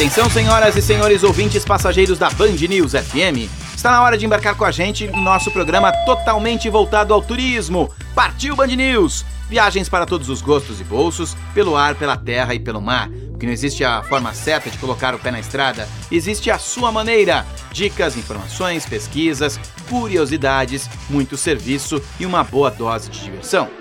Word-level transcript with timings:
Atenção, 0.00 0.30
senhoras 0.30 0.74
e 0.76 0.80
senhores 0.80 1.22
ouvintes 1.22 1.62
passageiros 1.62 2.18
da 2.18 2.30
Band 2.30 2.54
News 2.54 2.92
FM. 2.92 3.50
Está 3.76 3.90
na 3.90 4.02
hora 4.02 4.16
de 4.16 4.24
embarcar 4.24 4.54
com 4.54 4.64
a 4.64 4.70
gente 4.70 5.06
no 5.08 5.20
nosso 5.20 5.50
programa 5.50 5.92
totalmente 6.06 6.70
voltado 6.70 7.12
ao 7.12 7.20
turismo. 7.20 7.92
Partiu 8.14 8.56
Band 8.56 8.68
News! 8.68 9.26
Viagens 9.50 9.90
para 9.90 10.06
todos 10.06 10.30
os 10.30 10.40
gostos 10.40 10.80
e 10.80 10.84
bolsos, 10.84 11.36
pelo 11.52 11.76
ar, 11.76 11.96
pela 11.96 12.16
terra 12.16 12.54
e 12.54 12.58
pelo 12.58 12.80
mar. 12.80 13.10
Porque 13.28 13.44
não 13.44 13.52
existe 13.52 13.84
a 13.84 14.02
forma 14.02 14.32
certa 14.32 14.70
de 14.70 14.78
colocar 14.78 15.14
o 15.14 15.18
pé 15.18 15.30
na 15.30 15.38
estrada, 15.38 15.86
existe 16.10 16.50
a 16.50 16.58
sua 16.58 16.90
maneira. 16.90 17.44
Dicas, 17.70 18.16
informações, 18.16 18.86
pesquisas, 18.86 19.60
curiosidades, 19.86 20.88
muito 21.10 21.36
serviço 21.36 22.02
e 22.18 22.24
uma 22.24 22.42
boa 22.42 22.70
dose 22.70 23.10
de 23.10 23.20
diversão. 23.22 23.79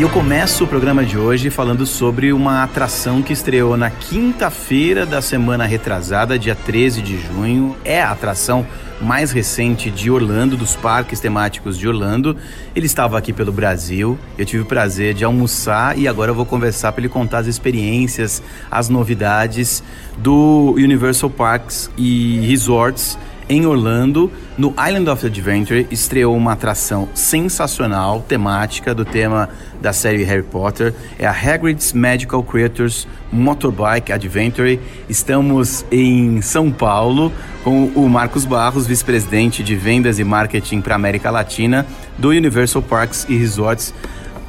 E 0.00 0.02
eu 0.02 0.08
começo 0.08 0.64
o 0.64 0.66
programa 0.66 1.04
de 1.04 1.18
hoje 1.18 1.50
falando 1.50 1.84
sobre 1.84 2.32
uma 2.32 2.62
atração 2.62 3.20
que 3.20 3.34
estreou 3.34 3.76
na 3.76 3.90
quinta-feira 3.90 5.04
da 5.04 5.20
semana 5.20 5.66
retrasada, 5.66 6.38
dia 6.38 6.54
13 6.54 7.02
de 7.02 7.20
junho. 7.20 7.76
É 7.84 8.00
a 8.00 8.10
atração 8.10 8.66
mais 8.98 9.30
recente 9.30 9.90
de 9.90 10.10
Orlando, 10.10 10.56
dos 10.56 10.74
parques 10.74 11.20
temáticos 11.20 11.76
de 11.76 11.86
Orlando. 11.86 12.34
Ele 12.74 12.86
estava 12.86 13.18
aqui 13.18 13.30
pelo 13.30 13.52
Brasil. 13.52 14.18
Eu 14.38 14.46
tive 14.46 14.62
o 14.62 14.66
prazer 14.66 15.12
de 15.12 15.22
almoçar 15.22 15.98
e 15.98 16.08
agora 16.08 16.30
eu 16.30 16.34
vou 16.34 16.46
conversar 16.46 16.92
para 16.92 17.02
ele 17.02 17.10
contar 17.10 17.40
as 17.40 17.46
experiências, 17.46 18.42
as 18.70 18.88
novidades 18.88 19.82
do 20.16 20.72
Universal 20.78 21.28
Parks 21.28 21.90
e 21.98 22.40
Resorts 22.46 23.18
em 23.50 23.66
Orlando, 23.66 24.30
no 24.56 24.72
Island 24.78 25.10
of 25.10 25.26
Adventure, 25.26 25.84
estreou 25.90 26.36
uma 26.36 26.52
atração 26.52 27.08
sensacional, 27.14 28.24
temática 28.26 28.94
do 28.94 29.04
tema 29.04 29.48
da 29.82 29.92
série 29.92 30.22
Harry 30.22 30.44
Potter. 30.44 30.94
É 31.18 31.26
a 31.26 31.32
Hagrid's 31.32 31.92
Magical 31.92 32.44
Creatures 32.44 33.08
Motorbike 33.32 34.12
Adventure. 34.12 34.78
Estamos 35.08 35.84
em 35.90 36.40
São 36.40 36.70
Paulo 36.70 37.32
com 37.64 37.86
o 37.86 38.08
Marcos 38.08 38.44
Barros, 38.44 38.86
vice-presidente 38.86 39.64
de 39.64 39.74
vendas 39.74 40.20
e 40.20 40.24
marketing 40.24 40.80
para 40.80 40.94
América 40.94 41.28
Latina 41.28 41.84
do 42.16 42.28
Universal 42.28 42.82
Parks 42.82 43.26
e 43.28 43.36
Resorts. 43.36 43.92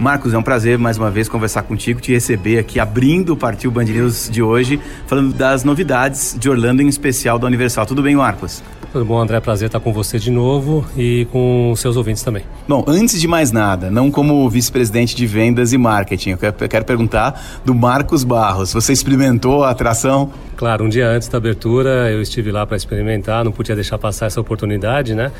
Marcos, 0.01 0.34
é 0.34 0.38
um 0.38 0.41
prazer 0.41 0.79
mais 0.79 0.97
uma 0.97 1.12
vez 1.12 1.29
conversar 1.29 1.62
contigo, 1.62 2.01
te 2.01 2.12
receber 2.12 2.57
aqui, 2.57 2.79
abrindo 2.79 3.34
o 3.34 3.38
Partiu 3.38 3.69
Band 3.69 3.84
News 3.84 4.31
de 4.31 4.41
hoje, 4.41 4.79
falando 5.06 5.31
das 5.31 5.63
novidades 5.63 6.35
de 6.39 6.50
Orlando, 6.50 6.81
em 6.81 6.88
especial 6.88 7.38
da 7.38 7.45
Universal. 7.45 7.85
Tudo 7.85 8.01
bem, 8.01 8.16
Marcos? 8.16 8.63
Tudo 8.91 9.06
bom, 9.06 9.22
André? 9.22 9.39
Prazer 9.39 9.67
estar 9.67 9.79
com 9.79 9.94
você 9.94 10.17
de 10.17 10.31
novo 10.31 10.84
e 10.97 11.28
com 11.31 11.72
seus 11.78 11.95
ouvintes 11.97 12.23
também. 12.23 12.44
Bom, 12.67 12.84
antes 12.88 13.22
de 13.22 13.28
mais 13.28 13.51
nada, 13.51 13.91
não 13.91 14.09
como 14.09 14.50
vice-presidente 14.50 15.16
de 15.16 15.28
vendas 15.28 15.72
e 15.72 15.78
marketing, 15.78 16.31
eu 16.31 16.38
quero, 16.38 16.56
eu 16.59 16.68
quero 16.68 16.83
perguntar 16.83 17.62
do 17.63 17.75
Marcos 17.75 18.23
Barros. 18.23 18.73
Você 18.73 18.91
experimentou 18.91 19.63
a 19.63 19.69
atração? 19.69 20.31
Claro, 20.57 20.83
um 20.83 20.89
dia 20.89 21.09
antes 21.09 21.28
da 21.28 21.38
abertura 21.38 22.12
eu 22.12 22.22
estive 22.22 22.51
lá 22.51 22.66
para 22.66 22.75
experimentar, 22.75 23.45
não 23.45 23.51
podia 23.51 23.75
deixar 23.75 23.97
passar 23.97 24.25
essa 24.25 24.41
oportunidade, 24.41 25.16
né? 25.16 25.31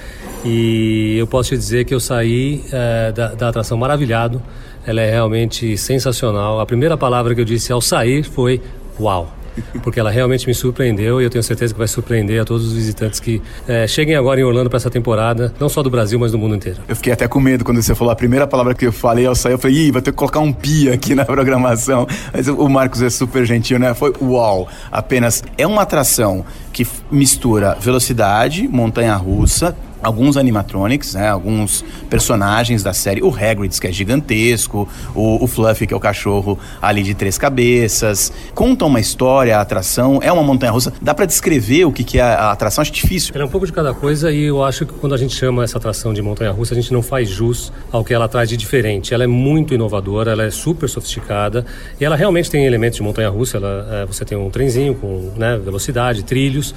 E 0.45 1.16
eu 1.17 1.28
posso 1.28 1.49
te 1.49 1.57
dizer 1.57 1.83
que 1.83 1.93
eu 1.93 1.99
saí 1.99 2.63
é, 2.72 3.11
da, 3.11 3.33
da 3.33 3.49
atração 3.49 3.78
maravilhado. 3.78 4.41
Ela 4.85 5.01
é 5.01 5.11
realmente 5.11 5.77
sensacional. 5.77 6.59
A 6.59 6.65
primeira 6.65 6.97
palavra 6.97 7.35
que 7.35 7.41
eu 7.41 7.45
disse 7.45 7.71
ao 7.71 7.81
sair 7.81 8.23
foi 8.23 8.61
uau 8.99 9.41
porque 9.83 9.99
ela 9.99 10.11
realmente 10.11 10.47
me 10.47 10.53
surpreendeu 10.53 11.21
e 11.21 11.23
eu 11.23 11.29
tenho 11.29 11.43
certeza 11.43 11.73
que 11.73 11.77
vai 11.77 11.87
surpreender 11.87 12.41
a 12.41 12.45
todos 12.45 12.67
os 12.67 12.73
visitantes 12.73 13.19
que 13.19 13.41
é, 13.67 13.87
cheguem 13.87 14.15
agora 14.15 14.39
em 14.39 14.43
Orlando 14.43 14.69
para 14.69 14.77
essa 14.77 14.89
temporada, 14.89 15.53
não 15.59 15.69
só 15.69 15.83
do 15.83 15.89
Brasil, 15.89 16.19
mas 16.19 16.31
do 16.31 16.37
mundo 16.37 16.55
inteiro. 16.55 16.79
Eu 16.87 16.95
fiquei 16.95 17.11
até 17.11 17.27
com 17.27 17.39
medo 17.39 17.63
quando 17.63 17.81
você 17.81 17.93
falou 17.93 18.11
a 18.11 18.15
primeira 18.15 18.47
palavra 18.47 18.73
que 18.73 18.85
eu 18.85 18.91
falei 18.91 19.25
ao 19.25 19.35
sair, 19.35 19.53
eu 19.53 19.59
falei, 19.59 19.77
ih, 19.77 19.91
vai 19.91 20.01
ter 20.01 20.11
que 20.11 20.17
colocar 20.17 20.39
um 20.39 20.53
pia 20.53 20.93
aqui 20.93 21.15
na 21.15 21.25
programação. 21.25 22.07
Mas 22.33 22.47
o 22.47 22.69
Marcos 22.69 23.01
é 23.01 23.09
super 23.09 23.45
gentil, 23.45 23.79
né? 23.79 23.93
Foi 23.93 24.13
uau, 24.21 24.67
apenas 24.91 25.43
é 25.57 25.67
uma 25.67 25.81
atração 25.81 26.45
que 26.71 26.87
mistura 27.11 27.75
velocidade, 27.79 28.67
montanha 28.67 29.15
russa, 29.15 29.75
alguns 30.01 30.38
animatronics, 30.38 31.13
né, 31.13 31.29
alguns 31.29 31.84
personagens 32.09 32.84
da 32.84 32.94
série, 32.94 33.22
o 33.22 33.29
Hagrid, 33.29 33.79
que 33.79 33.88
é 33.88 33.91
gigantesco, 33.91 34.88
o, 35.16 35.44
o 35.44 35.47
Fluffy, 35.47 35.88
que 35.88 35.94
é 35.94 35.97
o 35.97 36.00
cachorro 36.00 36.57
ali 36.81 37.03
de 37.03 37.13
três 37.13 37.38
cabeças, 37.38 38.31
conta 38.53 38.85
uma 38.85 39.00
história, 39.00 39.57
a 39.57 39.61
atração, 39.61 40.19
é 40.22 40.31
uma 40.31 40.44
montanha-russa, 40.44 40.94
dá 41.01 41.13
para 41.13 41.25
descrever 41.25 41.85
o 41.85 41.91
que, 41.91 42.03
que 42.03 42.19
é 42.19 42.23
a 42.23 42.51
atração, 42.51 42.81
acho 42.81 42.91
difícil. 42.91 43.31
Ela 43.34 43.44
é 43.44 43.47
um 43.47 43.50
pouco 43.50 43.66
de 43.66 43.73
cada 43.73 43.94
coisa 43.94 44.31
e 44.31 44.44
eu 44.44 44.63
acho 44.63 44.85
que 44.85 44.94
quando 44.94 45.13
a 45.13 45.17
gente 45.17 45.35
chama 45.35 45.63
essa 45.63 45.78
atração 45.78 46.13
de 46.13 46.22
montanha-russa, 46.22 46.73
a 46.73 46.75
gente 46.75 46.91
não 46.91 47.01
faz 47.01 47.29
jus 47.29 47.72
ao 47.91 48.03
que 48.03 48.13
ela 48.13 48.28
traz 48.28 48.50
de 48.50 48.57
diferente. 48.57 49.13
Ela 49.13 49.23
é 49.23 49.28
muito 49.28 49.73
inovadora, 49.73 50.31
ela 50.31 50.44
é 50.44 50.50
super 50.50 50.88
sofisticada 50.88 51.66
e 52.00 52.06
ela 52.06 52.16
realmente 52.16 52.50
tem 52.50 52.66
elementos 52.66 52.97
de 52.97 53.03
montanha-russa, 53.03 53.59
é, 53.91 54.06
você 54.06 54.25
tem 54.25 54.38
um 54.38 54.50
trenzinho 54.50 54.95
com 54.95 55.31
né, 55.35 55.57
velocidade, 55.57 56.23
trilhos, 56.23 56.73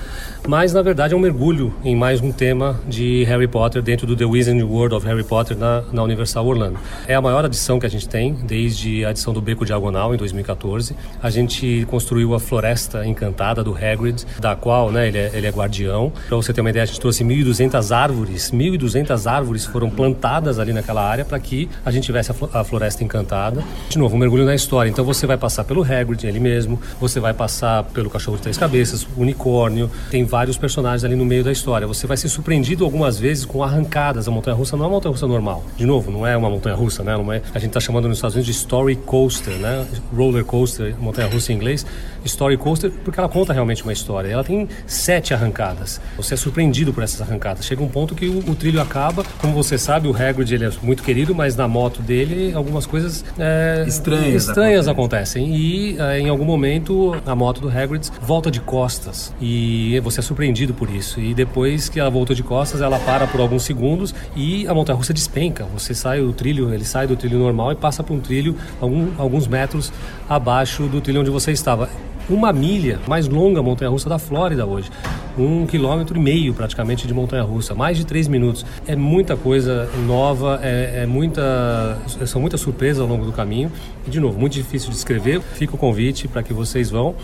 mas 0.47 0.73
na 0.73 0.83
verdade 0.83 1.15
é 1.15 1.17
um 1.17 1.21
mergulho 1.21 1.73
em 1.85 1.97
mais 1.97 2.21
um 2.21 2.31
tema 2.33 2.81
de 2.89 3.14
Harry 3.23 3.47
Potter 3.47 3.81
dentro 3.81 4.07
do 4.07 4.17
The 4.17 4.25
Wizarding 4.25 4.65
World 4.65 4.97
of 4.97 5.07
Harry 5.07 5.23
Potter 5.23 5.57
na, 5.57 5.83
na 5.93 6.03
Universal 6.03 6.45
Orlando. 6.45 6.79
É 7.07 7.15
a 7.15 7.21
maior 7.21 7.45
adição 7.45 7.79
que 7.79 7.87
a 7.87 7.89
gente 7.89 8.09
tem 8.09 8.33
desde 8.33 9.05
a 9.05 9.11
adição 9.11 9.33
do 9.33 9.41
Beco 9.41 9.65
Diagonal 9.65 10.13
em 10.15 10.17
2014. 10.17 10.97
A 11.23 11.31
gente 11.31 11.87
construiu 11.89 12.35
a 12.35 12.41
Floresta 12.41 13.07
Encantada 13.07 13.63
do 13.63 13.77
Hagrid, 13.77 14.25
da 14.41 14.57
qual 14.57 14.91
né, 14.91 15.07
ele, 15.07 15.19
é, 15.19 15.31
ele 15.35 15.47
é 15.47 15.51
guardião. 15.51 16.13
Para 16.27 16.37
você 16.37 16.53
ter 16.53 16.61
uma 16.61 16.71
ideia, 16.71 16.83
a 16.83 16.87
gente 16.87 16.99
trouxe 16.99 17.23
1.200 17.23 17.95
árvores, 17.95 18.51
1.200 18.51 19.31
árvores 19.31 19.67
foram 19.67 19.91
plantadas 19.91 20.59
ali 20.59 20.73
naquela 20.73 21.07
área 21.07 21.25
para 21.25 21.39
que 21.39 21.69
a 21.85 21.91
gente 21.91 22.05
tivesse 22.05 22.33
a, 22.33 22.61
a 22.61 22.65
Floresta 22.65 23.05
Encantada. 23.05 23.63
De 23.89 23.99
novo, 23.99 24.17
um 24.17 24.19
mergulho 24.19 24.45
na 24.45 24.55
história. 24.55 24.91
Então 24.91 25.05
você 25.05 25.27
vai 25.27 25.37
passar 25.37 25.65
pelo 25.65 25.83
Hagrid, 25.83 26.27
ele 26.27 26.41
mesmo, 26.41 26.81
você 27.01 27.21
vai 27.21 27.35
passar 27.35 27.85
pelo 27.85 28.09
Cachorro 28.09 28.37
de 28.37 28.43
Três 28.43 28.57
Cabeças, 28.57 29.07
Unicórnio, 29.17 29.91
tem 30.11 30.25
vários 30.25 30.57
personagens 30.57 31.05
ali 31.05 31.15
no 31.15 31.25
meio 31.25 31.45
da 31.45 31.53
história. 31.53 31.87
Você 31.87 32.07
vai 32.07 32.17
ser 32.17 32.29
surpreendido 32.29 32.85
algumas 32.85 33.04
vezes 33.19 33.45
com 33.45 33.63
arrancadas. 33.63 34.29
A 34.29 34.31
montanha-russa 34.31 34.77
não 34.77 34.85
é 34.85 34.89
uma 34.89 34.95
montanha-russa 34.95 35.27
normal. 35.27 35.65
De 35.77 35.87
novo, 35.87 36.11
não 36.11 36.27
é 36.27 36.37
uma 36.37 36.51
montanha-russa, 36.51 37.03
né? 37.03 37.13
É, 37.13 37.43
a 37.55 37.59
gente 37.59 37.69
está 37.69 37.81
chamando 37.81 38.09
nos 38.09 38.19
Estados 38.19 38.35
Unidos 38.35 38.53
de 38.53 38.61
story 38.61 38.97
coaster, 38.97 39.55
né? 39.55 39.87
Roller 40.15 40.45
coaster, 40.45 40.95
montanha-russa 40.99 41.53
em 41.53 41.57
inglês. 41.57 41.87
Story 42.25 42.57
coaster 42.57 42.91
porque 43.05 43.19
ela 43.19 43.29
conta 43.29 43.53
realmente 43.53 43.83
uma 43.83 43.93
história. 43.93 44.29
Ela 44.29 44.45
tem 44.45 44.69
sete 44.87 45.35
arrancadas. 45.35 46.01
Você 46.17 46.35
é 46.35 46.37
surpreendido 46.37 46.93
por 46.93 47.03
essas 47.03 47.21
arrancadas. 47.21 47.65
Chega 47.65 47.83
um 47.83 47.89
ponto 47.89 48.15
que 48.15 48.27
o, 48.29 48.39
o 48.51 48.55
trilho 48.55 48.81
acaba. 48.81 49.25
Como 49.39 49.53
você 49.53 49.79
sabe, 49.79 50.09
o 50.09 50.17
Hagrid 50.17 50.55
ele 50.55 50.65
é 50.65 50.73
muito 50.83 51.03
querido, 51.03 51.35
mas 51.35 51.57
na 51.57 51.69
moto 51.69 52.03
dele 52.03 52.53
algumas 52.55 52.87
coisas 52.87 53.25
é, 53.39 53.85
estranhas, 53.87 54.49
estranhas 54.49 54.89
acontecem. 54.89 55.45
acontecem. 55.45 55.57
E 55.57 55.97
é, 55.99 56.21
em 56.21 56.29
algum 56.29 56.45
momento 56.45 57.17
a 57.27 57.35
moto 57.35 57.61
do 57.61 57.69
Hagrid 57.69 58.11
volta 58.21 58.51
de 58.51 58.61
costas 58.61 59.33
e 59.41 59.99
você 60.01 60.21
é 60.21 60.23
surpreendido 60.23 60.75
por 60.75 60.91
isso. 60.91 61.21
E 61.21 61.35
depois 61.35 61.89
que 61.89 62.01
ela 62.01 62.11
voltou 62.11 62.35
de 62.35 62.43
costas, 62.43 62.81
ela 62.81 62.99
para 62.99 63.27
por 63.27 63.41
alguns 63.41 63.63
segundos 63.63 64.15
e 64.37 64.67
a 64.67 64.75
montanha-russa 64.75 65.13
despenca. 65.13 65.65
Você 65.75 65.95
sai 65.95 66.21
do 66.21 66.33
trilho, 66.33 66.73
ele 66.73 66.85
sai 66.85 67.07
do 67.07 67.17
trilho 67.17 67.39
normal 67.39 67.73
e 67.73 67.77
passa 67.77 68.03
para 68.03 68.15
um 68.15 68.21
trilho 68.21 68.57
algum, 68.81 69.09
alguns 69.19 69.47
metros 69.47 69.93
abaixo 70.29 70.85
do 70.85 71.01
trilho 71.01 71.21
onde 71.21 71.31
você 71.31 71.53
estava. 71.53 71.89
Uma 72.29 72.53
milha, 72.53 72.99
mais 73.07 73.29
longa 73.29 73.63
montanha-russa 73.63 74.09
da 74.09 74.19
Flórida 74.19 74.65
hoje. 74.65 74.91
Um 75.37 75.67
quilômetro 75.67 76.17
e 76.17 76.21
meio 76.21 76.55
praticamente 76.55 77.07
de 77.07 77.13
montanha-russa, 77.13 77.75
mais 77.75 77.97
de 77.97 78.07
três 78.07 78.29
minutos. 78.29 78.65
É 78.87 78.95
muita 78.95 79.37
coisa 79.37 79.89
nova, 80.07 80.61
é, 80.63 81.03
é 81.03 81.07
muita, 81.07 81.99
são 82.27 82.41
muitas 82.41 82.61
surpresas 82.61 83.01
ao 83.01 83.09
longo 83.09 83.25
do 83.25 83.33
caminho. 83.33 83.71
E, 84.07 84.11
de 84.11 84.21
novo, 84.21 84.39
muito 84.39 84.53
difícil 84.53 84.91
de 84.91 84.97
escrever. 84.97 85.41
Fica 85.41 85.75
o 85.75 85.79
convite 85.79 86.29
para 86.29 86.43
que 86.43 86.53
vocês 86.53 86.91
vão. 86.91 87.15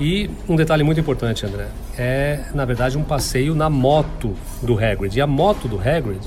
E 0.00 0.30
um 0.48 0.56
detalhe 0.56 0.82
muito 0.82 0.98
importante, 0.98 1.44
André, 1.44 1.68
é 1.96 2.40
na 2.54 2.64
verdade 2.64 2.96
um 2.96 3.04
passeio 3.04 3.54
na 3.54 3.68
moto 3.68 4.34
do 4.62 4.78
Hagrid. 4.78 5.16
E 5.16 5.20
a 5.20 5.26
moto 5.26 5.68
do 5.68 5.78
Hagrid 5.78 6.20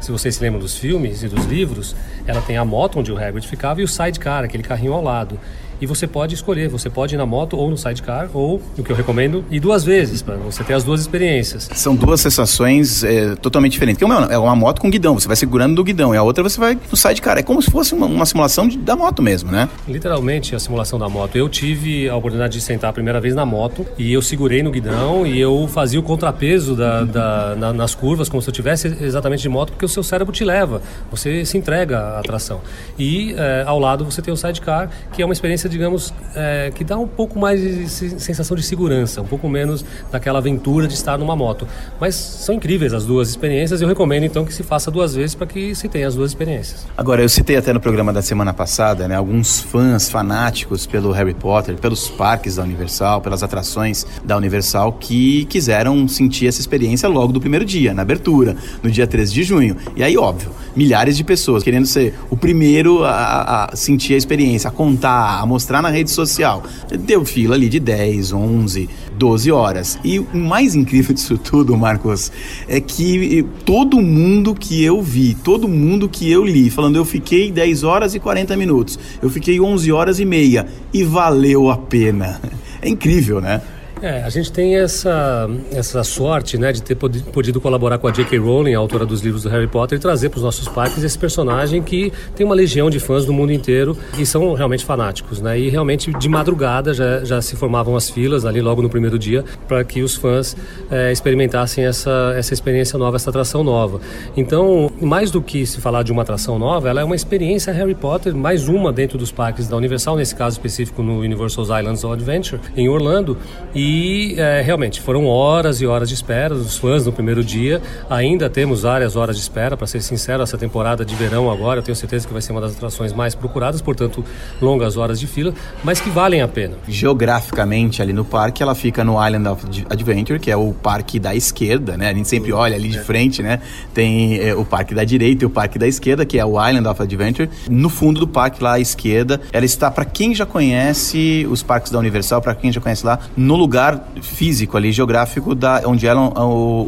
se 0.00 0.12
vocês 0.12 0.36
se 0.36 0.42
lembram 0.42 0.60
dos 0.60 0.76
filmes 0.76 1.22
e 1.22 1.28
dos 1.28 1.46
livros, 1.46 1.96
ela 2.26 2.40
tem 2.40 2.56
a 2.56 2.64
moto 2.64 3.00
onde 3.00 3.10
o 3.10 3.18
Hagrid 3.18 3.46
ficava 3.48 3.80
e 3.80 3.84
o 3.84 3.88
sidecar, 3.88 4.44
aquele 4.44 4.62
carrinho 4.62 4.92
ao 4.92 5.02
lado. 5.02 5.38
E 5.80 5.86
você 5.86 6.06
pode 6.06 6.34
escolher, 6.34 6.68
você 6.68 6.88
pode 6.88 7.14
ir 7.14 7.18
na 7.18 7.26
moto 7.26 7.56
ou 7.56 7.70
no 7.70 7.76
sidecar, 7.76 8.28
ou, 8.32 8.60
o 8.76 8.82
que 8.82 8.90
eu 8.90 8.96
recomendo, 8.96 9.44
ir 9.50 9.60
duas 9.60 9.84
vezes, 9.84 10.22
para 10.22 10.36
você 10.36 10.64
ter 10.64 10.74
as 10.74 10.84
duas 10.84 11.00
experiências. 11.00 11.68
São 11.74 11.94
duas 11.94 12.20
sensações 12.20 13.04
é, 13.04 13.34
totalmente 13.36 13.72
diferentes. 13.72 13.98
Porque 13.98 14.04
uma 14.04 14.32
é 14.32 14.38
uma 14.38 14.56
moto 14.56 14.80
com 14.80 14.90
guidão, 14.90 15.18
você 15.18 15.26
vai 15.26 15.36
segurando 15.36 15.74
do 15.74 15.84
guidão, 15.84 16.14
e 16.14 16.18
a 16.18 16.22
outra 16.22 16.42
você 16.42 16.58
vai 16.58 16.78
no 16.90 16.96
sidecar. 16.96 17.38
É 17.38 17.42
como 17.42 17.60
se 17.60 17.70
fosse 17.70 17.94
uma, 17.94 18.06
uma 18.06 18.26
simulação 18.26 18.68
de, 18.68 18.78
da 18.78 18.96
moto 18.96 19.22
mesmo, 19.22 19.50
né? 19.50 19.68
Literalmente 19.88 20.54
a 20.54 20.58
simulação 20.58 20.98
da 20.98 21.08
moto. 21.08 21.36
Eu 21.36 21.48
tive 21.48 22.08
a 22.08 22.16
oportunidade 22.16 22.54
de 22.54 22.60
sentar 22.60 22.90
a 22.90 22.92
primeira 22.92 23.20
vez 23.20 23.34
na 23.34 23.44
moto, 23.44 23.86
e 23.98 24.12
eu 24.12 24.22
segurei 24.22 24.62
no 24.62 24.70
guidão, 24.70 25.26
e 25.26 25.38
eu 25.38 25.68
fazia 25.68 26.00
o 26.00 26.02
contrapeso 26.02 26.74
da, 26.74 27.04
da, 27.04 27.56
na, 27.56 27.72
nas 27.72 27.94
curvas, 27.94 28.28
como 28.28 28.42
se 28.42 28.48
eu 28.48 28.52
tivesse 28.52 28.88
exatamente 29.00 29.42
de 29.42 29.48
moto, 29.48 29.70
porque 29.70 29.84
o 29.84 29.88
seu 29.88 30.02
cérebro 30.02 30.32
te 30.32 30.44
leva, 30.44 30.80
você 31.10 31.44
se 31.44 31.56
entrega 31.58 31.98
à 31.98 32.20
atração. 32.20 32.60
E 32.98 33.34
é, 33.36 33.64
ao 33.66 33.78
lado 33.78 34.04
você 34.04 34.22
tem 34.22 34.32
o 34.32 34.36
sidecar, 34.36 34.90
que 35.12 35.22
é 35.22 35.24
uma 35.24 35.32
experiência 35.32 35.65
digamos, 35.68 36.12
é, 36.34 36.70
que 36.74 36.84
dá 36.84 36.98
um 36.98 37.06
pouco 37.06 37.38
mais 37.38 37.60
de 37.60 37.88
sensação 37.88 38.56
de 38.56 38.62
segurança, 38.62 39.20
um 39.20 39.26
pouco 39.26 39.48
menos 39.48 39.84
daquela 40.10 40.38
aventura 40.38 40.86
de 40.86 40.94
estar 40.94 41.18
numa 41.18 41.36
moto. 41.36 41.66
Mas 42.00 42.14
são 42.14 42.54
incríveis 42.54 42.92
as 42.92 43.04
duas 43.04 43.28
experiências. 43.28 43.80
Eu 43.80 43.88
recomendo 43.88 44.24
então 44.24 44.44
que 44.44 44.52
se 44.52 44.62
faça 44.62 44.90
duas 44.90 45.14
vezes 45.14 45.34
para 45.34 45.46
que 45.46 45.74
se 45.74 45.88
tenha 45.88 46.06
as 46.06 46.14
duas 46.14 46.30
experiências. 46.30 46.86
Agora, 46.96 47.22
eu 47.22 47.28
citei 47.28 47.56
até 47.56 47.72
no 47.72 47.80
programa 47.80 48.12
da 48.12 48.22
semana 48.22 48.52
passada, 48.52 49.08
né, 49.08 49.14
alguns 49.14 49.60
fãs 49.60 50.08
fanáticos 50.08 50.86
pelo 50.86 51.12
Harry 51.12 51.34
Potter, 51.34 51.76
pelos 51.76 52.08
parques 52.08 52.56
da 52.56 52.62
Universal, 52.62 53.20
pelas 53.20 53.42
atrações 53.42 54.06
da 54.24 54.36
Universal 54.36 54.92
que 54.92 55.44
quiseram 55.46 56.06
sentir 56.08 56.46
essa 56.46 56.60
experiência 56.60 57.08
logo 57.08 57.32
do 57.32 57.40
primeiro 57.40 57.64
dia, 57.64 57.94
na 57.94 58.02
abertura, 58.02 58.56
no 58.82 58.90
dia 58.90 59.06
13 59.06 59.32
de 59.32 59.42
junho. 59.42 59.76
E 59.94 60.02
aí, 60.02 60.16
óbvio, 60.16 60.50
milhares 60.74 61.16
de 61.16 61.24
pessoas 61.24 61.62
querendo 61.62 61.86
ser 61.86 62.14
o 62.30 62.36
primeiro 62.36 63.04
a, 63.04 63.70
a 63.72 63.76
sentir 63.76 64.14
a 64.14 64.16
experiência, 64.16 64.68
a 64.68 64.70
contar, 64.70 65.40
a 65.40 65.46
mostrar 65.46 65.55
na 65.82 65.88
rede 65.88 66.10
social. 66.10 66.62
Deu 67.00 67.24
fila 67.24 67.54
ali 67.54 67.68
de 67.68 67.80
10, 67.80 68.32
11, 68.32 68.88
12 69.16 69.52
horas. 69.52 69.98
E 70.04 70.18
o 70.18 70.26
mais 70.34 70.74
incrível 70.74 71.14
disso 71.14 71.38
tudo, 71.38 71.76
Marcos, 71.76 72.30
é 72.68 72.80
que 72.80 73.44
todo 73.64 74.00
mundo 74.00 74.54
que 74.54 74.84
eu 74.84 75.00
vi, 75.02 75.34
todo 75.34 75.68
mundo 75.68 76.08
que 76.08 76.30
eu 76.30 76.44
li, 76.44 76.70
falando 76.70 76.96
eu 76.96 77.04
fiquei 77.04 77.50
10 77.50 77.82
horas 77.82 78.14
e 78.14 78.20
40 78.20 78.56
minutos, 78.56 78.98
eu 79.22 79.30
fiquei 79.30 79.60
11 79.60 79.92
horas 79.92 80.20
e 80.20 80.24
meia 80.24 80.66
e 80.92 81.04
valeu 81.04 81.70
a 81.70 81.76
pena. 81.76 82.40
É 82.82 82.88
incrível, 82.88 83.40
né? 83.40 83.62
É, 84.02 84.22
a 84.22 84.28
gente 84.28 84.52
tem 84.52 84.76
essa, 84.76 85.48
essa 85.72 86.04
sorte 86.04 86.58
né, 86.58 86.70
de 86.70 86.82
ter 86.82 86.94
podido 86.94 87.58
colaborar 87.62 87.96
com 87.96 88.06
a 88.06 88.10
J.K. 88.10 88.38
Rowling, 88.38 88.74
a 88.74 88.78
autora 88.78 89.06
dos 89.06 89.22
livros 89.22 89.44
do 89.44 89.48
Harry 89.48 89.66
Potter, 89.66 89.96
e 89.96 90.00
trazer 90.00 90.28
para 90.28 90.36
os 90.36 90.42
nossos 90.42 90.68
parques 90.68 91.02
esse 91.02 91.18
personagem 91.18 91.82
que 91.82 92.12
tem 92.34 92.44
uma 92.44 92.54
legião 92.54 92.90
de 92.90 93.00
fãs 93.00 93.24
do 93.24 93.32
mundo 93.32 93.52
inteiro 93.52 93.96
e 94.18 94.26
são 94.26 94.52
realmente 94.52 94.84
fanáticos. 94.84 95.40
Né? 95.40 95.58
E 95.58 95.70
realmente 95.70 96.12
de 96.12 96.28
madrugada 96.28 96.92
já, 96.92 97.24
já 97.24 97.40
se 97.40 97.56
formavam 97.56 97.96
as 97.96 98.10
filas 98.10 98.44
ali 98.44 98.60
logo 98.60 98.82
no 98.82 98.90
primeiro 98.90 99.18
dia 99.18 99.42
para 99.66 99.82
que 99.82 100.02
os 100.02 100.14
fãs 100.14 100.54
é, 100.90 101.10
experimentassem 101.10 101.86
essa, 101.86 102.34
essa 102.36 102.52
experiência 102.52 102.98
nova, 102.98 103.16
essa 103.16 103.30
atração 103.30 103.64
nova. 103.64 103.98
Então, 104.36 104.90
mais 105.00 105.30
do 105.30 105.40
que 105.40 105.64
se 105.64 105.80
falar 105.80 106.02
de 106.02 106.12
uma 106.12 106.20
atração 106.20 106.58
nova, 106.58 106.86
ela 106.90 107.00
é 107.00 107.04
uma 107.04 107.16
experiência 107.16 107.72
Harry 107.72 107.94
Potter, 107.94 108.34
mais 108.36 108.68
uma 108.68 108.92
dentro 108.92 109.16
dos 109.16 109.32
parques 109.32 109.68
da 109.68 109.76
Universal, 109.76 110.16
nesse 110.16 110.36
caso 110.36 110.56
específico 110.56 111.02
no 111.02 111.20
Universal's 111.20 111.70
Islands 111.70 112.04
of 112.04 112.12
Adventure, 112.12 112.60
em 112.76 112.90
Orlando. 112.90 113.38
E 113.74 113.85
e 113.86 114.34
é, 114.36 114.62
realmente 114.62 115.00
foram 115.00 115.26
horas 115.26 115.80
e 115.80 115.86
horas 115.86 116.08
de 116.08 116.14
espera 116.16 116.52
dos 116.52 116.76
fãs 116.76 117.06
no 117.06 117.12
primeiro 117.12 117.44
dia. 117.44 117.80
Ainda 118.10 118.50
temos 118.50 118.82
várias 118.82 119.14
horas 119.14 119.36
de 119.36 119.42
espera, 119.42 119.76
para 119.76 119.86
ser 119.86 120.02
sincero, 120.02 120.42
essa 120.42 120.58
temporada 120.58 121.04
de 121.04 121.14
verão 121.14 121.48
agora, 121.48 121.78
eu 121.78 121.84
tenho 121.84 121.94
certeza 121.94 122.26
que 122.26 122.32
vai 122.32 122.42
ser 122.42 122.50
uma 122.50 122.60
das 122.60 122.72
atrações 122.72 123.12
mais 123.12 123.36
procuradas, 123.36 123.80
portanto, 123.80 124.24
longas 124.60 124.96
horas 124.96 125.20
de 125.20 125.28
fila, 125.28 125.54
mas 125.84 126.00
que 126.00 126.10
valem 126.10 126.42
a 126.42 126.48
pena. 126.48 126.74
Geograficamente, 126.88 128.02
ali 128.02 128.12
no 128.12 128.24
parque, 128.24 128.60
ela 128.60 128.74
fica 128.74 129.04
no 129.04 129.24
Island 129.24 129.46
of 129.46 129.64
Adventure, 129.88 130.40
que 130.40 130.50
é 130.50 130.56
o 130.56 130.72
parque 130.72 131.20
da 131.20 131.32
esquerda, 131.32 131.96
né? 131.96 132.10
A 132.10 132.14
gente 132.14 132.28
sempre 132.28 132.52
olha 132.52 132.74
ali 132.74 132.88
de 132.88 132.98
frente, 132.98 133.40
né? 133.40 133.60
Tem 133.94 134.40
é, 134.40 134.52
o 134.52 134.64
parque 134.64 134.96
da 134.96 135.04
direita 135.04 135.44
e 135.44 135.46
o 135.46 135.50
parque 135.50 135.78
da 135.78 135.86
esquerda, 135.86 136.26
que 136.26 136.40
é 136.40 136.44
o 136.44 136.60
Island 136.60 136.88
of 136.88 137.00
Adventure. 137.00 137.48
No 137.70 137.88
fundo 137.88 138.18
do 138.18 138.26
parque, 138.26 138.60
lá 138.60 138.72
à 138.72 138.80
esquerda, 138.80 139.40
ela 139.52 139.64
está, 139.64 139.92
para 139.92 140.04
quem 140.04 140.34
já 140.34 140.44
conhece 140.44 141.46
os 141.48 141.62
parques 141.62 141.92
da 141.92 142.00
Universal, 142.00 142.42
para 142.42 142.54
quem 142.56 142.72
já 142.72 142.80
conhece 142.80 143.06
lá, 143.06 143.20
no 143.36 143.54
lugar 143.54 143.75
lugar 143.76 144.08
físico 144.22 144.76
ali, 144.76 144.90
geográfico, 144.90 145.54
da, 145.54 145.82
onde 145.84 146.06
eram 146.06 146.32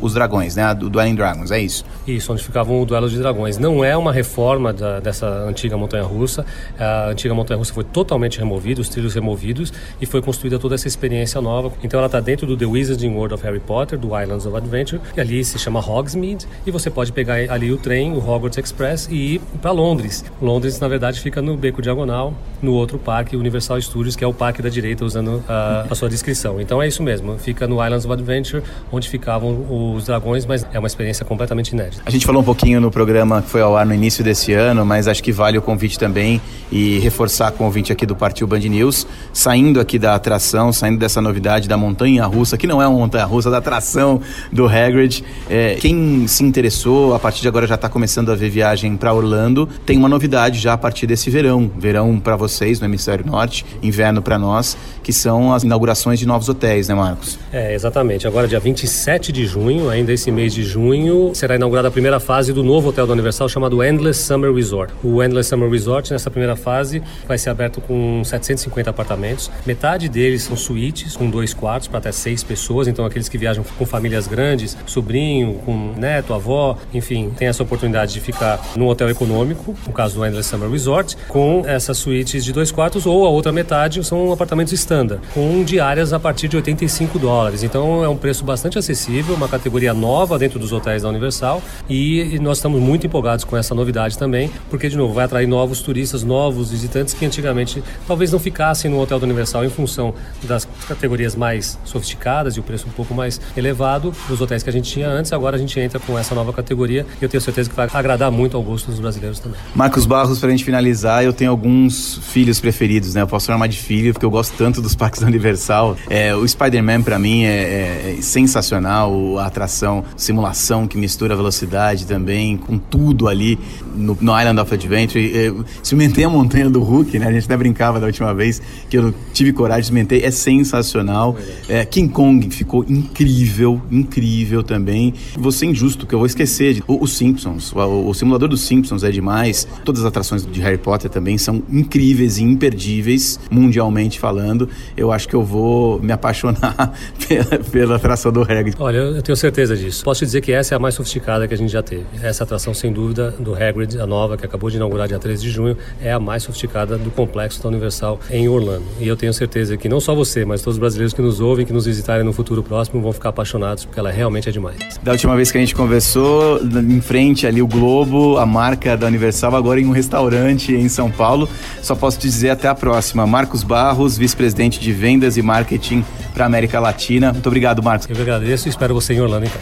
os 0.00 0.14
dragões, 0.14 0.56
né? 0.56 0.74
Do 0.74 0.88
Dueling 0.88 1.14
Dragons, 1.14 1.50
é 1.50 1.60
isso? 1.60 1.84
Isso, 2.06 2.32
onde 2.32 2.42
ficavam 2.42 2.80
o 2.80 2.86
duelo 2.86 3.10
de 3.10 3.18
dragões. 3.18 3.58
Não 3.58 3.84
é 3.84 3.94
uma 3.94 4.10
reforma 4.10 4.72
da, 4.72 4.98
dessa 4.98 5.26
antiga 5.26 5.76
montanha-russa. 5.76 6.46
A 6.78 7.10
antiga 7.10 7.34
montanha-russa 7.34 7.74
foi 7.74 7.84
totalmente 7.84 8.38
removida, 8.38 8.80
os 8.80 8.88
trilhos 8.88 9.14
removidos, 9.14 9.70
e 10.00 10.06
foi 10.06 10.22
construída 10.22 10.58
toda 10.58 10.74
essa 10.74 10.88
experiência 10.88 11.40
nova. 11.42 11.70
Então 11.82 11.98
ela 11.98 12.06
está 12.06 12.20
dentro 12.20 12.46
do 12.46 12.56
The 12.56 12.64
Wizarding 12.64 13.10
World 13.10 13.34
of 13.34 13.44
Harry 13.44 13.60
Potter, 13.60 13.98
do 13.98 14.18
Islands 14.18 14.46
of 14.46 14.56
Adventure, 14.56 15.00
e 15.14 15.20
ali 15.20 15.44
se 15.44 15.58
chama 15.58 15.80
Hogsmeade, 15.80 16.46
e 16.66 16.70
você 16.70 16.88
pode 16.88 17.12
pegar 17.12 17.34
ali 17.50 17.70
o 17.70 17.76
trem, 17.76 18.12
o 18.12 18.18
Hogwarts 18.18 18.56
Express, 18.56 19.08
e 19.10 19.34
ir 19.34 19.40
para 19.60 19.72
Londres. 19.72 20.24
Londres, 20.40 20.80
na 20.80 20.88
verdade, 20.88 21.20
fica 21.20 21.42
no 21.42 21.54
Beco 21.54 21.82
Diagonal, 21.82 22.32
no 22.62 22.72
outro 22.72 22.98
parque, 22.98 23.36
Universal 23.36 23.78
Studios, 23.82 24.16
que 24.16 24.24
é 24.24 24.26
o 24.26 24.32
parque 24.32 24.62
da 24.62 24.70
direita, 24.70 25.04
usando 25.04 25.44
a, 25.46 25.86
a 25.90 25.94
sua 25.94 26.08
descrição. 26.08 26.58
Então 26.60 26.77
é 26.82 26.88
isso 26.88 27.02
mesmo, 27.02 27.38
fica 27.38 27.66
no 27.66 27.82
Islands 27.84 28.04
of 28.04 28.12
Adventure, 28.12 28.62
onde 28.92 29.08
ficavam 29.08 29.66
os 29.94 30.06
dragões, 30.06 30.46
mas 30.46 30.66
é 30.72 30.78
uma 30.78 30.86
experiência 30.86 31.24
completamente 31.24 31.70
inédita. 31.70 32.02
A 32.04 32.10
gente 32.10 32.24
falou 32.24 32.42
um 32.42 32.44
pouquinho 32.44 32.80
no 32.80 32.90
programa 32.90 33.42
que 33.42 33.48
foi 33.48 33.60
ao 33.60 33.76
ar 33.76 33.86
no 33.86 33.94
início 33.94 34.22
desse 34.24 34.52
ano, 34.52 34.84
mas 34.84 35.08
acho 35.08 35.22
que 35.22 35.32
vale 35.32 35.58
o 35.58 35.62
convite 35.62 35.98
também 35.98 36.40
e 36.70 36.98
reforçar 36.98 37.50
o 37.50 37.54
convite 37.54 37.92
aqui 37.92 38.04
do 38.04 38.14
Partiu 38.14 38.46
Band 38.46 38.60
News, 38.60 39.06
saindo 39.32 39.80
aqui 39.80 39.98
da 39.98 40.14
atração, 40.14 40.72
saindo 40.72 40.98
dessa 40.98 41.20
novidade 41.20 41.68
da 41.68 41.76
montanha 41.76 42.24
russa, 42.26 42.56
que 42.56 42.66
não 42.66 42.80
é 42.82 42.86
uma 42.86 42.98
montanha 42.98 43.24
russa, 43.24 43.50
da 43.50 43.58
atração 43.58 44.20
do 44.52 44.66
Hagrid. 44.66 45.24
É, 45.48 45.76
quem 45.76 46.26
se 46.26 46.44
interessou, 46.44 47.14
a 47.14 47.18
partir 47.18 47.42
de 47.42 47.48
agora 47.48 47.66
já 47.66 47.74
está 47.74 47.88
começando 47.88 48.30
a 48.30 48.34
ver 48.34 48.50
viagem 48.50 48.96
para 48.96 49.12
Orlando, 49.12 49.68
tem 49.84 49.96
uma 49.96 50.08
novidade 50.08 50.58
já 50.58 50.74
a 50.74 50.78
partir 50.78 51.06
desse 51.06 51.30
verão. 51.30 51.70
Verão 51.78 52.18
para 52.20 52.36
vocês 52.36 52.80
no 52.80 52.86
Hemisfério 52.86 53.26
Norte, 53.26 53.64
inverno 53.82 54.20
para 54.22 54.38
nós, 54.38 54.76
que 55.08 55.12
são 55.14 55.54
as 55.54 55.62
inaugurações 55.62 56.18
de 56.18 56.26
novos 56.26 56.50
hotéis, 56.50 56.86
né, 56.86 56.94
Marcos? 56.94 57.38
É, 57.50 57.72
exatamente. 57.72 58.26
Agora, 58.26 58.46
dia 58.46 58.60
27 58.60 59.32
de 59.32 59.46
junho, 59.46 59.88
ainda 59.88 60.12
esse 60.12 60.30
mês 60.30 60.52
de 60.52 60.62
junho, 60.62 61.30
será 61.34 61.56
inaugurada 61.56 61.88
a 61.88 61.90
primeira 61.90 62.20
fase 62.20 62.52
do 62.52 62.62
novo 62.62 62.90
hotel 62.90 63.06
da 63.06 63.14
Universal 63.14 63.48
chamado 63.48 63.82
Endless 63.82 64.22
Summer 64.22 64.52
Resort. 64.52 64.92
O 65.02 65.22
Endless 65.22 65.48
Summer 65.48 65.70
Resort, 65.70 66.12
nessa 66.12 66.30
primeira 66.30 66.56
fase, 66.56 67.02
vai 67.26 67.38
ser 67.38 67.48
aberto 67.48 67.80
com 67.80 68.22
750 68.22 68.90
apartamentos. 68.90 69.50
Metade 69.64 70.10
deles 70.10 70.42
são 70.42 70.58
suítes, 70.58 71.16
com 71.16 71.30
dois 71.30 71.54
quartos 71.54 71.88
para 71.88 72.00
até 72.00 72.12
seis 72.12 72.44
pessoas. 72.44 72.86
Então, 72.86 73.06
aqueles 73.06 73.30
que 73.30 73.38
viajam 73.38 73.64
com 73.78 73.86
famílias 73.86 74.26
grandes, 74.26 74.76
sobrinho, 74.84 75.54
com 75.64 75.94
neto, 75.96 76.34
avó, 76.34 76.76
enfim, 76.92 77.30
tem 77.34 77.48
essa 77.48 77.62
oportunidade 77.62 78.12
de 78.12 78.20
ficar 78.20 78.60
num 78.76 78.86
hotel 78.86 79.08
econômico, 79.08 79.74
no 79.86 79.92
caso 79.94 80.16
do 80.16 80.26
Endless 80.26 80.50
Summer 80.50 80.68
Resort, 80.68 81.16
com 81.28 81.62
essas 81.66 81.96
suítes 81.96 82.44
de 82.44 82.52
dois 82.52 82.70
quartos, 82.70 83.06
ou 83.06 83.24
a 83.24 83.30
outra 83.30 83.50
metade 83.50 84.04
são 84.04 84.30
apartamentos 84.30 84.74
standard, 84.74 84.97
com 85.34 85.62
diárias 85.62 86.12
a 86.12 86.18
partir 86.18 86.48
de 86.48 86.56
85 86.56 87.18
dólares. 87.18 87.62
Então 87.62 88.04
é 88.04 88.08
um 88.08 88.16
preço 88.16 88.44
bastante 88.44 88.78
acessível, 88.78 89.34
uma 89.34 89.48
categoria 89.48 89.94
nova 89.94 90.38
dentro 90.38 90.58
dos 90.58 90.72
hotéis 90.72 91.02
da 91.02 91.08
Universal 91.08 91.62
e 91.88 92.38
nós 92.40 92.58
estamos 92.58 92.80
muito 92.80 93.06
empolgados 93.06 93.44
com 93.44 93.56
essa 93.56 93.74
novidade 93.74 94.18
também, 94.18 94.50
porque 94.70 94.88
de 94.88 94.96
novo 94.96 95.14
vai 95.14 95.24
atrair 95.24 95.46
novos 95.46 95.80
turistas, 95.80 96.22
novos 96.22 96.70
visitantes 96.70 97.14
que 97.14 97.24
antigamente 97.24 97.82
talvez 98.06 98.32
não 98.32 98.38
ficassem 98.38 98.90
no 98.90 99.00
hotel 99.00 99.18
da 99.18 99.24
Universal 99.24 99.64
em 99.64 99.70
função 99.70 100.14
das 100.42 100.66
categorias 100.86 101.34
mais 101.34 101.78
sofisticadas 101.84 102.56
e 102.56 102.60
o 102.60 102.62
preço 102.62 102.86
um 102.86 102.92
pouco 102.92 103.14
mais 103.14 103.40
elevado 103.56 104.12
dos 104.28 104.40
hotéis 104.40 104.62
que 104.62 104.70
a 104.70 104.72
gente 104.72 104.90
tinha 104.90 105.08
antes. 105.08 105.32
Agora 105.32 105.56
a 105.56 105.58
gente 105.58 105.78
entra 105.78 105.98
com 105.98 106.18
essa 106.18 106.34
nova 106.34 106.52
categoria 106.52 107.06
e 107.20 107.24
eu 107.24 107.28
tenho 107.28 107.40
certeza 107.40 107.68
que 107.68 107.76
vai 107.76 107.88
agradar 107.92 108.30
muito 108.30 108.56
ao 108.56 108.62
gosto 108.62 108.90
dos 108.90 109.00
brasileiros 109.00 109.38
também. 109.38 109.58
Marcos 109.74 110.06
Barros, 110.06 110.38
para 110.38 110.48
a 110.48 110.50
gente 110.50 110.64
finalizar, 110.64 111.24
eu 111.24 111.32
tenho 111.32 111.50
alguns 111.50 112.18
filhos 112.22 112.60
preferidos, 112.60 113.14
né? 113.14 113.22
Eu 113.22 113.26
posso 113.26 113.46
chamar 113.46 113.66
de 113.66 113.76
filho 113.76 114.12
porque 114.12 114.26
eu 114.26 114.30
gosto 114.30 114.56
tanto 114.56 114.80
dos 114.88 114.94
parques 114.94 115.20
da 115.20 115.26
Universal. 115.26 115.96
É, 116.08 116.34
o 116.34 116.48
Spider-Man 116.48 117.02
para 117.02 117.18
mim 117.18 117.44
é, 117.44 118.16
é, 118.16 118.22
sensacional, 118.22 119.38
a 119.38 119.46
atração, 119.46 120.02
simulação 120.16 120.86
que 120.86 120.96
mistura 120.96 121.36
velocidade 121.36 122.06
também, 122.06 122.56
com 122.56 122.78
tudo 122.78 123.28
ali 123.28 123.58
no, 123.94 124.16
no 124.18 124.38
Island 124.38 124.58
of 124.58 124.72
Adventure. 124.72 125.22
Eu 125.34 125.64
cimentei 125.82 126.24
a 126.24 126.30
montanha 126.30 126.70
do 126.70 126.80
Hulk, 126.82 127.18
né? 127.18 127.26
A 127.26 127.32
gente 127.32 127.44
até 127.44 127.56
brincava 127.56 128.00
da 128.00 128.06
última 128.06 128.32
vez 128.32 128.62
que 128.88 128.96
eu 128.96 129.14
tive 129.34 129.52
coragem 129.52 129.82
de 129.82 129.86
cimentei, 129.88 130.24
é 130.24 130.30
sensacional. 130.30 131.36
É, 131.68 131.84
King 131.84 132.10
Kong 132.10 132.50
ficou 132.50 132.84
incrível, 132.88 133.80
incrível 133.90 134.62
também. 134.62 135.12
Vou 135.36 135.52
ser 135.52 135.66
injusto, 135.66 136.06
que 136.06 136.14
eu 136.14 136.18
vou 136.18 136.26
esquecer. 136.26 136.82
Os 136.88 137.12
Simpsons, 137.12 137.72
o, 137.74 138.08
o 138.08 138.14
simulador 138.14 138.48
dos 138.48 138.62
Simpsons 138.62 139.04
é 139.04 139.10
demais. 139.10 139.68
Todas 139.84 140.00
as 140.00 140.06
atrações 140.06 140.46
de 140.46 140.60
Harry 140.62 140.78
Potter 140.78 141.10
também 141.10 141.36
são 141.36 141.62
incríveis 141.70 142.38
e 142.38 142.42
imperdíveis, 142.42 143.38
mundialmente 143.50 144.18
falando. 144.18 144.68
Eu 144.96 145.12
acho 145.12 145.28
que 145.28 145.34
eu 145.34 145.42
vou 145.42 146.00
me 146.00 146.12
apaixonar 146.12 146.92
pela, 147.26 147.64
pela 147.70 147.96
atração 147.96 148.32
do 148.32 148.42
Hagrid. 148.42 148.76
Olha, 148.78 148.98
eu 148.98 149.22
tenho 149.22 149.36
certeza 149.36 149.76
disso. 149.76 150.04
Posso 150.04 150.20
te 150.20 150.26
dizer 150.26 150.40
que 150.40 150.52
essa 150.52 150.74
é 150.74 150.76
a 150.76 150.78
mais 150.78 150.94
sofisticada 150.94 151.46
que 151.46 151.54
a 151.54 151.56
gente 151.56 151.70
já 151.70 151.82
teve. 151.82 152.04
Essa 152.22 152.44
atração, 152.44 152.74
sem 152.74 152.92
dúvida, 152.92 153.34
do 153.38 153.54
Hagrid, 153.54 154.00
a 154.00 154.06
nova, 154.06 154.36
que 154.36 154.44
acabou 154.44 154.70
de 154.70 154.76
inaugurar 154.76 155.08
dia 155.08 155.18
13 155.18 155.42
de 155.42 155.50
junho, 155.50 155.76
é 156.00 156.12
a 156.12 156.20
mais 156.20 156.42
sofisticada 156.42 156.96
do 156.96 157.10
complexo 157.10 157.62
da 157.62 157.68
Universal 157.68 158.20
em 158.30 158.48
Orlando. 158.48 158.84
E 159.00 159.08
eu 159.08 159.16
tenho 159.16 159.32
certeza 159.32 159.76
que 159.76 159.88
não 159.88 160.00
só 160.00 160.14
você, 160.14 160.44
mas 160.44 160.62
todos 160.62 160.76
os 160.76 160.80
brasileiros 160.80 161.12
que 161.12 161.22
nos 161.22 161.40
ouvem, 161.40 161.64
que 161.64 161.72
nos 161.72 161.86
visitarem 161.86 162.24
no 162.24 162.32
futuro 162.32 162.62
próximo, 162.62 163.00
vão 163.00 163.12
ficar 163.12 163.30
apaixonados, 163.30 163.84
porque 163.84 163.98
ela 163.98 164.10
realmente 164.10 164.48
é 164.48 164.52
demais. 164.52 164.78
Da 165.02 165.12
última 165.12 165.36
vez 165.36 165.50
que 165.50 165.58
a 165.58 165.60
gente 165.60 165.74
conversou, 165.74 166.60
em 166.62 167.00
frente 167.00 167.46
ali 167.46 167.62
o 167.62 167.66
Globo, 167.66 168.36
a 168.38 168.46
marca 168.46 168.96
da 168.96 169.06
Universal, 169.06 169.54
agora 169.54 169.80
em 169.80 169.86
um 169.86 169.90
restaurante 169.90 170.72
em 170.72 170.88
São 170.88 171.10
Paulo. 171.10 171.48
Só 171.82 171.94
posso 171.94 172.18
te 172.18 172.28
dizer 172.28 172.50
até 172.50 172.68
a 172.68 172.74
próxima. 172.74 173.26
Marcos 173.26 173.62
Barros, 173.62 174.18
vice-presidente 174.18 174.57
de 174.66 174.92
vendas 174.92 175.36
e 175.36 175.42
marketing 175.42 176.04
para 176.34 176.44
América 176.44 176.80
Latina. 176.80 177.32
Muito 177.32 177.46
obrigado, 177.46 177.80
Marcos. 177.80 178.08
Eu 178.08 178.20
agradeço 178.20 178.66
e 178.66 178.70
espero 178.70 178.92
você 178.92 179.14
em 179.14 179.20
Orlando 179.20 179.46
então. 179.46 179.60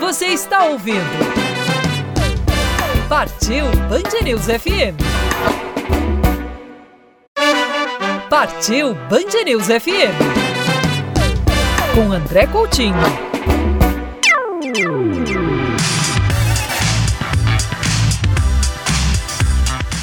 Você 0.00 0.26
está 0.26 0.64
ouvindo 0.64 0.98
Partiu 3.08 3.66
Band 3.88 4.24
News 4.24 4.46
FM. 4.46 4.98
Partiu 8.28 8.94
Band 9.08 9.44
News 9.44 9.66
FM. 9.66 10.16
Com 11.94 12.12
André 12.12 12.46
Coutinho. 12.48 12.94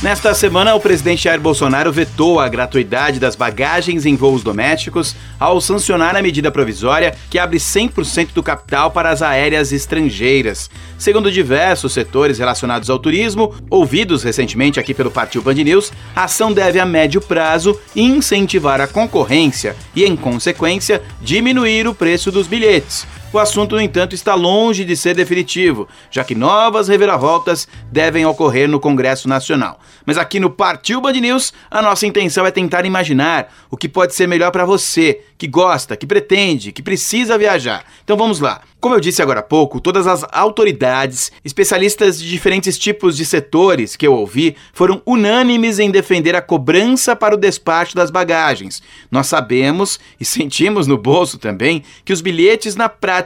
Nesta 0.01 0.33
semana, 0.33 0.73
o 0.73 0.79
presidente 0.79 1.25
Jair 1.25 1.39
Bolsonaro 1.39 1.91
vetou 1.91 2.39
a 2.39 2.49
gratuidade 2.49 3.19
das 3.19 3.35
bagagens 3.35 4.03
em 4.03 4.15
voos 4.15 4.41
domésticos 4.41 5.15
ao 5.39 5.61
sancionar 5.61 6.15
a 6.15 6.23
medida 6.23 6.49
provisória 6.49 7.13
que 7.29 7.37
abre 7.37 7.59
100% 7.59 8.29
do 8.33 8.41
capital 8.41 8.89
para 8.89 9.11
as 9.11 9.21
aéreas 9.21 9.71
estrangeiras. 9.71 10.71
Segundo 10.97 11.31
diversos 11.31 11.93
setores 11.93 12.39
relacionados 12.39 12.89
ao 12.89 12.97
turismo, 12.97 13.53
ouvidos 13.69 14.23
recentemente 14.23 14.79
aqui 14.79 14.91
pelo 14.91 15.11
Partiu 15.11 15.43
Band 15.43 15.53
News, 15.53 15.93
a 16.15 16.23
ação 16.23 16.51
deve 16.51 16.79
a 16.79 16.85
médio 16.85 17.21
prazo 17.21 17.79
incentivar 17.95 18.81
a 18.81 18.87
concorrência 18.87 19.75
e, 19.95 20.03
em 20.03 20.15
consequência, 20.15 20.99
diminuir 21.21 21.87
o 21.87 21.93
preço 21.93 22.31
dos 22.31 22.47
bilhetes. 22.47 23.05
O 23.33 23.39
assunto, 23.39 23.75
no 23.75 23.81
entanto, 23.81 24.13
está 24.13 24.35
longe 24.35 24.83
de 24.83 24.93
ser 24.97 25.15
definitivo, 25.15 25.87
já 26.09 26.21
que 26.21 26.35
novas 26.35 26.89
reviravoltas 26.89 27.65
devem 27.89 28.25
ocorrer 28.25 28.67
no 28.67 28.77
Congresso 28.77 29.25
Nacional. 29.25 29.79
Mas 30.05 30.17
aqui 30.17 30.37
no 30.37 30.49
Partiu 30.49 30.99
Band 30.99 31.13
News, 31.13 31.53
a 31.69 31.81
nossa 31.81 32.05
intenção 32.05 32.45
é 32.45 32.51
tentar 32.51 32.85
imaginar 32.85 33.47
o 33.69 33.77
que 33.77 33.87
pode 33.87 34.13
ser 34.15 34.27
melhor 34.27 34.51
para 34.51 34.65
você, 34.65 35.21
que 35.37 35.47
gosta, 35.47 35.95
que 35.95 36.05
pretende, 36.05 36.73
que 36.73 36.83
precisa 36.83 37.37
viajar. 37.37 37.85
Então 38.03 38.17
vamos 38.17 38.41
lá. 38.41 38.61
Como 38.81 38.95
eu 38.95 38.99
disse 38.99 39.21
agora 39.21 39.41
há 39.41 39.43
pouco, 39.43 39.79
todas 39.79 40.07
as 40.07 40.25
autoridades, 40.31 41.31
especialistas 41.45 42.19
de 42.19 42.27
diferentes 42.27 42.79
tipos 42.79 43.15
de 43.15 43.23
setores 43.23 43.95
que 43.95 44.07
eu 44.07 44.13
ouvi, 44.13 44.55
foram 44.73 45.03
unânimes 45.05 45.77
em 45.77 45.91
defender 45.91 46.35
a 46.35 46.41
cobrança 46.41 47.15
para 47.15 47.35
o 47.35 47.37
despacho 47.37 47.95
das 47.95 48.09
bagagens. 48.09 48.81
Nós 49.11 49.27
sabemos 49.27 49.99
e 50.19 50.25
sentimos 50.25 50.87
no 50.87 50.97
bolso 50.97 51.37
também 51.37 51.83
que 52.03 52.11
os 52.11 52.21
bilhetes 52.21 52.75
na 52.75 52.89
prática 52.89 53.20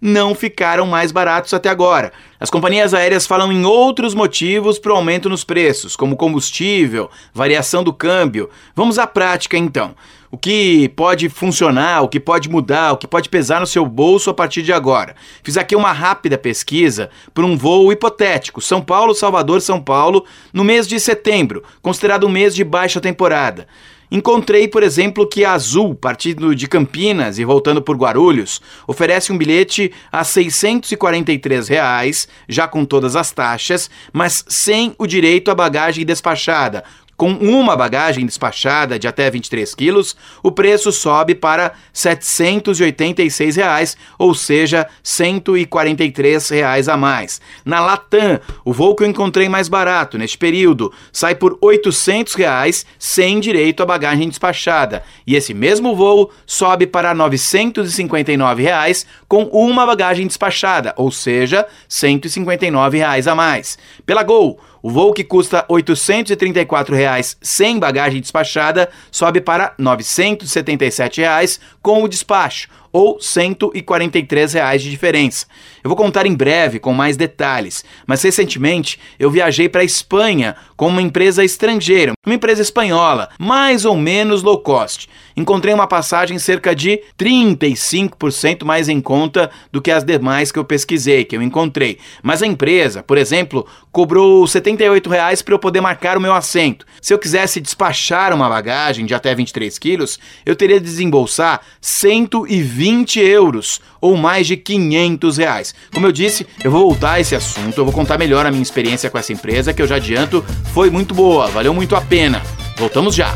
não 0.00 0.34
ficaram 0.34 0.86
mais 0.86 1.12
baratos 1.12 1.54
até 1.54 1.68
agora. 1.68 2.12
As 2.38 2.50
companhias 2.50 2.94
aéreas 2.94 3.26
falam 3.26 3.52
em 3.52 3.64
outros 3.64 4.14
motivos 4.14 4.78
para 4.78 4.92
o 4.92 4.96
aumento 4.96 5.28
nos 5.28 5.44
preços, 5.44 5.96
como 5.96 6.16
combustível, 6.16 7.10
variação 7.32 7.84
do 7.84 7.92
câmbio. 7.92 8.50
Vamos 8.74 8.98
à 8.98 9.06
prática 9.06 9.56
então 9.56 9.94
o 10.30 10.38
que 10.38 10.88
pode 10.90 11.28
funcionar, 11.28 12.02
o 12.02 12.08
que 12.08 12.20
pode 12.20 12.48
mudar, 12.48 12.92
o 12.92 12.96
que 12.96 13.06
pode 13.06 13.28
pesar 13.28 13.58
no 13.60 13.66
seu 13.66 13.84
bolso 13.84 14.30
a 14.30 14.34
partir 14.34 14.62
de 14.62 14.72
agora. 14.72 15.16
Fiz 15.42 15.56
aqui 15.56 15.74
uma 15.74 15.92
rápida 15.92 16.38
pesquisa 16.38 17.10
por 17.34 17.44
um 17.44 17.56
voo 17.56 17.92
hipotético, 17.92 18.60
São 18.60 18.80
Paulo, 18.80 19.14
Salvador, 19.14 19.60
São 19.60 19.80
Paulo, 19.80 20.24
no 20.52 20.62
mês 20.62 20.86
de 20.86 21.00
setembro, 21.00 21.64
considerado 21.82 22.26
um 22.26 22.30
mês 22.30 22.54
de 22.54 22.62
baixa 22.62 23.00
temporada. 23.00 23.66
Encontrei, 24.10 24.66
por 24.66 24.82
exemplo, 24.82 25.28
que 25.28 25.44
a 25.44 25.52
Azul, 25.52 25.94
partindo 25.94 26.54
de 26.54 26.66
Campinas 26.66 27.38
e 27.38 27.44
voltando 27.44 27.80
por 27.80 27.96
Guarulhos, 27.96 28.60
oferece 28.86 29.32
um 29.32 29.38
bilhete 29.38 29.92
a 30.10 30.24
643 30.24 31.68
reais, 31.68 32.26
já 32.48 32.66
com 32.66 32.84
todas 32.84 33.14
as 33.14 33.30
taxas, 33.30 33.88
mas 34.12 34.44
sem 34.48 34.94
o 34.98 35.06
direito 35.06 35.50
à 35.50 35.54
bagagem 35.54 36.04
despachada, 36.04 36.82
com 37.20 37.32
uma 37.32 37.76
bagagem 37.76 38.24
despachada 38.24 38.98
de 38.98 39.06
até 39.06 39.30
23 39.30 39.74
quilos, 39.74 40.16
o 40.42 40.50
preço 40.50 40.90
sobe 40.90 41.34
para 41.34 41.74
786 41.92 43.56
reais, 43.56 43.94
ou 44.18 44.34
seja, 44.34 44.86
143 45.02 46.48
reais 46.48 46.88
a 46.88 46.96
mais. 46.96 47.38
Na 47.62 47.78
Latam, 47.78 48.40
o 48.64 48.72
voo 48.72 48.94
que 48.94 49.04
eu 49.04 49.06
encontrei 49.06 49.50
mais 49.50 49.68
barato 49.68 50.16
neste 50.16 50.38
período 50.38 50.90
sai 51.12 51.34
por 51.34 51.58
800 51.60 52.32
reais, 52.32 52.86
sem 52.98 53.38
direito 53.38 53.82
à 53.82 53.86
bagagem 53.86 54.26
despachada. 54.26 55.02
E 55.26 55.36
esse 55.36 55.52
mesmo 55.52 55.94
voo 55.94 56.30
sobe 56.46 56.86
para 56.86 57.12
959 57.12 58.62
reais, 58.62 59.04
com 59.28 59.42
uma 59.52 59.84
bagagem 59.84 60.26
despachada, 60.26 60.94
ou 60.96 61.10
seja, 61.10 61.66
159 61.86 62.96
reais 62.96 63.26
a 63.28 63.34
mais. 63.34 63.76
Pela 64.06 64.22
Gol, 64.22 64.58
o 64.82 64.90
voo 64.90 65.12
que 65.12 65.24
custa 65.24 65.64
834 65.68 66.94
reais 66.94 67.36
sem 67.40 67.78
bagagem 67.78 68.20
despachada 68.20 68.88
sobe 69.10 69.40
para 69.40 69.74
977 69.78 71.20
reais 71.20 71.60
com 71.82 72.02
o 72.02 72.08
despacho 72.08 72.68
ou 72.92 73.20
143 73.20 74.52
reais 74.52 74.82
de 74.82 74.90
diferença. 74.90 75.46
Eu 75.82 75.88
vou 75.88 75.96
contar 75.96 76.26
em 76.26 76.34
breve 76.34 76.78
com 76.78 76.92
mais 76.92 77.16
detalhes, 77.16 77.84
mas 78.06 78.22
recentemente 78.22 78.98
eu 79.18 79.30
viajei 79.30 79.68
para 79.68 79.80
a 79.80 79.84
Espanha 79.84 80.56
com 80.76 80.88
uma 80.88 81.02
empresa 81.02 81.44
estrangeira, 81.44 82.12
uma 82.26 82.34
empresa 82.34 82.62
espanhola, 82.62 83.28
mais 83.38 83.84
ou 83.84 83.96
menos 83.96 84.42
low 84.42 84.58
cost. 84.58 85.08
Encontrei 85.36 85.72
uma 85.72 85.86
passagem 85.86 86.38
cerca 86.38 86.74
de 86.74 87.00
35% 87.18 88.64
mais 88.64 88.88
em 88.88 89.00
conta 89.00 89.50
do 89.72 89.80
que 89.80 89.90
as 89.90 90.04
demais 90.04 90.52
que 90.52 90.58
eu 90.58 90.64
pesquisei, 90.64 91.24
que 91.24 91.36
eu 91.36 91.42
encontrei. 91.42 91.98
Mas 92.22 92.42
a 92.42 92.46
empresa, 92.46 93.02
por 93.02 93.16
exemplo, 93.16 93.66
cobrou 93.90 94.46
78 94.46 95.08
reais 95.08 95.40
para 95.40 95.54
eu 95.54 95.58
poder 95.58 95.80
marcar 95.80 96.16
o 96.16 96.20
meu 96.20 96.34
assento. 96.34 96.84
Se 97.00 97.14
eu 97.14 97.18
quisesse 97.18 97.60
despachar 97.60 98.34
uma 98.34 98.48
bagagem 98.48 99.06
de 99.06 99.14
até 99.14 99.34
23 99.34 99.78
quilos, 99.78 100.18
eu 100.44 100.54
teria 100.54 100.78
de 100.78 100.86
desembolsar 100.86 101.60
120 101.80 103.20
euros 103.20 103.80
ou 104.00 104.16
mais 104.16 104.46
de 104.46 104.56
500 104.56 105.36
reais. 105.36 105.74
Como 105.92 106.06
eu 106.06 106.12
disse, 106.12 106.46
eu 106.62 106.70
vou 106.70 106.82
voltar 106.82 107.12
a 107.12 107.20
esse 107.20 107.34
assunto, 107.34 107.78
eu 107.78 107.84
vou 107.84 107.92
contar 107.92 108.18
melhor 108.18 108.46
a 108.46 108.50
minha 108.50 108.62
experiência 108.62 109.10
com 109.10 109.18
essa 109.18 109.32
empresa, 109.32 109.72
que 109.72 109.82
eu 109.82 109.86
já 109.86 109.96
adianto, 109.96 110.44
foi 110.72 110.90
muito 110.90 111.14
boa, 111.14 111.48
valeu 111.48 111.74
muito 111.74 111.94
a 111.96 112.00
pena. 112.00 112.42
Voltamos 112.76 113.14
já! 113.14 113.34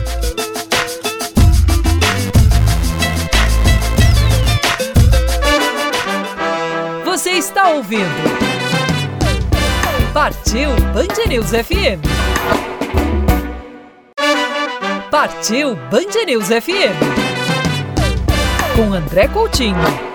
Você 7.05 7.31
está 7.31 7.71
ouvindo 7.71 8.55
Partiu 10.15 10.71
Band 10.93 11.27
News 11.29 11.51
FM. 11.51 12.01
Partiu 15.11 15.75
Band 15.91 16.25
News 16.25 16.47
FM. 16.47 16.95
Com 18.77 18.93
André 18.93 19.27
Coutinho. 19.27 20.14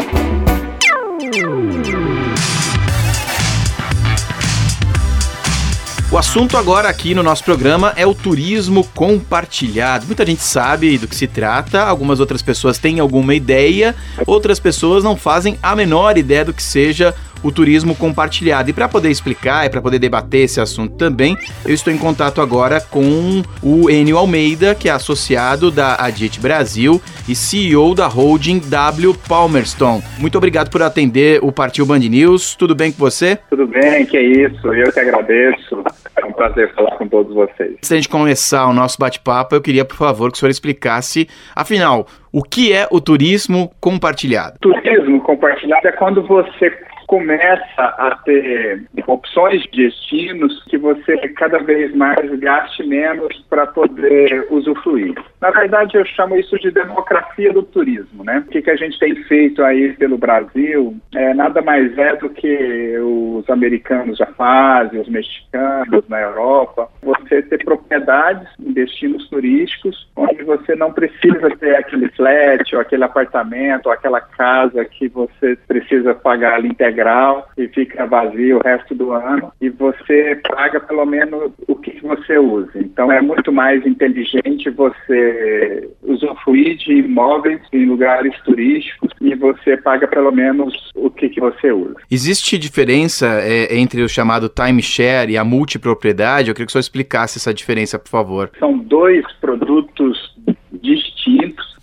O 6.11 6.17
assunto 6.17 6.57
agora 6.57 6.89
aqui 6.89 7.13
no 7.13 7.21
nosso 7.21 7.43
programa 7.43 7.93
é 7.95 8.03
o 8.03 8.15
turismo 8.15 8.83
compartilhado. 8.95 10.07
Muita 10.07 10.25
gente 10.25 10.41
sabe 10.41 10.97
do 10.97 11.07
que 11.07 11.15
se 11.15 11.27
trata, 11.27 11.83
algumas 11.83 12.19
outras 12.19 12.41
pessoas 12.41 12.79
têm 12.79 12.99
alguma 12.99 13.35
ideia, 13.35 13.95
outras 14.25 14.59
pessoas 14.59 15.03
não 15.03 15.15
fazem 15.15 15.59
a 15.61 15.75
menor 15.75 16.17
ideia 16.17 16.43
do 16.43 16.51
que 16.51 16.63
seja 16.63 17.13
o 17.43 17.51
turismo 17.51 17.95
compartilhado. 17.95 18.69
E 18.69 18.73
para 18.73 18.87
poder 18.87 19.09
explicar 19.09 19.65
e 19.65 19.69
para 19.69 19.81
poder 19.81 19.99
debater 19.99 20.41
esse 20.41 20.59
assunto 20.59 20.95
também, 20.95 21.37
eu 21.65 21.73
estou 21.73 21.91
em 21.91 21.97
contato 21.97 22.41
agora 22.41 22.81
com 22.81 23.41
o 23.61 23.89
Enio 23.89 24.17
Almeida, 24.17 24.75
que 24.75 24.89
é 24.89 24.91
associado 24.91 25.71
da 25.71 25.95
Adit 25.95 26.39
Brasil 26.39 27.01
e 27.27 27.35
CEO 27.35 27.93
da 27.93 28.07
holding 28.07 28.59
W 28.59 29.13
Palmerston. 29.27 30.01
Muito 30.17 30.37
obrigado 30.37 30.69
por 30.69 30.81
atender 30.81 31.39
o 31.43 31.51
Partiu 31.51 31.85
Band 31.85 31.99
News. 31.99 32.55
Tudo 32.55 32.75
bem 32.75 32.91
com 32.91 32.99
você? 32.99 33.37
Tudo 33.49 33.67
bem, 33.67 34.05
que 34.05 34.17
é 34.17 34.21
isso. 34.21 34.73
Eu 34.73 34.91
que 34.91 34.99
agradeço. 34.99 35.83
É 36.15 36.25
um 36.25 36.33
prazer 36.33 36.73
falar 36.73 36.97
com 36.97 37.07
todos 37.07 37.33
vocês. 37.33 37.77
Antes 37.83 38.01
de 38.01 38.09
começar 38.09 38.67
o 38.67 38.73
nosso 38.73 38.97
bate-papo, 38.99 39.55
eu 39.55 39.61
queria, 39.61 39.85
por 39.85 39.95
favor, 39.95 40.31
que 40.31 40.37
o 40.37 40.39
senhor 40.39 40.49
explicasse, 40.49 41.27
afinal, 41.55 42.07
o 42.31 42.43
que 42.43 42.73
é 42.73 42.87
o 42.91 42.99
turismo 42.99 43.71
compartilhado? 43.79 44.57
Turismo 44.59 45.21
compartilhado 45.21 45.87
é 45.87 45.91
quando 45.91 46.21
você 46.23 46.69
começa 47.09 47.81
a 47.81 48.15
ter 48.23 48.85
opções 49.07 49.63
de 49.63 49.87
destinos 49.87 50.63
que 50.65 50.77
você 50.77 51.17
cada 51.29 51.57
vez 51.57 51.91
mais 51.95 52.29
gaste 52.39 52.85
menos 52.85 53.35
para 53.49 53.65
poder 53.65 54.45
usufruir. 54.51 55.15
Na 55.41 55.49
verdade, 55.49 55.97
eu 55.97 56.05
chamo 56.05 56.35
isso 56.35 56.55
de 56.59 56.69
democracia 56.69 57.51
do 57.51 57.63
turismo, 57.63 58.23
né? 58.23 58.43
O 58.45 58.51
que, 58.51 58.61
que 58.61 58.69
a 58.69 58.75
gente 58.75 58.99
tem 58.99 59.15
feito 59.23 59.63
aí 59.63 59.93
pelo 59.93 60.19
Brasil 60.19 60.95
é 61.15 61.33
nada 61.33 61.63
mais 61.63 61.97
é 61.97 62.15
do 62.15 62.29
que 62.29 62.95
os 62.99 63.49
americanos 63.49 64.19
já 64.19 64.27
fazem, 64.27 65.01
os 65.01 65.09
mexicanos 65.09 66.07
na 66.07 66.21
Europa. 66.21 66.89
Você 67.01 67.41
ter 67.41 67.65
propriedades 67.65 68.47
em 68.59 68.71
destinos 68.71 69.27
turísticos 69.29 70.07
onde 70.15 70.43
você 70.43 70.75
não 70.75 70.93
precisa 70.93 71.49
ter 71.57 71.75
aquele 71.75 72.07
flat 72.09 72.75
ou 72.75 72.81
aquele 72.81 73.03
apartamento 73.03 73.87
ou 73.87 73.91
aquela 73.91 74.21
casa 74.21 74.85
que 74.85 75.07
você 75.07 75.57
precisa 75.67 76.13
pagar 76.13 76.53
ali 76.53 76.67
integral 76.67 76.98
integral 76.99 77.47
e 77.57 77.67
fica 77.69 78.05
vazio 78.05 78.57
o 78.57 78.61
resto 78.61 78.93
do 78.93 79.11
ano 79.11 79.51
e 79.61 79.69
você 79.69 80.39
paga 80.47 80.79
pelo 80.79 81.05
menos 81.05 81.51
o 81.67 81.75
que 81.75 81.99
você 82.01 82.37
usa. 82.37 82.71
Então 82.75 83.11
é 83.11 83.21
muito 83.21 83.51
mais 83.51 83.85
inteligente 83.85 84.69
você 84.69 85.89
usufruir 86.03 86.77
de 86.77 86.93
imóveis 86.99 87.61
em 87.71 87.85
lugares 87.85 88.33
turísticos 88.43 89.11
e 89.21 89.33
você 89.35 89.77
paga 89.77 90.07
pelo 90.07 90.31
menos 90.31 90.91
o 90.95 91.09
que, 91.09 91.29
que 91.29 91.39
você 91.39 91.71
usa. 91.71 91.95
Existe 92.11 92.57
diferença 92.57 93.27
é, 93.41 93.77
entre 93.77 94.01
o 94.01 94.09
chamado 94.09 94.49
timeshare 94.49 95.31
e 95.31 95.37
a 95.37 95.43
multipropriedade? 95.43 96.49
Eu 96.49 96.55
queria 96.55 96.65
que 96.65 96.71
o 96.71 96.73
senhor 96.73 96.81
explicasse 96.81 97.37
essa 97.37 97.53
diferença, 97.53 97.97
por 97.97 98.09
favor. 98.09 98.51
São 98.59 98.77
dois 98.77 99.25
produtos 99.39 100.28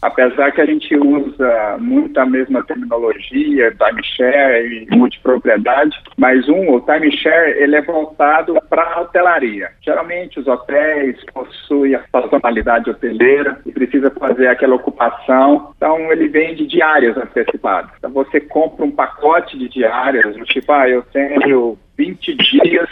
apesar 0.06 0.52
que 0.52 0.60
a 0.60 0.66
gente 0.66 0.96
usa 0.96 1.76
muito 1.78 2.18
a 2.18 2.24
mesma 2.24 2.62
terminologia, 2.62 3.74
timeshare 3.74 4.86
e 4.90 4.96
multipropriedade, 4.96 5.96
mas 6.16 6.48
um, 6.48 6.74
o 6.74 6.80
timeshare, 6.80 7.58
ele 7.58 7.76
é 7.76 7.82
voltado 7.82 8.56
para 8.70 8.82
a 8.82 9.00
hotelaria. 9.00 9.70
Geralmente 9.82 10.38
os 10.38 10.46
hotéis 10.46 11.16
possuem 11.32 11.96
a 11.96 12.04
sazonalidade 12.10 12.90
hoteleira 12.90 13.58
e 13.66 13.72
precisa 13.72 14.10
fazer 14.12 14.46
aquela 14.48 14.76
ocupação, 14.76 15.72
então 15.76 16.12
ele 16.12 16.28
vende 16.28 16.66
diárias 16.66 17.16
antecipadas. 17.16 17.90
Então 17.98 18.10
você 18.10 18.40
compra 18.40 18.84
um 18.84 18.90
pacote 18.90 19.58
de 19.58 19.68
diárias, 19.68 20.36
tipo, 20.46 20.72
ah, 20.72 20.88
eu 20.88 21.02
tenho 21.12 21.76
20 21.96 22.34
dias 22.34 22.88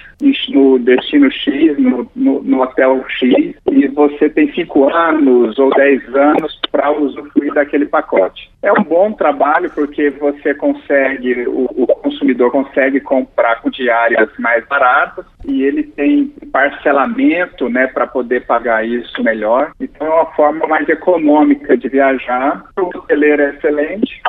no 0.49 0.78
destino 0.78 1.30
X, 1.30 1.78
no, 1.78 2.11
no, 2.14 2.42
no, 2.42 2.62
hotel 2.62 3.04
X, 3.08 3.54
e 3.70 3.87
você 3.88 4.28
tem 4.28 4.52
5 4.52 4.94
anos 4.94 5.58
ou 5.58 5.70
10 5.70 6.14
anos 6.14 6.58
para 6.70 6.90
usufruir 6.90 7.52
daquele 7.52 7.87
pacote. 7.87 8.50
É 8.62 8.73
um 8.73 8.82
bom 8.82 9.12
trabalho 9.12 9.70
porque 9.70 10.11
você 10.11 10.54
consegue, 10.54 11.46
o, 11.46 11.64
o 11.76 11.87
consumidor 11.87 12.50
consegue 12.50 13.00
comprar 13.00 13.61
com 13.61 13.70
diárias 13.70 14.30
mais 14.38 14.66
baratas 14.66 15.26
e 15.46 15.62
ele 15.62 15.82
tem 15.82 16.32
parcelamento 16.52 17.68
né, 17.68 17.87
para 17.87 18.06
poder 18.06 18.46
pagar 18.46 18.87
isso 18.87 19.23
melhor. 19.23 19.73
Então 19.80 20.06
é 20.06 20.11
uma 20.11 20.32
forma 20.32 20.66
mais 20.66 20.88
econômica 20.88 21.76
de 21.76 21.88
viajar. 21.88 22.64
O 22.78 22.99
hoteleiro 22.99 23.42
é 23.42 23.50
excelente, 23.50 24.23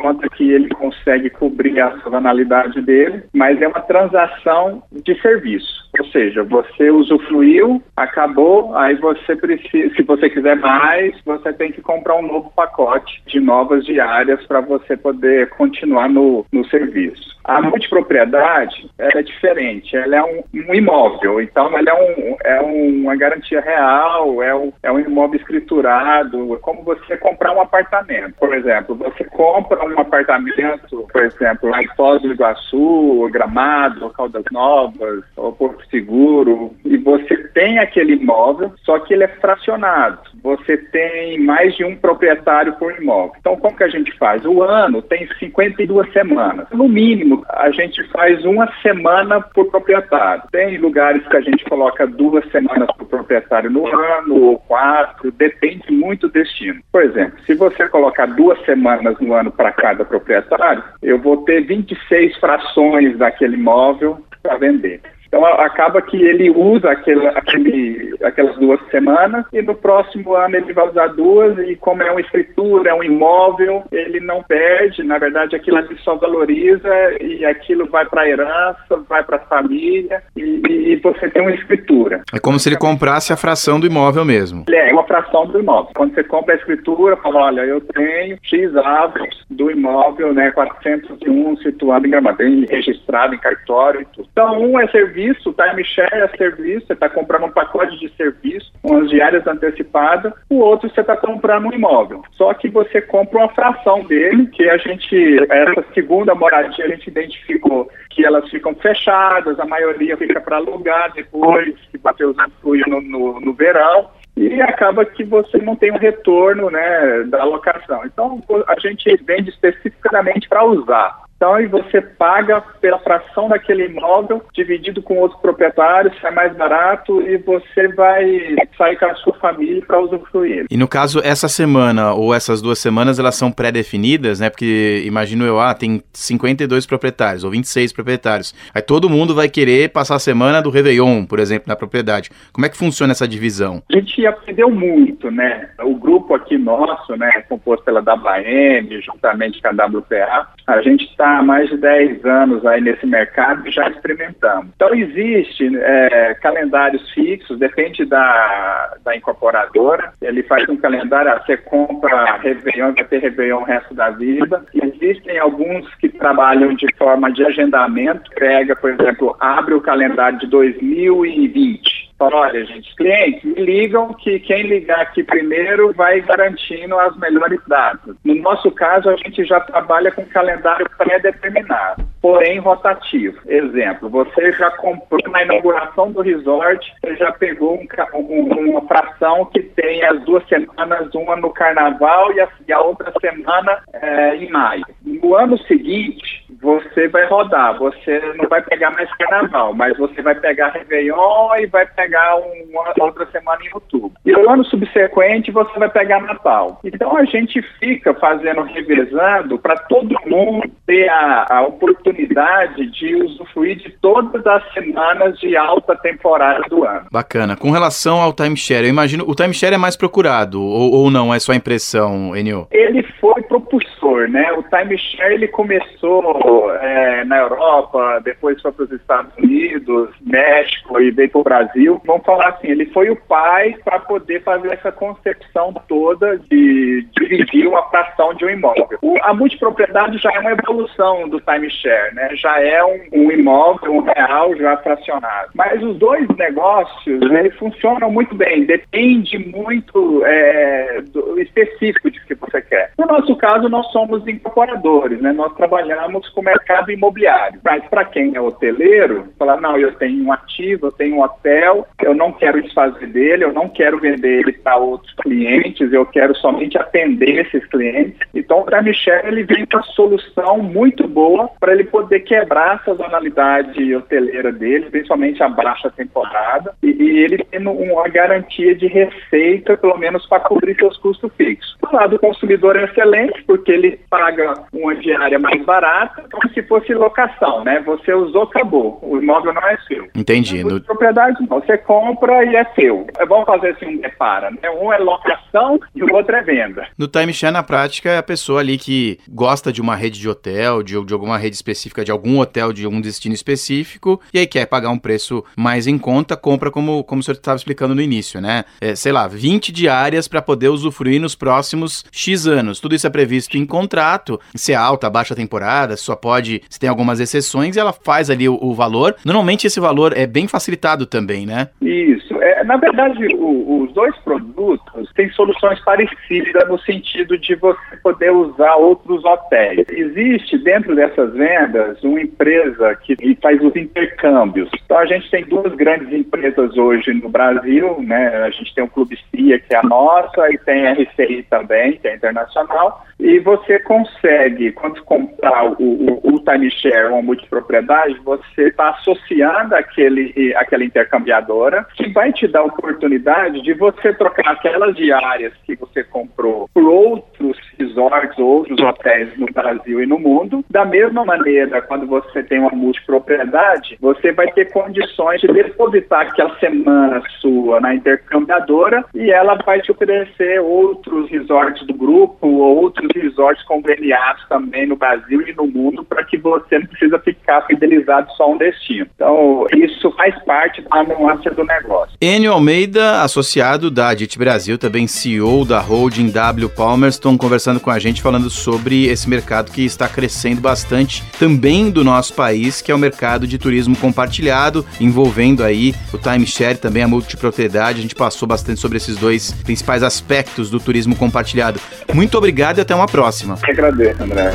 conta 0.00 0.28
que 0.30 0.50
ele 0.50 0.68
consegue 0.70 1.30
cobrir 1.30 1.80
a 1.80 1.98
sazonalidade 2.00 2.80
dele, 2.80 3.22
mas 3.32 3.60
é 3.60 3.68
uma 3.68 3.80
transação 3.80 4.82
de 4.90 5.20
serviço. 5.20 5.80
Ou 5.98 6.06
seja, 6.06 6.44
você 6.44 6.90
usufruiu, 6.90 7.82
acabou, 7.96 8.76
aí 8.76 8.94
você 8.96 9.34
precisa, 9.34 9.94
se 9.94 10.02
você 10.02 10.30
quiser 10.30 10.56
mais, 10.56 11.14
você 11.24 11.52
tem 11.52 11.72
que 11.72 11.82
comprar 11.82 12.16
um 12.16 12.26
novo 12.26 12.52
pacote 12.54 13.22
de 13.26 13.40
novas 13.40 13.84
diárias 13.84 14.44
para 14.46 14.60
você 14.60 14.96
poder 14.96 15.50
continuar 15.50 16.08
no, 16.08 16.46
no 16.52 16.64
serviço. 16.66 17.36
A 17.44 17.62
multipropriedade 17.62 18.90
é 18.98 19.22
diferente, 19.22 19.96
ela 19.96 20.16
é 20.16 20.22
um, 20.22 20.42
um, 20.54 20.74
imóvel, 20.74 21.40
então 21.40 21.66
ela 21.76 21.90
é, 21.90 21.94
um, 21.94 22.36
é 22.44 22.60
uma 22.60 23.16
garantia 23.16 23.60
real, 23.60 24.42
é 24.42 24.54
um, 24.54 24.72
é 24.82 24.92
um 24.92 25.00
imóvel 25.00 25.40
escriturado, 25.40 26.54
é 26.54 26.58
como 26.58 26.82
você 26.82 27.16
comprar 27.16 27.52
um 27.52 27.60
apartamento. 27.60 28.34
Por 28.38 28.54
exemplo, 28.54 28.94
você 28.94 29.24
compra 29.24 29.82
um 29.84 29.98
apartamento, 29.98 31.08
por 31.12 31.22
exemplo, 31.22 31.70
lá 31.70 31.82
em 31.82 31.88
Foz 31.96 32.20
do 32.22 32.32
Iguaçu, 32.32 33.28
Gramado, 33.32 34.10
Caldas 34.10 34.44
Novas, 34.52 35.24
ou 35.36 35.52
Porto 35.52 35.84
Seguro, 35.90 36.74
e 36.84 36.96
você 36.98 37.36
tem 37.48 37.78
aquele 37.78 38.14
imóvel, 38.14 38.72
só 38.84 38.98
que 38.98 39.14
ele 39.14 39.24
é 39.24 39.28
fracionado. 39.28 40.29
Você 40.42 40.76
tem 40.76 41.38
mais 41.40 41.74
de 41.76 41.84
um 41.84 41.96
proprietário 41.96 42.74
por 42.74 42.92
imóvel. 42.96 43.32
Então, 43.38 43.56
como 43.56 43.76
que 43.76 43.84
a 43.84 43.88
gente 43.88 44.16
faz? 44.18 44.44
O 44.44 44.62
ano 44.62 45.02
tem 45.02 45.28
52 45.38 46.12
semanas. 46.12 46.66
No 46.72 46.88
mínimo, 46.88 47.44
a 47.48 47.70
gente 47.70 48.02
faz 48.10 48.44
uma 48.44 48.70
semana 48.82 49.40
por 49.40 49.70
proprietário. 49.70 50.42
Tem 50.50 50.78
lugares 50.78 51.26
que 51.26 51.36
a 51.36 51.40
gente 51.40 51.64
coloca 51.64 52.06
duas 52.06 52.48
semanas 52.50 52.88
por 52.96 53.06
proprietário 53.06 53.70
no 53.70 53.86
ano, 53.86 54.42
ou 54.42 54.58
quatro, 54.58 55.30
depende 55.32 55.90
muito 55.92 56.28
do 56.28 56.32
destino. 56.32 56.80
Por 56.92 57.02
exemplo, 57.02 57.38
se 57.44 57.54
você 57.54 57.88
colocar 57.88 58.26
duas 58.26 58.62
semanas 58.64 59.18
no 59.20 59.34
ano 59.34 59.50
para 59.50 59.72
cada 59.72 60.04
proprietário, 60.04 60.82
eu 61.02 61.18
vou 61.18 61.38
ter 61.44 61.62
26 61.62 62.36
frações 62.38 63.16
daquele 63.18 63.56
imóvel 63.56 64.18
para 64.42 64.56
vender. 64.56 65.00
Então 65.30 65.44
acaba 65.44 66.02
que 66.02 66.20
ele 66.20 66.50
usa 66.50 66.90
aquele, 66.90 67.24
aquele, 67.28 68.16
aquelas 68.20 68.56
duas 68.56 68.80
semanas 68.90 69.46
e 69.52 69.62
no 69.62 69.76
próximo 69.76 70.34
ano 70.34 70.56
ele 70.56 70.72
vai 70.72 70.88
usar 70.88 71.06
duas 71.06 71.56
e 71.68 71.76
como 71.76 72.02
é 72.02 72.10
uma 72.10 72.20
escritura, 72.20 72.90
é 72.90 72.94
um 72.94 73.04
imóvel, 73.04 73.84
ele 73.92 74.18
não 74.18 74.42
perde, 74.42 75.04
na 75.04 75.18
verdade 75.18 75.54
aquilo 75.54 75.76
ali 75.76 75.96
só 75.98 76.16
valoriza 76.16 76.90
e 77.20 77.44
aquilo 77.44 77.88
vai 77.88 78.04
para 78.06 78.22
a 78.22 78.28
herança, 78.28 79.04
vai 79.08 79.22
para 79.22 79.36
a 79.36 79.46
família 79.46 80.20
e, 80.36 80.62
e, 80.66 80.96
você 80.96 81.30
tem 81.30 81.42
uma 81.42 81.54
escritura. 81.54 82.22
É 82.34 82.40
como 82.40 82.58
se 82.58 82.68
ele 82.68 82.76
comprasse 82.76 83.32
a 83.32 83.36
fração 83.36 83.78
do 83.78 83.86
imóvel 83.86 84.24
mesmo. 84.24 84.64
É, 84.68 84.92
uma 84.92 85.04
fração 85.04 85.46
do 85.46 85.60
imóvel. 85.60 85.92
Quando 85.94 86.12
você 86.12 86.24
compra 86.24 86.54
a 86.54 86.58
escritura, 86.58 87.16
fala, 87.18 87.46
olha, 87.46 87.60
eu 87.60 87.80
tenho 87.80 88.36
X 88.42 88.76
árvores 88.76 89.34
do 89.48 89.70
imóvel, 89.70 90.34
né, 90.34 90.50
401 90.50 91.56
situado 91.58 92.06
em 92.06 92.10
Gramado, 92.10 92.42
registrado 92.68 93.34
em 93.34 93.38
cartório 93.38 94.00
e 94.00 94.04
tudo. 94.06 94.28
Então 94.32 94.60
um 94.60 94.78
é 94.78 94.88
serviço 94.88 95.19
serviço, 95.20 95.52
timeshare 95.52 96.22
é 96.22 96.28
serviço, 96.36 96.86
você 96.86 96.92
está 96.94 97.08
comprando 97.08 97.44
um 97.44 97.50
pacote 97.50 97.98
de 97.98 98.08
serviço, 98.16 98.72
umas 98.82 99.10
diárias 99.10 99.46
antecipadas, 99.46 100.32
o 100.48 100.56
outro 100.56 100.88
você 100.88 101.00
está 101.00 101.16
comprando 101.16 101.66
um 101.66 101.72
imóvel. 101.72 102.22
Só 102.32 102.54
que 102.54 102.68
você 102.68 103.00
compra 103.02 103.40
uma 103.40 103.48
fração 103.50 104.02
dele, 104.04 104.46
que 104.46 104.68
a 104.68 104.78
gente, 104.78 105.38
essa 105.50 105.84
segunda 105.94 106.34
moradia, 106.34 106.86
a 106.86 106.88
gente 106.88 107.08
identificou 107.08 107.90
que 108.10 108.24
elas 108.24 108.48
ficam 108.48 108.74
fechadas, 108.74 109.58
a 109.60 109.64
maioria 109.66 110.16
fica 110.16 110.40
para 110.40 110.56
alugar 110.56 111.12
depois 111.12 111.74
que 111.90 111.98
bateu 111.98 112.30
os 112.30 112.86
no, 112.86 113.00
no, 113.00 113.40
no 113.40 113.52
verão 113.52 114.08
e 114.36 114.60
acaba 114.62 115.04
que 115.04 115.22
você 115.22 115.58
não 115.58 115.76
tem 115.76 115.92
um 115.92 115.98
retorno 115.98 116.70
né, 116.70 117.24
da 117.24 117.42
alocação. 117.42 118.02
Então, 118.06 118.42
a 118.66 118.78
gente 118.80 119.16
vende 119.24 119.50
especificamente 119.50 120.48
para 120.48 120.64
usar. 120.64 121.20
Aí 121.42 121.66
você 121.66 122.02
paga 122.02 122.60
pela 122.80 122.98
fração 122.98 123.48
daquele 123.48 123.86
imóvel, 123.86 124.42
dividido 124.52 125.02
com 125.02 125.16
outros 125.16 125.40
proprietários, 125.40 126.14
sai 126.20 126.32
mais 126.32 126.54
barato 126.54 127.22
e 127.22 127.38
você 127.38 127.88
vai 127.88 128.56
sair 128.76 128.98
com 128.98 129.06
a 129.06 129.14
sua 129.16 129.34
família 129.34 129.82
para 129.86 130.00
usufruir. 130.00 130.66
E 130.70 130.76
no 130.76 130.86
caso, 130.86 131.20
essa 131.24 131.48
semana 131.48 132.12
ou 132.12 132.34
essas 132.34 132.60
duas 132.60 132.78
semanas, 132.78 133.18
elas 133.18 133.36
são 133.36 133.50
pré-definidas, 133.50 134.40
né? 134.40 134.50
Porque 134.50 135.02
imagino 135.06 135.44
eu, 135.46 135.58
ah, 135.58 135.74
tem 135.74 136.02
52 136.12 136.86
proprietários 136.86 137.42
ou 137.42 137.50
26 137.50 137.92
proprietários. 137.92 138.54
Aí 138.74 138.82
todo 138.82 139.08
mundo 139.08 139.34
vai 139.34 139.48
querer 139.48 139.90
passar 139.90 140.16
a 140.16 140.20
semana 140.20 140.60
do 140.60 140.68
Réveillon, 140.68 141.24
por 141.24 141.38
exemplo, 141.38 141.68
na 141.68 141.76
propriedade. 141.76 142.30
Como 142.52 142.66
é 142.66 142.68
que 142.68 142.76
funciona 142.76 143.12
essa 143.12 143.26
divisão? 143.26 143.82
A 143.90 143.96
gente 143.96 144.26
aprendeu 144.26 144.70
muito, 144.70 145.30
né? 145.30 145.70
O 145.80 145.94
grupo 145.94 146.34
aqui 146.34 146.58
nosso, 146.58 147.16
né, 147.16 147.30
composto 147.48 147.84
pela 147.84 148.00
WM, 148.00 149.00
juntamente 149.00 149.60
com 149.62 149.68
a 149.68 149.86
WPA, 149.86 150.48
a 150.66 150.82
gente 150.82 151.04
está 151.04 151.29
há 151.38 151.42
mais 151.42 151.68
de 151.68 151.76
10 151.76 152.24
anos 152.24 152.66
aí 152.66 152.80
nesse 152.80 153.06
mercado 153.06 153.66
e 153.66 153.70
já 153.70 153.88
experimentamos. 153.88 154.66
Então, 154.74 154.94
existe 154.94 155.70
é, 155.76 156.34
calendários 156.34 157.08
fixos, 157.12 157.58
depende 157.58 158.04
da, 158.04 158.96
da 159.04 159.16
incorporadora. 159.16 160.12
Ele 160.20 160.42
faz 160.42 160.68
um 160.68 160.76
calendário, 160.76 161.32
ah, 161.32 161.42
você 161.44 161.56
compra 161.56 162.36
Réveillon, 162.36 162.92
vai 162.94 163.04
ter 163.04 163.18
Réveillon 163.18 163.60
o 163.60 163.64
resto 163.64 163.94
da 163.94 164.10
vida. 164.10 164.64
Existem 164.74 165.38
alguns 165.38 165.92
que 165.96 166.08
trabalham 166.08 166.74
de 166.74 166.86
forma 166.96 167.30
de 167.32 167.44
agendamento, 167.44 168.30
pega, 168.34 168.74
por 168.76 168.90
exemplo, 168.90 169.36
abre 169.40 169.74
o 169.74 169.80
calendário 169.80 170.38
de 170.38 170.46
2020 170.46 172.09
Olha, 172.22 172.62
gente, 172.66 172.94
clientes, 172.96 173.42
me 173.42 173.54
ligam 173.64 174.12
que 174.12 174.38
quem 174.40 174.64
ligar 174.64 175.00
aqui 175.00 175.24
primeiro 175.24 175.90
vai 175.94 176.20
garantindo 176.20 176.98
as 176.98 177.16
melhores 177.16 177.58
datas. 177.66 178.14
No 178.22 178.34
nosso 178.34 178.70
caso, 178.72 179.08
a 179.08 179.16
gente 179.16 179.42
já 179.46 179.58
trabalha 179.60 180.12
com 180.12 180.26
calendário 180.26 180.86
pré-determinado, 180.98 182.04
porém 182.20 182.58
rotativo. 182.58 183.38
Exemplo, 183.46 184.10
você 184.10 184.52
já 184.52 184.70
comprou 184.72 185.32
na 185.32 185.44
inauguração 185.44 186.12
do 186.12 186.20
resort, 186.20 186.92
você 187.02 187.16
já 187.16 187.32
pegou 187.32 187.80
um, 187.80 187.88
um, 188.14 188.70
uma 188.70 188.82
fração 188.82 189.46
que 189.46 189.62
tem 189.62 190.04
as 190.04 190.22
duas 190.24 190.46
semanas, 190.46 191.14
uma 191.14 191.36
no 191.36 191.48
carnaval 191.50 192.34
e 192.34 192.40
a, 192.40 192.48
e 192.68 192.72
a 192.72 192.80
outra 192.80 193.14
semana 193.18 193.82
é, 193.94 194.36
em 194.36 194.50
maio. 194.50 194.84
No 195.02 195.34
ano 195.34 195.56
seguinte, 195.64 196.39
você 196.60 197.08
vai 197.08 197.26
rodar, 197.26 197.78
você 197.78 198.20
não 198.36 198.48
vai 198.48 198.62
pegar 198.62 198.90
mais 198.90 199.10
carnaval, 199.16 199.74
mas 199.74 199.96
você 199.96 200.20
vai 200.22 200.34
pegar 200.34 200.68
Réveillon 200.68 201.56
e 201.58 201.66
vai 201.66 201.86
pegar 201.86 202.36
uma 202.36 202.94
outra 203.00 203.26
semana 203.30 203.60
em 203.64 203.74
outubro. 203.74 204.12
E 204.24 204.32
no 204.32 204.50
ano 204.50 204.64
subsequente 204.64 205.50
você 205.50 205.78
vai 205.78 205.88
pegar 205.88 206.20
Natal. 206.20 206.80
Então 206.84 207.16
a 207.16 207.24
gente 207.24 207.62
fica 207.78 208.14
fazendo, 208.14 208.62
revezando 208.62 209.58
para 209.58 209.76
todo 209.76 210.14
mundo 210.26 210.70
ter 210.86 211.08
a, 211.08 211.46
a 211.48 211.62
oportunidade 211.62 212.90
de 212.90 213.14
usufruir 213.16 213.76
de 213.76 213.90
todas 214.00 214.46
as 214.46 214.72
semanas 214.72 215.38
de 215.38 215.56
alta 215.56 215.96
temporada 215.96 216.62
do 216.68 216.84
ano. 216.84 217.06
Bacana. 217.10 217.56
Com 217.56 217.70
relação 217.70 218.20
ao 218.20 218.32
timeshare, 218.32 218.84
eu 218.84 218.90
imagino, 218.90 219.24
o 219.26 219.34
timeshare 219.34 219.74
é 219.74 219.78
mais 219.78 219.96
procurado 219.96 220.62
ou, 220.62 220.92
ou 220.94 221.10
não? 221.10 221.32
É 221.32 221.38
só 221.38 221.52
impressão, 221.54 222.36
Enio? 222.36 222.66
Ele 222.70 223.02
foi 223.20 223.39
propulsor, 223.50 224.28
né? 224.28 224.52
O 224.52 224.62
timeshare 224.62 225.34
ele 225.34 225.48
começou 225.48 226.72
é, 226.76 227.24
na 227.24 227.38
Europa, 227.38 228.20
depois 228.24 228.62
foi 228.62 228.70
para 228.70 228.84
os 228.84 228.92
Estados 228.92 229.36
Unidos, 229.36 230.10
México 230.22 231.00
e 231.00 231.10
veio 231.10 231.30
para 231.30 231.40
o 231.40 231.44
Brasil. 231.44 232.00
Vamos 232.06 232.24
falar 232.24 232.50
assim, 232.50 232.68
ele 232.68 232.86
foi 232.86 233.10
o 233.10 233.16
pai 233.16 233.74
para 233.84 233.98
poder 233.98 234.40
fazer 234.44 234.72
essa 234.72 234.92
concepção 234.92 235.74
toda 235.88 236.38
de 236.48 237.04
dividir 237.18 237.66
uma 237.66 237.82
fração 237.90 238.32
de 238.34 238.44
um 238.44 238.50
imóvel. 238.50 238.98
O, 239.02 239.16
a 239.22 239.34
multipropriedade 239.34 240.18
já 240.18 240.30
é 240.32 240.38
uma 240.38 240.52
evolução 240.52 241.28
do 241.28 241.40
timeshare, 241.40 242.14
né? 242.14 242.28
Já 242.36 242.60
é 242.62 242.84
um, 242.84 243.00
um 243.12 243.32
imóvel, 243.32 243.96
um 243.96 244.02
real 244.02 244.54
já 244.56 244.76
fracionado. 244.76 245.50
Mas 245.56 245.82
os 245.82 245.96
dois 245.98 246.28
negócios, 246.36 247.20
eles 247.20 247.56
funcionam 247.56 248.12
muito 248.12 248.32
bem. 248.36 248.64
Depende 248.64 249.38
muito 249.38 250.24
é, 250.24 251.02
do 251.12 251.40
específico 251.40 252.12
de 252.12 252.24
que 252.24 252.34
você 252.36 252.62
quer. 252.62 252.92
No 252.96 253.06
nosso 253.06 253.39
caso, 253.40 253.68
nós 253.68 253.90
somos 253.90 254.26
incorporadores, 254.28 255.20
né? 255.20 255.32
Nós 255.32 255.54
trabalhamos 255.54 256.28
com 256.28 256.42
o 256.42 256.44
mercado 256.44 256.92
imobiliário. 256.92 257.58
Mas 257.64 257.82
para 257.88 258.04
quem 258.04 258.36
é 258.36 258.40
hoteleiro, 258.40 259.28
falar, 259.38 259.60
não, 259.60 259.78
eu 259.78 259.92
tenho 259.94 260.24
um 260.24 260.32
ativo, 260.32 260.86
eu 260.86 260.92
tenho 260.92 261.16
um 261.16 261.22
hotel, 261.22 261.86
eu 262.02 262.14
não 262.14 262.32
quero 262.32 262.62
desfazer 262.62 263.06
dele, 263.06 263.44
eu 263.44 263.52
não 263.52 263.68
quero 263.68 263.98
vender 263.98 264.40
ele 264.40 264.52
para 264.52 264.76
outros 264.76 265.12
clientes, 265.22 265.92
eu 265.92 266.04
quero 266.04 266.34
somente 266.36 266.76
atender 266.76 267.46
esses 267.46 267.64
clientes. 267.66 268.20
Então, 268.34 268.64
o 268.64 268.82
Michel 268.82 269.26
ele 269.26 269.42
vem 269.42 269.64
com 269.64 269.78
a 269.78 269.82
solução 269.82 270.58
muito 270.58 271.08
boa 271.08 271.50
para 271.58 271.72
ele 271.72 271.84
poder 271.84 272.20
quebrar 272.20 272.76
essa 272.76 272.90
sazonalidade 272.90 273.94
hoteleira 273.94 274.52
dele, 274.52 274.90
principalmente 274.90 275.42
a 275.42 275.48
baixa 275.48 275.90
temporada, 275.90 276.74
e, 276.82 276.88
e 276.88 277.18
ele 277.20 277.44
tendo 277.50 277.70
uma 277.70 278.08
garantia 278.08 278.74
de 278.74 278.86
receita, 278.86 279.76
pelo 279.76 279.96
menos 279.96 280.26
para 280.26 280.40
cobrir 280.40 280.76
seus 280.76 280.96
custos 280.98 281.30
fixos. 281.36 281.76
Do 281.80 281.96
lado 281.96 282.10
do 282.10 282.18
consumidor 282.18 282.76
é 282.76 282.84
excelente, 282.84 283.29
porque 283.46 283.72
ele 283.72 284.00
paga 284.08 284.54
uma 284.72 284.94
diária 284.96 285.38
mais 285.38 285.64
barata, 285.64 286.24
como 286.30 286.52
se 286.52 286.62
fosse 286.62 286.92
locação, 286.94 287.64
né? 287.64 287.80
Você 287.80 288.12
usou, 288.12 288.42
acabou. 288.42 288.98
O 289.02 289.18
imóvel 289.18 289.52
não 289.52 289.66
é 289.68 289.76
seu. 289.86 290.08
Entendi. 290.14 290.62
No... 290.64 290.80
Propriedade 290.80 291.36
não. 291.40 291.60
Você 291.60 291.76
compra 291.78 292.44
e 292.44 292.56
é 292.56 292.64
seu. 292.74 293.06
É 293.18 293.26
bom 293.26 293.44
fazer 293.44 293.70
assim 293.70 293.86
um 293.86 294.00
depara, 294.00 294.50
né? 294.50 294.70
Um 294.80 294.92
é 294.92 294.98
locação 294.98 295.78
e 295.94 296.02
o 296.02 296.14
outro 296.14 296.34
é 296.34 296.42
venda. 296.42 296.86
No 296.96 297.08
timeshare, 297.08 297.52
na 297.52 297.62
prática, 297.62 298.10
é 298.10 298.18
a 298.18 298.22
pessoa 298.22 298.60
ali 298.60 298.78
que 298.78 299.18
gosta 299.28 299.72
de 299.72 299.80
uma 299.80 299.96
rede 299.96 300.20
de 300.20 300.28
hotel, 300.28 300.82
de, 300.82 301.04
de 301.04 301.12
alguma 301.12 301.38
rede 301.38 301.56
específica, 301.56 302.04
de 302.04 302.10
algum 302.10 302.38
hotel, 302.38 302.72
de 302.72 302.86
um 302.86 303.00
destino 303.00 303.34
específico, 303.34 304.20
e 304.32 304.38
aí 304.38 304.46
quer 304.46 304.66
pagar 304.66 304.90
um 304.90 304.98
preço 304.98 305.44
mais 305.56 305.86
em 305.86 305.98
conta, 305.98 306.36
compra 306.36 306.70
como, 306.70 307.04
como 307.04 307.20
o 307.20 307.22
senhor 307.22 307.36
estava 307.36 307.56
explicando 307.56 307.94
no 307.94 308.02
início, 308.02 308.40
né? 308.40 308.64
É, 308.80 308.94
sei 308.94 309.12
lá, 309.12 309.26
20 309.26 309.72
diárias 309.72 310.28
para 310.28 310.42
poder 310.42 310.68
usufruir 310.68 311.20
nos 311.20 311.34
próximos 311.34 312.04
X 312.10 312.46
anos. 312.46 312.80
Tudo 312.80 312.94
isso 312.94 313.06
é 313.06 313.10
previsto 313.20 313.58
em 313.58 313.66
contrato, 313.66 314.40
se 314.54 314.72
é 314.72 314.76
alta, 314.76 315.10
baixa 315.10 315.34
temporada, 315.34 315.94
só 315.94 316.16
pode, 316.16 316.62
se 316.70 316.80
tem 316.80 316.88
algumas 316.88 317.20
exceções, 317.20 317.76
ela 317.76 317.92
faz 317.92 318.30
ali 318.30 318.48
o, 318.48 318.58
o 318.60 318.72
valor. 318.74 319.14
Normalmente 319.26 319.66
esse 319.66 319.78
valor 319.78 320.16
é 320.16 320.26
bem 320.26 320.48
facilitado 320.48 321.04
também, 321.04 321.44
né? 321.44 321.68
Isso. 321.82 322.34
É, 322.42 322.64
na 322.64 322.78
verdade, 322.78 323.26
o, 323.34 323.82
os 323.82 323.92
dois 323.92 324.16
produtos 324.18 325.12
têm 325.14 325.30
soluções 325.32 325.78
parecidas 325.84 326.66
no 326.66 326.78
sentido 326.78 327.36
de 327.36 327.54
você 327.56 327.96
poder 328.02 328.30
usar 328.30 328.76
outros 328.76 329.22
hotéis. 329.22 329.86
Existe 329.90 330.56
dentro 330.58 330.96
dessas 330.96 331.34
vendas 331.34 332.02
uma 332.02 332.22
empresa 332.22 332.94
que 333.02 333.16
faz 333.42 333.62
os 333.62 333.76
intercâmbios. 333.76 334.70
Então 334.84 334.98
a 334.98 335.06
gente 335.06 335.30
tem 335.30 335.44
duas 335.44 335.74
grandes 335.74 336.10
empresas 336.12 336.76
hoje 336.76 337.12
no 337.12 337.28
Brasil, 337.28 338.00
né? 338.00 338.44
A 338.44 338.50
gente 338.50 338.74
tem 338.74 338.84
o 338.84 338.88
Clube 338.88 339.18
CIA, 339.30 339.58
que 339.58 339.74
é 339.74 339.78
a 339.78 339.82
nossa, 339.82 340.50
e 340.50 340.56
tem 340.58 340.86
a 340.86 340.92
RCI 340.94 341.44
também, 341.50 341.98
que 341.98 342.08
é 342.08 342.16
internacional. 342.16 343.04
E 343.20 343.38
você 343.38 343.78
consegue, 343.80 344.72
quando 344.72 345.02
comprar 345.04 345.72
o, 345.72 345.76
o, 345.78 346.34
o 346.34 346.40
timeshare 346.40 347.12
ou 347.12 347.22
multipropriedade, 347.22 348.18
você 348.24 348.68
está 348.68 348.90
associando 348.90 349.74
aquele, 349.74 350.54
aquela 350.56 350.84
intercambiadora 350.84 351.86
que 351.94 352.08
vai 352.08 352.32
te 352.32 352.48
dar 352.48 352.60
a 352.60 352.64
oportunidade 352.64 353.60
de 353.62 353.74
você 353.74 354.14
trocar 354.14 354.52
aquelas 354.52 354.96
diárias 354.96 355.52
que 355.64 355.76
você 355.76 356.02
comprou 356.02 356.68
por 356.72 356.84
outros 356.84 357.58
resorts, 357.78 358.38
outros 358.38 358.80
hotéis 358.80 359.36
no 359.38 359.46
Brasil 359.46 360.02
e 360.02 360.06
no 360.06 360.18
mundo. 360.18 360.64
Da 360.70 360.84
mesma 360.84 361.24
maneira, 361.24 361.82
quando 361.82 362.06
você 362.06 362.42
tem 362.42 362.58
uma 362.58 362.70
multipropriedade, 362.70 363.98
você 364.00 364.32
vai 364.32 364.50
ter 364.52 364.72
condições 364.72 365.40
de 365.42 365.48
depositar 365.48 366.22
aquela 366.22 366.58
semana 366.58 367.22
sua 367.40 367.80
na 367.80 367.94
intercambiadora 367.94 369.04
e 369.14 369.30
ela 369.30 369.56
vai 369.56 369.80
te 369.80 369.90
oferecer 369.90 370.60
outros 370.60 371.30
resorts 371.30 371.86
do 371.86 371.94
grupo 371.94 372.46
ou 372.46 372.76
outros 372.76 373.09
resorts 373.14 373.62
conveniados 373.64 374.42
também 374.48 374.86
no 374.86 374.96
Brasil 374.96 375.42
e 375.46 375.52
no 375.54 375.66
mundo 375.66 376.04
para 376.04 376.24
que 376.24 376.36
você 376.38 376.78
não 376.78 376.86
precisa 376.86 377.18
ficar 377.18 377.62
fidelizado 377.66 378.30
só 378.32 378.44
a 378.44 378.48
um 378.48 378.58
destino. 378.58 379.06
Então, 379.14 379.66
isso 379.74 380.10
faz 380.12 380.34
parte 380.44 380.82
da 380.82 381.02
nuance 381.02 381.48
do 381.50 381.64
negócio. 381.64 382.16
Enio 382.20 382.52
Almeida, 382.52 383.22
associado 383.22 383.90
da 383.90 384.08
Adit 384.10 384.38
Brasil, 384.38 384.78
também 384.78 385.06
CEO 385.06 385.64
da 385.64 385.80
holding 385.80 386.30
W 386.30 386.68
Palmerston, 386.68 387.36
conversando 387.36 387.80
com 387.80 387.90
a 387.90 387.98
gente 387.98 388.22
falando 388.22 388.50
sobre 388.50 389.06
esse 389.06 389.28
mercado 389.28 389.72
que 389.72 389.84
está 389.84 390.08
crescendo 390.08 390.60
bastante 390.60 391.22
também 391.38 391.90
do 391.90 392.04
nosso 392.04 392.34
país, 392.34 392.80
que 392.80 392.92
é 392.92 392.94
o 392.94 392.98
mercado 392.98 393.46
de 393.46 393.58
turismo 393.58 393.96
compartilhado, 393.96 394.84
envolvendo 395.00 395.62
aí 395.64 395.94
o 396.12 396.18
timeshare, 396.18 396.78
também 396.78 397.02
a 397.02 397.08
multipropriedade. 397.08 397.98
A 397.98 398.02
gente 398.02 398.14
passou 398.14 398.46
bastante 398.46 398.80
sobre 398.80 398.96
esses 398.96 399.16
dois 399.16 399.52
principais 399.52 400.02
aspectos 400.02 400.70
do 400.70 400.80
turismo 400.80 401.16
compartilhado. 401.16 401.80
Muito 402.14 402.36
obrigado 402.36 402.78
e 402.78 402.80
até 402.80 402.94
uma 402.94 402.99
próxima. 403.06 403.56
Eu 403.62 403.70
agradeço, 403.70 404.22
André. 404.22 404.52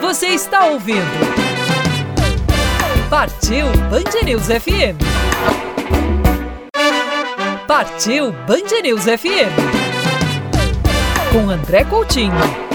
Você 0.00 0.28
está 0.28 0.66
ouvindo 0.66 1.48
Partiu 3.10 3.66
Band 3.90 4.24
News 4.24 4.46
FM. 4.46 4.98
Partiu 7.66 8.32
Band 8.32 8.82
News 8.82 9.04
FM. 9.04 9.52
Com 11.32 11.48
André 11.48 11.84
Coutinho. 11.84 12.67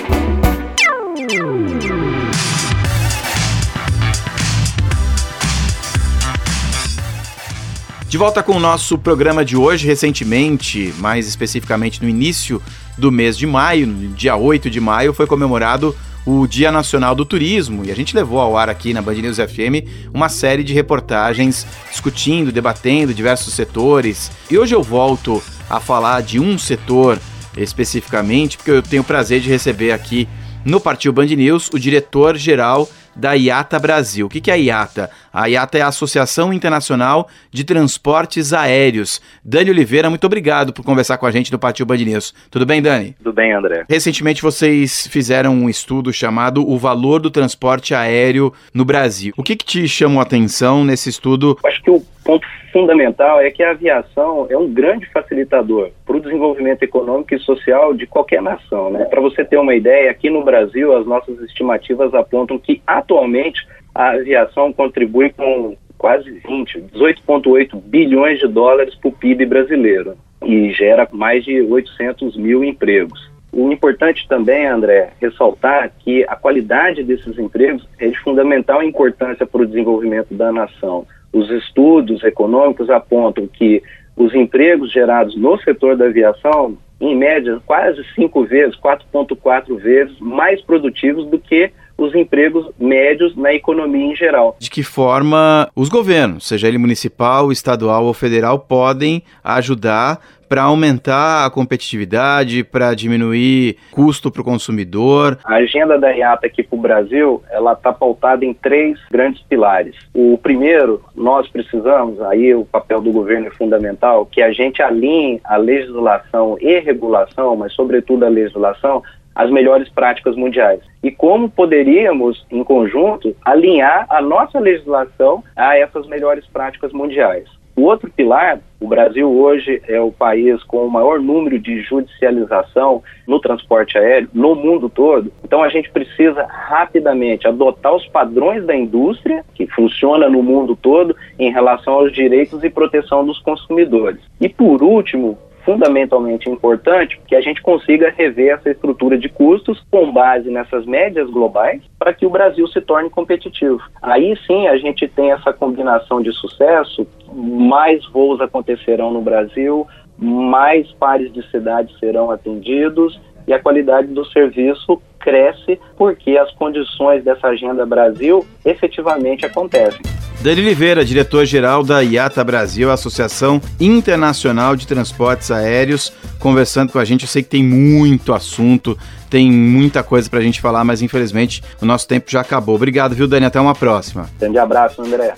De 8.13 8.17
volta 8.19 8.43
com 8.43 8.57
o 8.57 8.59
nosso 8.59 8.95
programa 8.95 9.43
de 9.43 9.57
hoje, 9.57 9.87
recentemente, 9.87 10.93
mais 10.99 11.27
especificamente 11.27 11.99
no 11.99 12.07
início 12.07 12.61
do 12.95 13.11
mês 13.11 13.35
de 13.35 13.47
maio, 13.47 13.87
no 13.87 14.09
dia 14.09 14.35
8 14.35 14.69
de 14.69 14.79
maio, 14.79 15.15
foi 15.15 15.25
comemorado 15.25 15.95
o 16.23 16.45
Dia 16.45 16.71
Nacional 16.71 17.15
do 17.15 17.25
Turismo 17.25 17.83
e 17.83 17.89
a 17.89 17.95
gente 17.95 18.15
levou 18.15 18.39
ao 18.39 18.55
ar 18.55 18.69
aqui 18.69 18.93
na 18.93 19.01
Band 19.01 19.15
News 19.15 19.37
FM 19.37 19.89
uma 20.13 20.29
série 20.29 20.63
de 20.63 20.75
reportagens 20.75 21.65
discutindo, 21.89 22.51
debatendo 22.51 23.15
diversos 23.15 23.55
setores. 23.55 24.31
E 24.47 24.59
hoje 24.59 24.75
eu 24.75 24.83
volto 24.83 25.41
a 25.67 25.79
falar 25.79 26.21
de 26.21 26.39
um 26.39 26.55
setor 26.55 27.19
especificamente, 27.57 28.57
porque 28.57 28.69
eu 28.69 28.83
tenho 28.83 29.01
o 29.01 29.05
prazer 29.05 29.41
de 29.41 29.49
receber 29.49 29.91
aqui 29.91 30.29
no 30.63 30.79
Partiu 30.79 31.11
Band 31.11 31.25
News 31.25 31.67
o 31.73 31.79
diretor-geral 31.79 32.87
da 33.15 33.33
IATA 33.33 33.79
Brasil. 33.79 34.27
O 34.27 34.29
que 34.29 34.49
é 34.49 34.53
a 34.53 34.57
IATA? 34.57 35.09
A 35.31 35.47
IATA 35.47 35.77
é 35.77 35.81
a 35.81 35.87
Associação 35.87 36.53
Internacional 36.53 37.27
de 37.51 37.63
Transportes 37.63 38.53
Aéreos. 38.53 39.21
Dani 39.43 39.71
Oliveira, 39.71 40.09
muito 40.09 40.25
obrigado 40.25 40.73
por 40.73 40.83
conversar 40.83 41.17
com 41.17 41.25
a 41.25 41.31
gente 41.31 41.51
no 41.51 41.59
Partiu 41.59 41.85
Band 41.85 41.97
News. 41.97 42.33
Tudo 42.49 42.65
bem, 42.65 42.81
Dani? 42.81 43.15
Tudo 43.17 43.33
bem, 43.33 43.51
André. 43.51 43.85
Recentemente 43.89 44.41
vocês 44.41 45.07
fizeram 45.07 45.53
um 45.53 45.69
estudo 45.69 46.11
chamado 46.13 46.67
O 46.67 46.77
Valor 46.77 47.19
do 47.19 47.31
Transporte 47.31 47.93
Aéreo 47.93 48.53
no 48.73 48.85
Brasil. 48.85 49.33
O 49.37 49.43
que, 49.43 49.55
que 49.55 49.65
te 49.65 49.87
chamou 49.87 50.19
a 50.19 50.23
atenção 50.23 50.83
nesse 50.83 51.09
estudo? 51.09 51.57
Acho 51.65 51.81
que 51.81 51.91
o 51.91 52.03
ponto 52.23 52.47
fundamental 52.71 53.39
é 53.39 53.51
que 53.51 53.61
a 53.61 53.71
aviação 53.71 54.47
é 54.49 54.57
um 54.57 54.71
grande 54.73 55.05
facilitador 55.11 55.91
para 56.05 56.17
o 56.17 56.19
desenvolvimento 56.19 56.81
econômico 56.81 57.35
e 57.35 57.39
social 57.39 57.93
de 57.93 58.07
qualquer 58.07 58.41
nação. 58.41 58.89
Né? 58.89 59.05
Para 59.05 59.21
você 59.21 59.45
ter 59.45 59.57
uma 59.57 59.75
ideia, 59.75 60.09
aqui 60.09 60.29
no 60.29 60.43
Brasil, 60.43 60.95
as 60.97 61.05
nossas 61.05 61.39
estimativas 61.41 62.13
apontam 62.13 62.57
que 62.57 62.81
atualmente 63.03 63.67
a 63.93 64.11
aviação 64.11 64.73
contribui 64.73 65.29
com 65.31 65.77
quase 65.97 66.31
20, 66.31 66.85
18,8 66.93 67.79
bilhões 67.85 68.39
de 68.39 68.47
dólares 68.47 68.95
para 68.95 69.09
o 69.09 69.11
PIB 69.11 69.45
brasileiro 69.45 70.15
e 70.43 70.71
gera 70.71 71.07
mais 71.11 71.45
de 71.45 71.61
800 71.61 72.35
mil 72.35 72.63
empregos. 72.63 73.31
O 73.51 73.71
importante 73.71 74.27
também, 74.27 74.65
André, 74.65 75.13
ressaltar 75.21 75.91
que 75.99 76.25
a 76.27 76.35
qualidade 76.35 77.03
desses 77.03 77.37
empregos 77.37 77.87
é 77.99 78.07
de 78.07 78.19
fundamental 78.19 78.81
importância 78.81 79.45
para 79.45 79.61
o 79.61 79.65
desenvolvimento 79.65 80.33
da 80.33 80.51
nação. 80.51 81.05
Os 81.31 81.49
estudos 81.51 82.23
econômicos 82.23 82.89
apontam 82.89 83.47
que 83.47 83.81
os 84.17 84.33
empregos 84.33 84.91
gerados 84.91 85.35
no 85.35 85.57
setor 85.59 85.95
da 85.95 86.05
aviação, 86.05 86.77
em 86.99 87.15
média, 87.15 87.61
quase 87.65 88.03
cinco 88.15 88.43
vezes, 88.43 88.75
4,4 88.77 89.77
vezes 89.77 90.19
mais 90.19 90.61
produtivos 90.61 91.25
do 91.27 91.37
que 91.37 91.71
os 92.03 92.15
empregos 92.15 92.69
médios 92.79 93.35
na 93.35 93.53
economia 93.53 94.13
em 94.13 94.15
geral. 94.15 94.55
De 94.59 94.69
que 94.69 94.83
forma 94.83 95.69
os 95.75 95.89
governos, 95.89 96.47
seja 96.47 96.67
ele 96.67 96.77
municipal, 96.77 97.51
estadual 97.51 98.05
ou 98.05 98.13
federal, 98.13 98.59
podem 98.59 99.23
ajudar 99.43 100.19
para 100.53 100.63
aumentar 100.63 101.47
a 101.47 101.49
competitividade, 101.49 102.63
para 102.63 102.93
diminuir 102.93 103.75
custo 103.89 104.29
para 104.29 104.43
o 104.43 104.45
consumidor? 104.45 105.39
A 105.43 105.55
agenda 105.55 105.97
da 105.97 106.11
IATA 106.11 106.45
aqui 106.45 106.61
para 106.61 106.77
o 106.77 106.79
Brasil, 106.79 107.43
ela 107.49 107.73
está 107.73 107.91
pautada 107.91 108.45
em 108.45 108.53
três 108.53 108.99
grandes 109.09 109.41
pilares. 109.41 109.95
O 110.13 110.37
primeiro, 110.37 111.01
nós 111.15 111.49
precisamos, 111.49 112.21
aí 112.21 112.53
o 112.53 112.65
papel 112.65 113.01
do 113.01 113.11
governo 113.11 113.47
é 113.47 113.49
fundamental, 113.49 114.27
que 114.27 114.43
a 114.43 114.51
gente 114.53 114.79
alinhe 114.79 115.41
a 115.43 115.57
legislação 115.57 116.55
e 116.61 116.79
regulação, 116.79 117.55
mas 117.55 117.73
sobretudo 117.73 118.23
a 118.23 118.29
legislação, 118.29 119.01
as 119.35 119.49
melhores 119.49 119.89
práticas 119.89 120.35
mundiais. 120.35 120.81
E 121.01 121.11
como 121.11 121.49
poderíamos, 121.49 122.45
em 122.51 122.63
conjunto, 122.63 123.35
alinhar 123.43 124.05
a 124.09 124.21
nossa 124.21 124.59
legislação 124.59 125.43
a 125.55 125.77
essas 125.77 126.07
melhores 126.07 126.45
práticas 126.47 126.91
mundiais. 126.91 127.47
O 127.75 127.85
outro 127.85 128.07
pilar, 128.11 128.59
o 128.79 128.87
Brasil 128.87 129.27
hoje 129.27 129.81
é 129.87 129.99
o 129.99 130.11
país 130.11 130.61
com 130.63 130.85
o 130.85 130.91
maior 130.91 131.19
número 131.19 131.57
de 131.57 131.81
judicialização 131.81 133.01
no 133.27 133.39
transporte 133.39 133.97
aéreo 133.97 134.29
no 134.31 134.53
mundo 134.53 134.89
todo. 134.89 135.33
Então 135.43 135.63
a 135.63 135.69
gente 135.69 135.89
precisa 135.89 136.45
rapidamente 136.45 137.47
adotar 137.47 137.95
os 137.95 138.05
padrões 138.07 138.63
da 138.63 138.75
indústria 138.75 139.43
que 139.55 139.65
funciona 139.65 140.29
no 140.29 140.43
mundo 140.43 140.75
todo 140.75 141.15
em 141.39 141.51
relação 141.51 141.95
aos 141.95 142.13
direitos 142.13 142.63
e 142.63 142.69
proteção 142.69 143.25
dos 143.25 143.39
consumidores. 143.39 144.21
E 144.39 144.47
por 144.47 144.83
último, 144.83 145.35
fundamentalmente 145.65 146.49
importante 146.49 147.19
que 147.27 147.35
a 147.35 147.41
gente 147.41 147.61
consiga 147.61 148.13
rever 148.15 148.53
essa 148.53 148.69
estrutura 148.69 149.17
de 149.17 149.29
custos 149.29 149.83
com 149.89 150.11
base 150.11 150.49
nessas 150.49 150.85
médias 150.85 151.29
globais 151.29 151.81
para 151.97 152.13
que 152.13 152.25
o 152.25 152.29
Brasil 152.29 152.67
se 152.67 152.81
torne 152.81 153.09
competitivo. 153.09 153.81
Aí 154.01 154.37
sim 154.45 154.67
a 154.67 154.77
gente 154.77 155.07
tem 155.07 155.31
essa 155.31 155.53
combinação 155.53 156.21
de 156.21 156.31
sucesso, 156.33 157.07
mais 157.33 158.05
voos 158.07 158.41
acontecerão 158.41 159.11
no 159.11 159.21
Brasil, 159.21 159.87
mais 160.17 160.91
pares 160.93 161.31
de 161.33 161.41
cidades 161.49 161.97
serão 161.99 162.29
atendidos 162.29 163.19
e 163.47 163.53
a 163.53 163.59
qualidade 163.59 164.07
do 164.07 164.25
serviço 164.25 165.01
cresce 165.19 165.79
porque 165.97 166.37
as 166.37 166.51
condições 166.53 167.23
dessa 167.23 167.47
agenda 167.47 167.85
Brasil 167.85 168.45
efetivamente 168.65 169.45
acontecem. 169.45 170.01
Dani 170.41 170.59
Oliveira, 170.59 171.05
diretor-geral 171.05 171.85
da 171.85 172.01
IATA 172.01 172.43
Brasil, 172.43 172.91
Associação 172.91 173.61
Internacional 173.79 174.75
de 174.75 174.85
Transportes 174.85 175.49
Aéreos, 175.49 176.11
conversando 176.37 176.91
com 176.91 176.99
a 176.99 177.05
gente. 177.05 177.21
Eu 177.21 177.29
sei 177.29 177.41
que 177.41 177.47
tem 177.47 177.63
muito 177.63 178.33
assunto, 178.33 178.97
tem 179.29 179.49
muita 179.49 180.03
coisa 180.03 180.29
para 180.29 180.39
a 180.39 180.41
gente 180.41 180.59
falar, 180.59 180.83
mas 180.83 181.01
infelizmente 181.01 181.63
o 181.81 181.85
nosso 181.85 182.05
tempo 182.05 182.29
já 182.29 182.41
acabou. 182.41 182.75
Obrigado, 182.75 183.15
viu, 183.15 183.25
Dani? 183.25 183.45
Até 183.45 183.61
uma 183.61 183.73
próxima. 183.73 184.29
Grande 184.37 184.59
abraço, 184.59 185.01
André. 185.01 185.33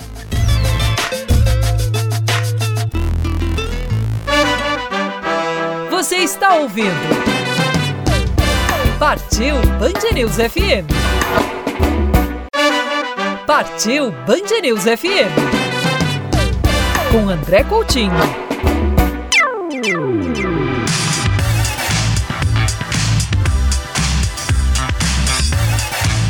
Você 5.92 6.16
está 6.16 6.56
ouvindo 6.56 7.35
Partiu 9.00 9.56
Band 9.78 10.14
News 10.14 10.38
FM. 10.38 10.88
Partiu 13.46 14.12
Band 14.26 14.62
News 14.64 14.84
FM. 14.86 15.32
Com 17.12 17.30
André 17.30 17.66
Coutinho. 17.66 18.45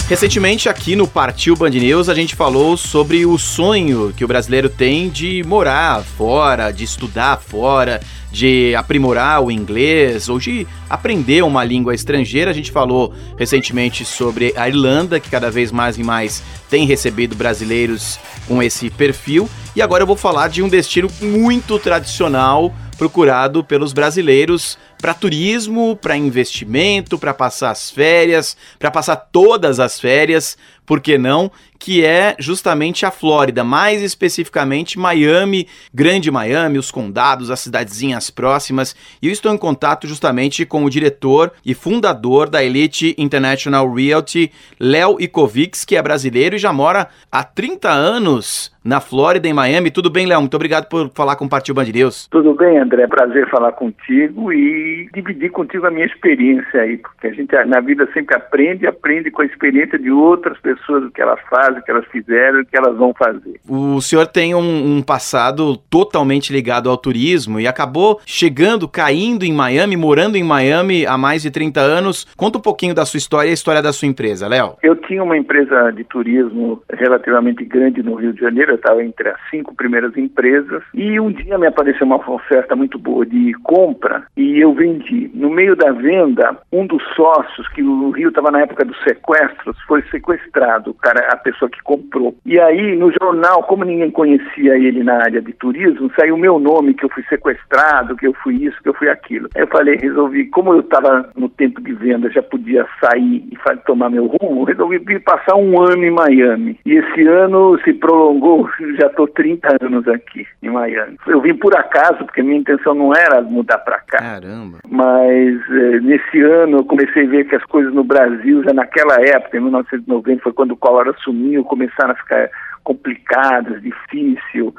Recentemente, 0.07 0.69
aqui 0.69 0.95
no 0.95 1.07
Partiu 1.07 1.55
Band 1.55 1.71
News, 1.71 2.09
a 2.09 2.13
gente 2.13 2.35
falou 2.35 2.77
sobre 2.77 3.25
o 3.25 3.39
sonho 3.39 4.13
que 4.15 4.23
o 4.23 4.27
brasileiro 4.27 4.69
tem 4.69 5.09
de 5.09 5.43
morar 5.43 6.03
fora, 6.03 6.69
de 6.69 6.83
estudar 6.83 7.41
fora, 7.41 7.99
de 8.31 8.75
aprimorar 8.75 9.43
o 9.43 9.49
inglês 9.49 10.29
ou 10.29 10.37
de 10.37 10.67
aprender 10.87 11.43
uma 11.43 11.63
língua 11.63 11.95
estrangeira. 11.95 12.51
A 12.51 12.53
gente 12.53 12.71
falou 12.71 13.15
recentemente 13.35 14.05
sobre 14.05 14.53
a 14.55 14.69
Irlanda, 14.69 15.19
que 15.19 15.27
cada 15.27 15.49
vez 15.49 15.71
mais 15.71 15.97
e 15.97 16.03
mais 16.03 16.43
tem 16.69 16.85
recebido 16.85 17.35
brasileiros 17.35 18.19
com 18.47 18.61
esse 18.61 18.91
perfil. 18.91 19.49
E 19.75 19.81
agora 19.81 20.03
eu 20.03 20.07
vou 20.07 20.15
falar 20.15 20.49
de 20.49 20.61
um 20.61 20.69
destino 20.69 21.09
muito 21.19 21.79
tradicional 21.79 22.71
procurado 22.95 23.63
pelos 23.63 23.91
brasileiros 23.91 24.77
para 25.05 25.13
turismo, 25.13 25.95
para 25.95 26.17
investimento, 26.17 27.19
para 27.19 27.31
passar 27.31 27.69
as 27.69 27.91
férias, 27.91 28.57
para 28.79 28.89
passar 28.89 29.15
todas 29.15 29.79
as 29.79 29.99
férias, 29.99 30.57
por 30.85 31.01
que 31.01 31.17
não? 31.17 31.51
Que 31.77 32.05
é 32.05 32.35
justamente 32.39 33.05
a 33.05 33.11
Flórida, 33.11 33.63
mais 33.63 34.01
especificamente 34.01 34.97
Miami, 34.97 35.67
Grande 35.93 36.31
Miami, 36.31 36.77
os 36.77 36.91
condados, 36.91 37.51
as 37.51 37.59
cidadezinhas 37.59 38.29
próximas. 38.29 38.95
E 39.21 39.27
eu 39.27 39.33
estou 39.33 39.53
em 39.53 39.57
contato 39.57 40.07
justamente 40.07 40.65
com 40.65 40.83
o 40.85 40.89
diretor 40.89 41.51
e 41.65 41.73
fundador 41.73 42.49
da 42.49 42.63
Elite 42.63 43.15
International 43.17 43.91
Realty, 43.91 44.51
Léo 44.79 45.17
Ikovics, 45.19 45.85
que 45.85 45.95
é 45.95 46.01
brasileiro 46.01 46.55
e 46.55 46.59
já 46.59 46.71
mora 46.71 47.07
há 47.31 47.43
30 47.43 47.89
anos 47.89 48.73
na 48.85 49.01
Flórida, 49.01 49.47
em 49.47 49.53
Miami. 49.53 49.89
Tudo 49.89 50.11
bem, 50.11 50.27
Léo? 50.27 50.39
Muito 50.39 50.53
obrigado 50.53 50.87
por 50.87 51.09
falar 51.09 51.35
com 51.35 51.45
o 51.45 51.49
Partiu 51.49 51.73
Band. 51.73 51.85
Tudo 52.29 52.53
bem, 52.53 52.77
André. 52.77 53.07
Prazer 53.07 53.49
falar 53.49 53.71
contigo 53.71 54.51
e 54.51 55.09
dividir 55.13 55.51
contigo 55.51 55.87
a 55.87 55.91
minha 55.91 56.05
experiência 56.05 56.81
aí, 56.81 56.97
porque 56.97 57.27
a 57.27 57.31
gente 57.31 57.51
na 57.65 57.79
vida 57.79 58.07
sempre 58.13 58.35
aprende, 58.35 58.85
aprende 58.85 59.31
com 59.31 59.41
a 59.41 59.45
experiência 59.45 59.97
de 59.97 60.11
outras 60.11 60.59
pessoas, 60.59 60.74
o 60.89 61.11
que 61.11 61.21
elas 61.21 61.39
fazem, 61.49 61.79
o 61.79 61.83
que 61.83 61.91
elas 61.91 62.05
fizeram, 62.07 62.61
o 62.61 62.65
que 62.65 62.77
elas 62.77 62.95
vão 62.97 63.13
fazer. 63.13 63.59
O 63.67 64.01
senhor 64.01 64.27
tem 64.27 64.55
um, 64.55 64.97
um 64.97 65.01
passado 65.01 65.77
totalmente 65.89 66.51
ligado 66.51 66.89
ao 66.89 66.97
turismo 66.97 67.59
e 67.59 67.67
acabou 67.67 68.19
chegando, 68.25 68.87
caindo 68.87 69.43
em 69.43 69.53
Miami, 69.53 69.95
morando 69.95 70.37
em 70.37 70.43
Miami 70.43 71.05
há 71.05 71.17
mais 71.17 71.41
de 71.41 71.51
30 71.51 71.79
anos. 71.79 72.25
Conta 72.35 72.57
um 72.57 72.61
pouquinho 72.61 72.93
da 72.93 73.05
sua 73.05 73.17
história 73.17 73.49
e 73.49 73.51
a 73.51 73.53
história 73.53 73.81
da 73.81 73.93
sua 73.93 74.07
empresa, 74.07 74.47
Léo. 74.47 74.75
Eu 74.81 74.95
tinha 74.95 75.23
uma 75.23 75.37
empresa 75.37 75.91
de 75.91 76.03
turismo 76.03 76.81
relativamente 76.91 77.63
grande 77.65 78.03
no 78.03 78.15
Rio 78.15 78.33
de 78.33 78.41
Janeiro, 78.41 78.71
eu 78.71 78.75
estava 78.75 79.03
entre 79.03 79.29
as 79.29 79.39
cinco 79.49 79.75
primeiras 79.75 80.15
empresas 80.17 80.83
e 80.93 81.19
um 81.19 81.31
dia 81.31 81.57
me 81.57 81.67
apareceu 81.67 82.05
uma 82.05 82.17
oferta 82.29 82.75
muito 82.75 82.97
boa 82.97 83.25
de 83.25 83.53
compra 83.63 84.23
e 84.35 84.59
eu 84.59 84.73
vendi. 84.73 85.29
No 85.33 85.49
meio 85.49 85.75
da 85.75 85.91
venda, 85.91 86.57
um 86.71 86.85
dos 86.85 87.03
sócios, 87.15 87.67
que 87.69 87.81
o 87.81 88.11
Rio 88.11 88.29
estava 88.29 88.51
na 88.51 88.61
época 88.61 88.85
dos 88.85 88.97
sequestros, 89.03 89.77
foi 89.87 90.01
sequestrado, 90.03 90.64
o 90.87 90.93
cara, 90.93 91.27
a 91.31 91.37
pessoa 91.37 91.69
que 91.69 91.81
comprou. 91.83 92.35
E 92.45 92.59
aí, 92.59 92.95
no 92.95 93.11
jornal, 93.11 93.63
como 93.63 93.83
ninguém 93.83 94.11
conhecia 94.11 94.77
ele 94.77 95.03
na 95.03 95.15
área 95.15 95.41
de 95.41 95.53
turismo, 95.53 96.11
saiu 96.17 96.35
o 96.35 96.39
meu 96.39 96.59
nome, 96.59 96.93
que 96.93 97.05
eu 97.05 97.09
fui 97.09 97.23
sequestrado, 97.23 98.15
que 98.15 98.27
eu 98.27 98.33
fui 98.43 98.55
isso, 98.55 98.81
que 98.81 98.89
eu 98.89 98.93
fui 98.93 99.09
aquilo. 99.09 99.49
Aí 99.55 99.61
eu 99.61 99.67
falei, 99.67 99.95
resolvi, 99.95 100.45
como 100.45 100.73
eu 100.73 100.79
estava 100.79 101.29
no 101.35 101.49
tempo 101.49 101.81
de 101.81 101.93
venda, 101.93 102.29
já 102.29 102.41
podia 102.41 102.85
sair 102.99 103.47
e 103.51 103.57
tomar 103.85 104.09
meu 104.09 104.27
rumo, 104.27 104.63
resolvi 104.65 104.99
passar 105.19 105.55
um 105.55 105.81
ano 105.81 106.03
em 106.03 106.11
Miami. 106.11 106.79
E 106.85 106.93
esse 106.93 107.27
ano 107.27 107.79
se 107.83 107.93
prolongou, 107.93 108.69
já 108.99 109.07
estou 109.07 109.27
30 109.27 109.77
anos 109.81 110.07
aqui 110.07 110.45
em 110.61 110.69
Miami. 110.69 111.17
Eu 111.27 111.41
vim 111.41 111.55
por 111.55 111.75
acaso, 111.75 112.25
porque 112.25 112.43
minha 112.43 112.59
intenção 112.59 112.93
não 112.93 113.13
era 113.13 113.41
mudar 113.41 113.79
para 113.79 113.99
cá. 113.99 114.17
Caramba. 114.17 114.79
Mas 114.89 115.55
eh, 115.69 115.99
nesse 116.01 116.41
ano 116.41 116.79
eu 116.79 116.85
comecei 116.85 117.25
a 117.25 117.29
ver 117.29 117.45
que 117.45 117.55
as 117.55 117.63
coisas 117.65 117.93
no 117.93 118.03
Brasil, 118.03 118.63
já 118.63 118.73
naquela 118.73 119.15
época, 119.21 119.57
em 119.57 119.61
1990, 119.61 120.41
foi 120.41 120.53
quando 120.55 120.71
o 120.71 120.77
Collor 120.77 121.09
assumiu, 121.09 121.63
começaram 121.63 122.11
a 122.11 122.15
ficar 122.15 122.49
complicadas, 122.83 123.81
difícil. 123.81 124.73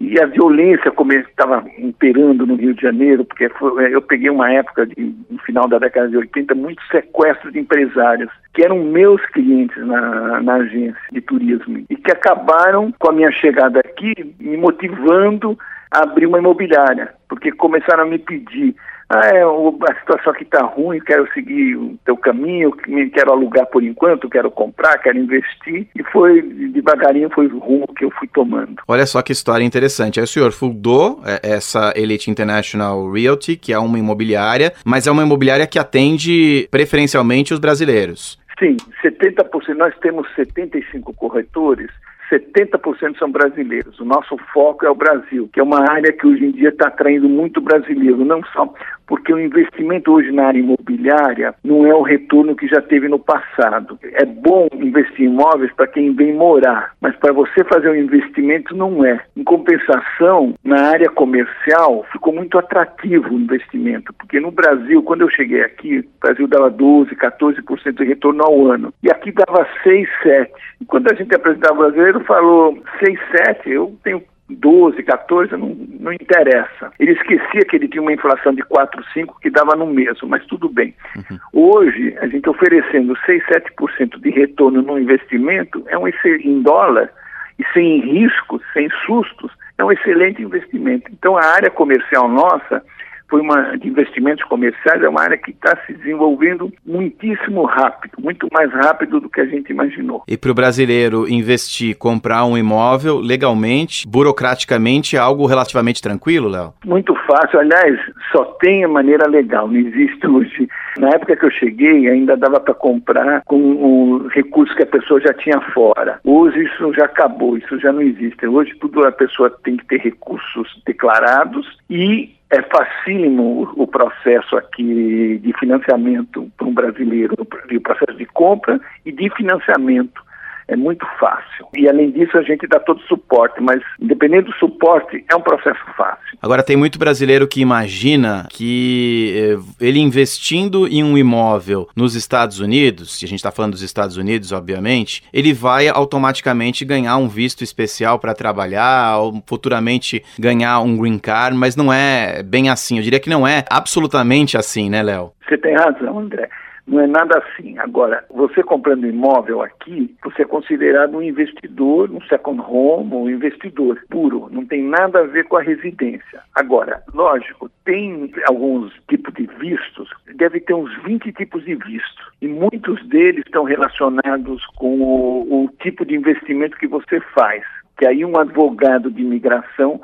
E 0.00 0.20
a 0.20 0.26
violência 0.26 0.92
estava 1.28 1.64
imperando 1.78 2.44
no 2.44 2.56
Rio 2.56 2.74
de 2.74 2.82
Janeiro, 2.82 3.24
porque 3.24 3.48
foi, 3.50 3.84
eh, 3.84 3.94
eu 3.94 4.02
peguei 4.02 4.28
uma 4.28 4.52
época, 4.52 4.86
de, 4.86 5.14
no 5.30 5.38
final 5.38 5.68
da 5.68 5.78
década 5.78 6.08
de 6.08 6.16
80, 6.16 6.52
muitos 6.56 6.84
sequestros 6.88 7.52
de 7.52 7.60
empresários, 7.60 8.28
que 8.52 8.64
eram 8.64 8.82
meus 8.82 9.24
clientes 9.26 9.76
na, 9.86 10.42
na 10.42 10.54
agência 10.54 11.00
de 11.12 11.20
turismo, 11.20 11.84
e 11.88 11.96
que 11.96 12.10
acabaram, 12.10 12.92
com 12.98 13.10
a 13.10 13.12
minha 13.12 13.30
chegada 13.30 13.78
aqui, 13.80 14.34
me 14.40 14.56
motivando 14.56 15.56
a 15.92 16.02
abrir 16.02 16.26
uma 16.26 16.38
imobiliária, 16.38 17.14
porque 17.28 17.52
começaram 17.52 18.02
a 18.02 18.06
me 18.06 18.18
pedir 18.18 18.74
ah, 19.08 19.26
é, 19.26 19.42
a 19.42 20.00
situação 20.00 20.32
aqui 20.32 20.44
está 20.44 20.64
ruim, 20.64 20.98
quero 21.00 21.30
seguir 21.32 21.76
o 21.76 21.98
teu 22.04 22.16
caminho, 22.16 22.72
quero 23.12 23.32
alugar 23.32 23.66
por 23.66 23.82
enquanto, 23.82 24.28
quero 24.28 24.50
comprar, 24.50 24.98
quero 24.98 25.18
investir. 25.18 25.86
E 25.94 26.02
foi, 26.04 26.42
devagarinho, 26.42 27.30
foi 27.30 27.46
o 27.46 27.58
rumo 27.58 27.86
que 27.96 28.04
eu 28.04 28.10
fui 28.10 28.28
tomando. 28.28 28.76
Olha 28.88 29.06
só 29.06 29.20
que 29.22 29.32
história 29.32 29.64
interessante. 29.64 30.18
Aí 30.18 30.24
o 30.24 30.28
senhor 30.28 30.52
fundou 30.52 31.20
é, 31.24 31.54
essa 31.54 31.92
Elite 31.96 32.30
International 32.30 33.10
Realty, 33.10 33.56
que 33.56 33.72
é 33.72 33.78
uma 33.78 33.98
imobiliária, 33.98 34.72
mas 34.84 35.06
é 35.06 35.10
uma 35.10 35.22
imobiliária 35.22 35.66
que 35.66 35.78
atende 35.78 36.66
preferencialmente 36.70 37.52
os 37.52 37.60
brasileiros. 37.60 38.38
Sim, 38.58 38.76
70%, 39.02 39.74
nós 39.76 39.94
temos 40.00 40.26
75 40.34 41.12
corretores 41.14 41.90
70% 42.30 43.18
são 43.18 43.30
brasileiros. 43.30 43.98
O 44.00 44.04
nosso 44.04 44.36
foco 44.52 44.84
é 44.84 44.90
o 44.90 44.94
Brasil, 44.94 45.48
que 45.52 45.60
é 45.60 45.62
uma 45.62 45.90
área 45.90 46.12
que 46.12 46.26
hoje 46.26 46.44
em 46.44 46.52
dia 46.52 46.70
está 46.70 46.88
atraindo 46.88 47.28
muito 47.28 47.60
brasileiro, 47.60 48.24
não 48.24 48.42
só 48.52 48.72
porque 49.06 49.32
o 49.32 49.38
investimento 49.38 50.12
hoje 50.12 50.32
na 50.32 50.46
área 50.46 50.58
imobiliária 50.58 51.54
não 51.62 51.86
é 51.86 51.94
o 51.94 52.02
retorno 52.02 52.56
que 52.56 52.66
já 52.66 52.80
teve 52.80 53.08
no 53.08 53.18
passado. 53.18 53.98
É 54.02 54.24
bom 54.24 54.68
investir 54.74 55.26
em 55.26 55.34
imóveis 55.34 55.72
para 55.74 55.88
quem 55.88 56.14
vem 56.14 56.32
morar, 56.32 56.92
mas 57.00 57.14
para 57.16 57.32
você 57.32 57.64
fazer 57.64 57.90
um 57.90 57.96
investimento 57.96 58.74
não 58.76 59.04
é. 59.04 59.20
Em 59.36 59.42
compensação, 59.42 60.54
na 60.64 60.90
área 60.90 61.10
comercial 61.10 62.06
ficou 62.12 62.32
muito 62.32 62.58
atrativo 62.58 63.34
o 63.34 63.40
investimento, 63.40 64.12
porque 64.14 64.38
no 64.38 64.50
Brasil, 64.50 65.02
quando 65.02 65.22
eu 65.22 65.30
cheguei 65.30 65.62
aqui, 65.62 65.98
o 65.98 66.04
Brasil 66.20 66.46
dava 66.46 66.70
12, 66.70 67.14
14% 67.16 67.96
de 67.96 68.04
retorno 68.04 68.44
ao 68.44 68.66
ano, 68.68 68.94
e 69.02 69.10
aqui 69.10 69.32
dava 69.32 69.66
6, 69.82 70.08
7. 70.22 70.52
E 70.80 70.84
quando 70.84 71.10
a 71.10 71.14
gente 71.14 71.34
apresentava 71.34 71.74
o 71.74 71.78
brasileiro, 71.78 72.20
falou 72.20 72.78
6, 73.04 73.18
7, 73.46 73.70
eu 73.70 73.94
tenho 74.04 74.22
12, 74.48 75.02
14, 75.02 75.52
não, 75.52 75.74
não 76.00 76.12
interessa. 76.12 76.92
Ele 76.98 77.12
esquecia 77.12 77.62
que 77.62 77.76
ele 77.76 77.88
tinha 77.88 78.02
uma 78.02 78.12
inflação 78.12 78.54
de 78.54 78.62
4, 78.62 79.02
5 79.12 79.40
que 79.40 79.50
dava 79.50 79.74
no 79.74 79.86
mesmo, 79.86 80.28
mas 80.28 80.44
tudo 80.46 80.68
bem. 80.68 80.94
Uhum. 81.16 81.38
Hoje, 81.52 82.14
a 82.20 82.26
gente 82.26 82.48
oferecendo 82.48 83.16
6, 83.24 83.42
7% 83.46 84.20
de 84.20 84.30
retorno 84.30 84.82
no 84.82 84.98
investimento 84.98 85.82
é 85.88 85.96
um 85.96 86.06
em 86.06 86.62
dólar 86.62 87.10
e 87.58 87.64
sem 87.72 88.00
riscos, 88.00 88.60
sem 88.72 88.88
sustos, 89.06 89.50
é 89.78 89.84
um 89.84 89.92
excelente 89.92 90.42
investimento. 90.42 91.10
Então 91.12 91.36
a 91.36 91.44
área 91.44 91.70
comercial 91.70 92.28
nossa 92.28 92.82
foi 93.28 93.40
uma 93.40 93.76
de 93.76 93.88
investimentos 93.88 94.44
comerciais, 94.44 95.02
é 95.02 95.08
uma 95.08 95.22
área 95.22 95.36
que 95.36 95.50
está 95.50 95.76
se 95.86 95.94
desenvolvendo 95.94 96.72
muitíssimo 96.86 97.64
rápido, 97.64 98.12
muito 98.18 98.48
mais 98.52 98.70
rápido 98.72 99.20
do 99.20 99.28
que 99.28 99.40
a 99.40 99.46
gente 99.46 99.70
imaginou. 99.70 100.22
E 100.28 100.36
para 100.36 100.50
o 100.50 100.54
brasileiro 100.54 101.28
investir, 101.28 101.96
comprar 101.96 102.44
um 102.44 102.56
imóvel 102.56 103.18
legalmente, 103.18 104.06
burocraticamente, 104.06 105.16
é 105.16 105.18
algo 105.18 105.46
relativamente 105.46 106.02
tranquilo, 106.02 106.48
Léo? 106.48 106.74
Muito 106.84 107.14
fácil. 107.26 107.60
Aliás, 107.60 107.98
só 108.32 108.44
tem 108.60 108.84
a 108.84 108.88
maneira 108.88 109.28
legal, 109.28 109.68
não 109.68 109.76
existe 109.76 110.26
hoje. 110.26 110.68
Na 110.98 111.08
época 111.08 111.36
que 111.36 111.44
eu 111.44 111.50
cheguei, 111.50 112.08
ainda 112.08 112.36
dava 112.36 112.60
para 112.60 112.74
comprar 112.74 113.42
com 113.44 113.56
o 113.56 114.28
recurso 114.28 114.74
que 114.76 114.82
a 114.82 114.86
pessoa 114.86 115.20
já 115.20 115.32
tinha 115.34 115.60
fora. 115.72 116.20
Hoje 116.24 116.64
isso 116.64 116.92
já 116.94 117.06
acabou, 117.06 117.56
isso 117.56 117.78
já 117.80 117.92
não 117.92 118.02
existe. 118.02 118.46
Hoje 118.46 118.74
tudo 118.80 119.04
a 119.04 119.12
pessoa 119.12 119.50
tem 119.64 119.76
que 119.76 119.86
ter 119.86 120.00
recursos 120.00 120.80
declarados 120.86 121.66
e 121.90 122.34
é 122.54 122.62
facílimo 122.62 123.72
o 123.76 123.86
processo 123.86 124.56
aqui 124.56 125.40
de 125.42 125.52
financiamento 125.58 126.48
para 126.56 126.66
um 126.66 126.72
brasileiro, 126.72 127.34
o 127.40 127.80
processo 127.80 128.16
de 128.16 128.26
compra 128.26 128.80
e 129.04 129.10
de 129.10 129.28
financiamento 129.30 130.23
é 130.68 130.76
muito 130.76 131.06
fácil. 131.18 131.66
E 131.76 131.88
além 131.88 132.10
disso, 132.10 132.36
a 132.36 132.42
gente 132.42 132.66
dá 132.66 132.80
todo 132.80 132.98
o 132.98 133.06
suporte, 133.06 133.60
mas 133.60 133.80
independente 134.00 134.46
do 134.46 134.54
suporte, 134.54 135.24
é 135.30 135.36
um 135.36 135.40
processo 135.40 135.80
fácil. 135.96 136.38
Agora, 136.40 136.62
tem 136.62 136.76
muito 136.76 136.98
brasileiro 136.98 137.46
que 137.46 137.60
imagina 137.60 138.46
que 138.50 139.58
eh, 139.80 139.86
ele 139.86 139.98
investindo 139.98 140.86
em 140.86 141.02
um 141.02 141.16
imóvel 141.16 141.88
nos 141.96 142.14
Estados 142.14 142.60
Unidos, 142.60 143.18
se 143.18 143.24
a 143.24 143.28
gente 143.28 143.38
está 143.38 143.50
falando 143.50 143.72
dos 143.72 143.82
Estados 143.82 144.16
Unidos, 144.16 144.52
obviamente, 144.52 145.22
ele 145.32 145.52
vai 145.52 145.88
automaticamente 145.88 146.84
ganhar 146.84 147.16
um 147.16 147.28
visto 147.28 147.62
especial 147.62 148.18
para 148.18 148.34
trabalhar, 148.34 149.18
ou 149.18 149.42
futuramente 149.46 150.22
ganhar 150.38 150.80
um 150.80 150.96
green 150.96 151.18
card, 151.18 151.56
mas 151.56 151.76
não 151.76 151.92
é 151.92 152.42
bem 152.42 152.68
assim. 152.68 152.96
Eu 152.96 153.02
diria 153.02 153.20
que 153.20 153.30
não 153.30 153.46
é 153.46 153.64
absolutamente 153.70 154.56
assim, 154.56 154.88
né, 154.88 155.02
Léo? 155.02 155.32
Você 155.46 155.58
tem 155.58 155.74
razão, 155.74 156.18
André. 156.18 156.48
Não 156.86 157.00
é 157.00 157.06
nada 157.06 157.38
assim. 157.38 157.78
Agora, 157.78 158.24
você 158.30 158.62
comprando 158.62 159.06
imóvel 159.06 159.62
aqui, 159.62 160.14
você 160.22 160.42
é 160.42 160.44
considerado 160.44 161.16
um 161.16 161.22
investidor, 161.22 162.10
um 162.10 162.20
second 162.22 162.60
home, 162.60 163.14
um 163.14 163.30
investidor 163.30 164.02
puro. 164.10 164.48
Não 164.50 164.66
tem 164.66 164.82
nada 164.82 165.20
a 165.20 165.26
ver 165.26 165.44
com 165.44 165.56
a 165.56 165.62
residência. 165.62 166.42
Agora, 166.54 167.02
lógico, 167.14 167.70
tem 167.84 168.30
alguns 168.46 168.92
tipos 169.08 169.32
de 169.34 169.46
vistos, 169.58 170.10
deve 170.34 170.60
ter 170.60 170.74
uns 170.74 170.94
20 171.04 171.32
tipos 171.32 171.64
de 171.64 171.74
vistos. 171.74 172.26
E 172.42 172.48
muitos 172.48 173.04
deles 173.08 173.44
estão 173.46 173.64
relacionados 173.64 174.64
com 174.76 175.00
o, 175.00 175.64
o 175.64 175.68
tipo 175.80 176.04
de 176.04 176.14
investimento 176.14 176.76
que 176.76 176.86
você 176.86 177.18
faz. 177.34 177.64
Que 177.96 178.06
aí 178.06 178.24
um 178.24 178.36
advogado 178.38 179.10
de 179.10 179.22
imigração 179.22 180.00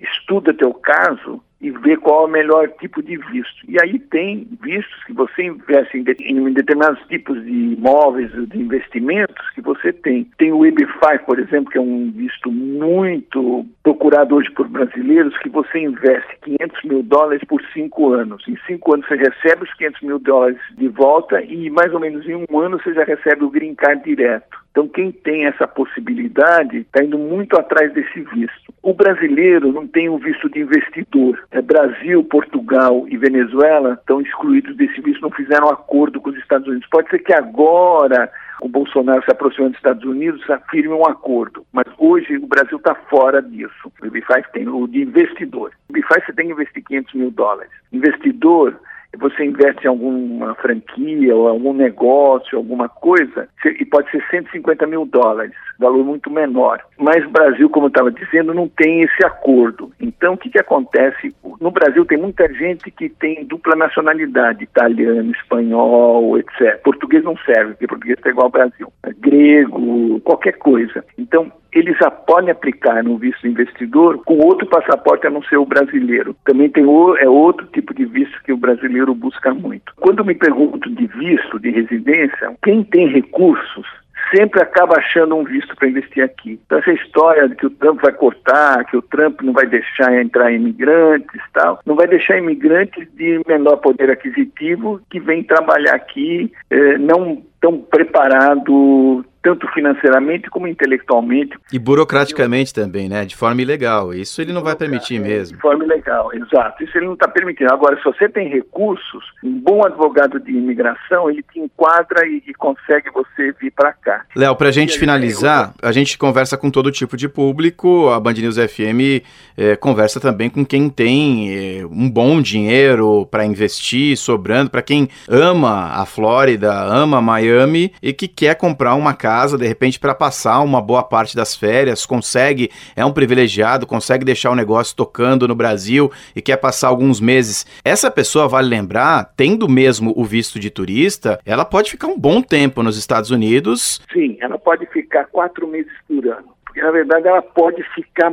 estuda 0.00 0.52
teu 0.52 0.74
caso 0.74 1.40
e 1.60 1.70
ver 1.70 1.98
qual 1.98 2.22
é 2.22 2.24
o 2.26 2.30
melhor 2.30 2.68
tipo 2.80 3.02
de 3.02 3.16
visto. 3.16 3.64
E 3.68 3.80
aí 3.82 3.98
tem 3.98 4.46
vistos 4.62 5.04
que 5.04 5.12
você 5.12 5.44
investe 5.44 5.98
em, 5.98 6.02
de, 6.02 6.12
em 6.20 6.52
determinados 6.52 7.00
tipos 7.08 7.42
de 7.42 7.50
imóveis, 7.50 8.30
de 8.48 8.58
investimentos 8.58 9.50
que 9.54 9.62
você 9.62 9.92
tem. 9.92 10.24
Tem 10.38 10.52
o 10.52 10.60
EB5, 10.60 11.24
por 11.24 11.38
exemplo, 11.38 11.70
que 11.70 11.78
é 11.78 11.80
um 11.80 12.10
visto 12.10 12.52
muito 12.52 13.64
procurado 13.82 14.34
hoje 14.34 14.50
por 14.50 14.68
brasileiros, 14.68 15.36
que 15.38 15.48
você 15.48 15.78
investe 15.78 16.38
500 16.42 16.84
mil 16.84 17.02
dólares 17.02 17.42
por 17.48 17.62
cinco 17.72 18.12
anos. 18.12 18.46
Em 18.46 18.56
cinco 18.66 18.94
anos 18.94 19.06
você 19.06 19.16
recebe 19.16 19.64
os 19.64 19.74
500 19.74 20.02
mil 20.02 20.18
dólares 20.18 20.58
de 20.76 20.88
volta 20.88 21.40
e 21.42 21.70
mais 21.70 21.92
ou 21.94 22.00
menos 22.00 22.26
em 22.28 22.34
um 22.50 22.58
ano 22.58 22.78
você 22.78 22.92
já 22.92 23.04
recebe 23.04 23.44
o 23.44 23.50
green 23.50 23.74
card 23.74 24.04
direto. 24.04 24.65
Então, 24.76 24.86
quem 24.88 25.10
tem 25.10 25.46
essa 25.46 25.66
possibilidade 25.66 26.80
está 26.80 27.02
indo 27.02 27.16
muito 27.16 27.58
atrás 27.58 27.90
desse 27.94 28.20
visto. 28.20 28.74
O 28.82 28.92
brasileiro 28.92 29.72
não 29.72 29.86
tem 29.86 30.10
o 30.10 30.18
visto 30.18 30.50
de 30.50 30.60
investidor. 30.60 31.42
É 31.50 31.62
Brasil, 31.62 32.22
Portugal 32.22 33.06
e 33.08 33.16
Venezuela 33.16 33.94
estão 33.94 34.20
excluídos 34.20 34.76
desse 34.76 35.00
visto, 35.00 35.22
não 35.22 35.30
fizeram 35.30 35.70
acordo 35.70 36.20
com 36.20 36.28
os 36.28 36.36
Estados 36.36 36.68
Unidos. 36.68 36.86
Pode 36.90 37.08
ser 37.08 37.20
que 37.20 37.32
agora 37.32 38.30
o 38.60 38.68
Bolsonaro 38.68 39.24
se 39.24 39.30
aproximando 39.30 39.70
dos 39.70 39.78
Estados 39.78 40.04
Unidos, 40.04 40.50
afirme 40.50 40.92
um 40.92 41.06
acordo. 41.06 41.64
Mas 41.72 41.86
hoje 41.96 42.36
o 42.36 42.46
Brasil 42.46 42.76
está 42.76 42.94
fora 42.94 43.40
disso. 43.40 43.90
O 44.02 44.06
IBFAS 44.06 44.44
tem 44.52 44.68
o 44.68 44.86
de 44.86 45.00
investidor. 45.00 45.72
O 45.88 45.96
IBFAS 45.96 46.22
você 46.26 46.34
tem 46.34 46.48
que 46.48 46.52
investir 46.52 46.84
500 46.84 47.14
mil 47.14 47.30
dólares. 47.30 47.72
Investidor 47.90 48.78
você 49.18 49.44
investe 49.44 49.84
em 49.84 49.88
alguma 49.88 50.54
franquia 50.56 51.34
ou 51.34 51.48
algum 51.48 51.72
negócio, 51.72 52.56
alguma 52.56 52.88
coisa, 52.88 53.48
e 53.64 53.84
pode 53.84 54.10
ser 54.10 54.24
150 54.30 54.86
mil 54.86 55.04
dólares, 55.06 55.54
valor 55.78 56.04
muito 56.04 56.30
menor. 56.30 56.80
Mas 56.98 57.24
o 57.24 57.30
Brasil, 57.30 57.68
como 57.70 57.86
eu 57.86 57.88
estava 57.88 58.10
dizendo, 58.10 58.54
não 58.54 58.68
tem 58.68 59.02
esse 59.02 59.24
acordo. 59.24 59.90
Então, 60.00 60.34
o 60.34 60.38
que, 60.38 60.50
que 60.50 60.60
acontece? 60.60 61.34
No 61.60 61.70
Brasil 61.70 62.04
tem 62.04 62.18
muita 62.18 62.52
gente 62.52 62.90
que 62.90 63.08
tem 63.08 63.44
dupla 63.44 63.76
nacionalidade, 63.76 64.64
italiano, 64.64 65.32
espanhol, 65.32 66.38
etc. 66.38 66.80
Português 66.82 67.24
não 67.24 67.36
serve, 67.38 67.72
porque 67.72 67.86
português 67.86 68.18
está 68.18 68.30
igual 68.30 68.46
ao 68.46 68.52
Brasil. 68.52 68.92
É 69.02 69.12
grego, 69.12 70.20
qualquer 70.20 70.58
coisa. 70.58 71.04
Então, 71.18 71.50
eles 71.76 71.96
já 71.98 72.10
podem 72.10 72.50
aplicar 72.50 73.04
no 73.04 73.18
visto 73.18 73.46
investidor 73.46 74.22
com 74.24 74.38
outro 74.38 74.66
passaporte 74.66 75.26
a 75.26 75.30
não 75.30 75.42
ser 75.42 75.58
o 75.58 75.66
brasileiro. 75.66 76.34
Também 76.44 76.70
tem 76.70 76.84
o, 76.84 77.16
é 77.16 77.28
outro 77.28 77.66
tipo 77.66 77.92
de 77.92 78.06
visto 78.06 78.42
que 78.42 78.52
o 78.52 78.56
brasileiro 78.56 79.14
busca 79.14 79.52
muito. 79.52 79.92
Quando 79.96 80.24
me 80.24 80.34
pergunto 80.34 80.88
de 80.88 81.06
visto 81.06 81.60
de 81.60 81.70
residência, 81.70 82.56
quem 82.62 82.82
tem 82.82 83.08
recursos 83.08 83.86
sempre 84.34 84.60
acaba 84.60 84.96
achando 84.96 85.36
um 85.36 85.44
visto 85.44 85.76
para 85.76 85.88
investir 85.88 86.24
aqui. 86.24 86.58
Então 86.64 86.78
essa 86.78 86.92
história 86.92 87.48
de 87.48 87.54
que 87.54 87.66
o 87.66 87.70
Trump 87.70 88.00
vai 88.00 88.12
cortar, 88.12 88.84
que 88.86 88.96
o 88.96 89.02
Trump 89.02 89.42
não 89.42 89.52
vai 89.52 89.66
deixar 89.66 90.18
entrar 90.20 90.50
imigrantes 90.50 91.40
tal, 91.52 91.80
não 91.84 91.94
vai 91.94 92.06
deixar 92.06 92.38
imigrantes 92.38 93.06
de 93.14 93.40
menor 93.46 93.76
poder 93.76 94.10
aquisitivo 94.10 95.00
que 95.10 95.20
vêm 95.20 95.42
trabalhar 95.42 95.94
aqui, 95.94 96.50
eh, 96.70 96.98
não 96.98 97.42
tão 97.60 97.78
preparado 97.78 99.24
tanto 99.46 99.68
financeiramente 99.68 100.50
como 100.50 100.66
intelectualmente. 100.66 101.56
E 101.72 101.78
burocraticamente 101.78 102.74
também, 102.74 103.08
né? 103.08 103.24
De 103.24 103.36
forma 103.36 103.62
ilegal. 103.62 104.12
Isso 104.12 104.42
ele 104.42 104.52
não 104.52 104.60
vai 104.60 104.74
permitir 104.74 105.20
mesmo. 105.20 105.56
De 105.56 105.62
forma 105.62 105.84
ilegal, 105.84 106.34
exato. 106.34 106.82
Isso 106.82 106.98
ele 106.98 107.06
não 107.06 107.12
está 107.12 107.28
permitindo. 107.28 107.72
Agora, 107.72 107.96
se 107.96 108.02
você 108.02 108.28
tem 108.28 108.48
recursos, 108.48 109.24
um 109.44 109.56
bom 109.60 109.86
advogado 109.86 110.40
de 110.40 110.50
imigração, 110.50 111.30
ele 111.30 111.44
te 111.44 111.60
enquadra 111.60 112.26
e, 112.26 112.42
e 112.44 112.54
consegue 112.54 113.08
você 113.12 113.52
vir 113.60 113.70
para 113.70 113.92
cá. 113.92 114.24
Léo, 114.34 114.56
para 114.56 114.68
a 114.68 114.72
gente 114.72 114.98
finalizar, 114.98 115.72
a 115.80 115.92
gente 115.92 116.18
conversa 116.18 116.58
com 116.58 116.68
todo 116.68 116.90
tipo 116.90 117.16
de 117.16 117.28
público. 117.28 118.08
A 118.08 118.18
Band 118.18 118.32
News 118.32 118.56
FM 118.56 119.22
é, 119.56 119.76
conversa 119.76 120.18
também 120.18 120.50
com 120.50 120.66
quem 120.66 120.90
tem 120.90 121.52
é, 121.54 121.86
um 121.86 122.10
bom 122.10 122.42
dinheiro 122.42 123.26
para 123.30 123.46
investir, 123.46 124.16
sobrando, 124.16 124.70
para 124.70 124.82
quem 124.82 125.08
ama 125.28 125.92
a 125.92 126.04
Flórida, 126.04 126.72
ama 126.72 127.22
Miami 127.22 127.92
e 128.02 128.12
que 128.12 128.26
quer 128.26 128.56
comprar 128.56 128.96
uma 128.96 129.14
casa 129.14 129.35
casa, 129.36 129.58
de 129.58 129.66
repente, 129.66 130.00
para 130.00 130.14
passar 130.14 130.60
uma 130.60 130.80
boa 130.80 131.02
parte 131.02 131.36
das 131.36 131.54
férias, 131.54 132.06
consegue, 132.06 132.70
é 132.96 133.04
um 133.04 133.12
privilegiado, 133.12 133.86
consegue 133.86 134.24
deixar 134.24 134.50
o 134.50 134.54
negócio 134.54 134.96
tocando 134.96 135.46
no 135.46 135.54
Brasil 135.54 136.10
e 136.34 136.40
quer 136.40 136.56
passar 136.56 136.88
alguns 136.88 137.20
meses. 137.20 137.66
Essa 137.84 138.10
pessoa, 138.10 138.48
vale 138.48 138.68
lembrar, 138.68 139.34
tendo 139.36 139.68
mesmo 139.68 140.14
o 140.16 140.24
visto 140.24 140.58
de 140.58 140.70
turista, 140.70 141.38
ela 141.44 141.66
pode 141.66 141.90
ficar 141.90 142.06
um 142.06 142.18
bom 142.18 142.40
tempo 142.40 142.82
nos 142.82 142.96
Estados 142.96 143.30
Unidos. 143.30 144.00
Sim, 144.10 144.38
ela 144.40 144.58
pode 144.58 144.86
ficar 144.86 145.26
quatro 145.26 145.68
meses 145.68 145.92
por 146.08 146.26
ano 146.26 146.55
porque 146.76 146.82
na 146.82 146.90
verdade 146.90 147.26
ela 147.26 147.40
pode 147.40 147.82
ficar 147.94 148.30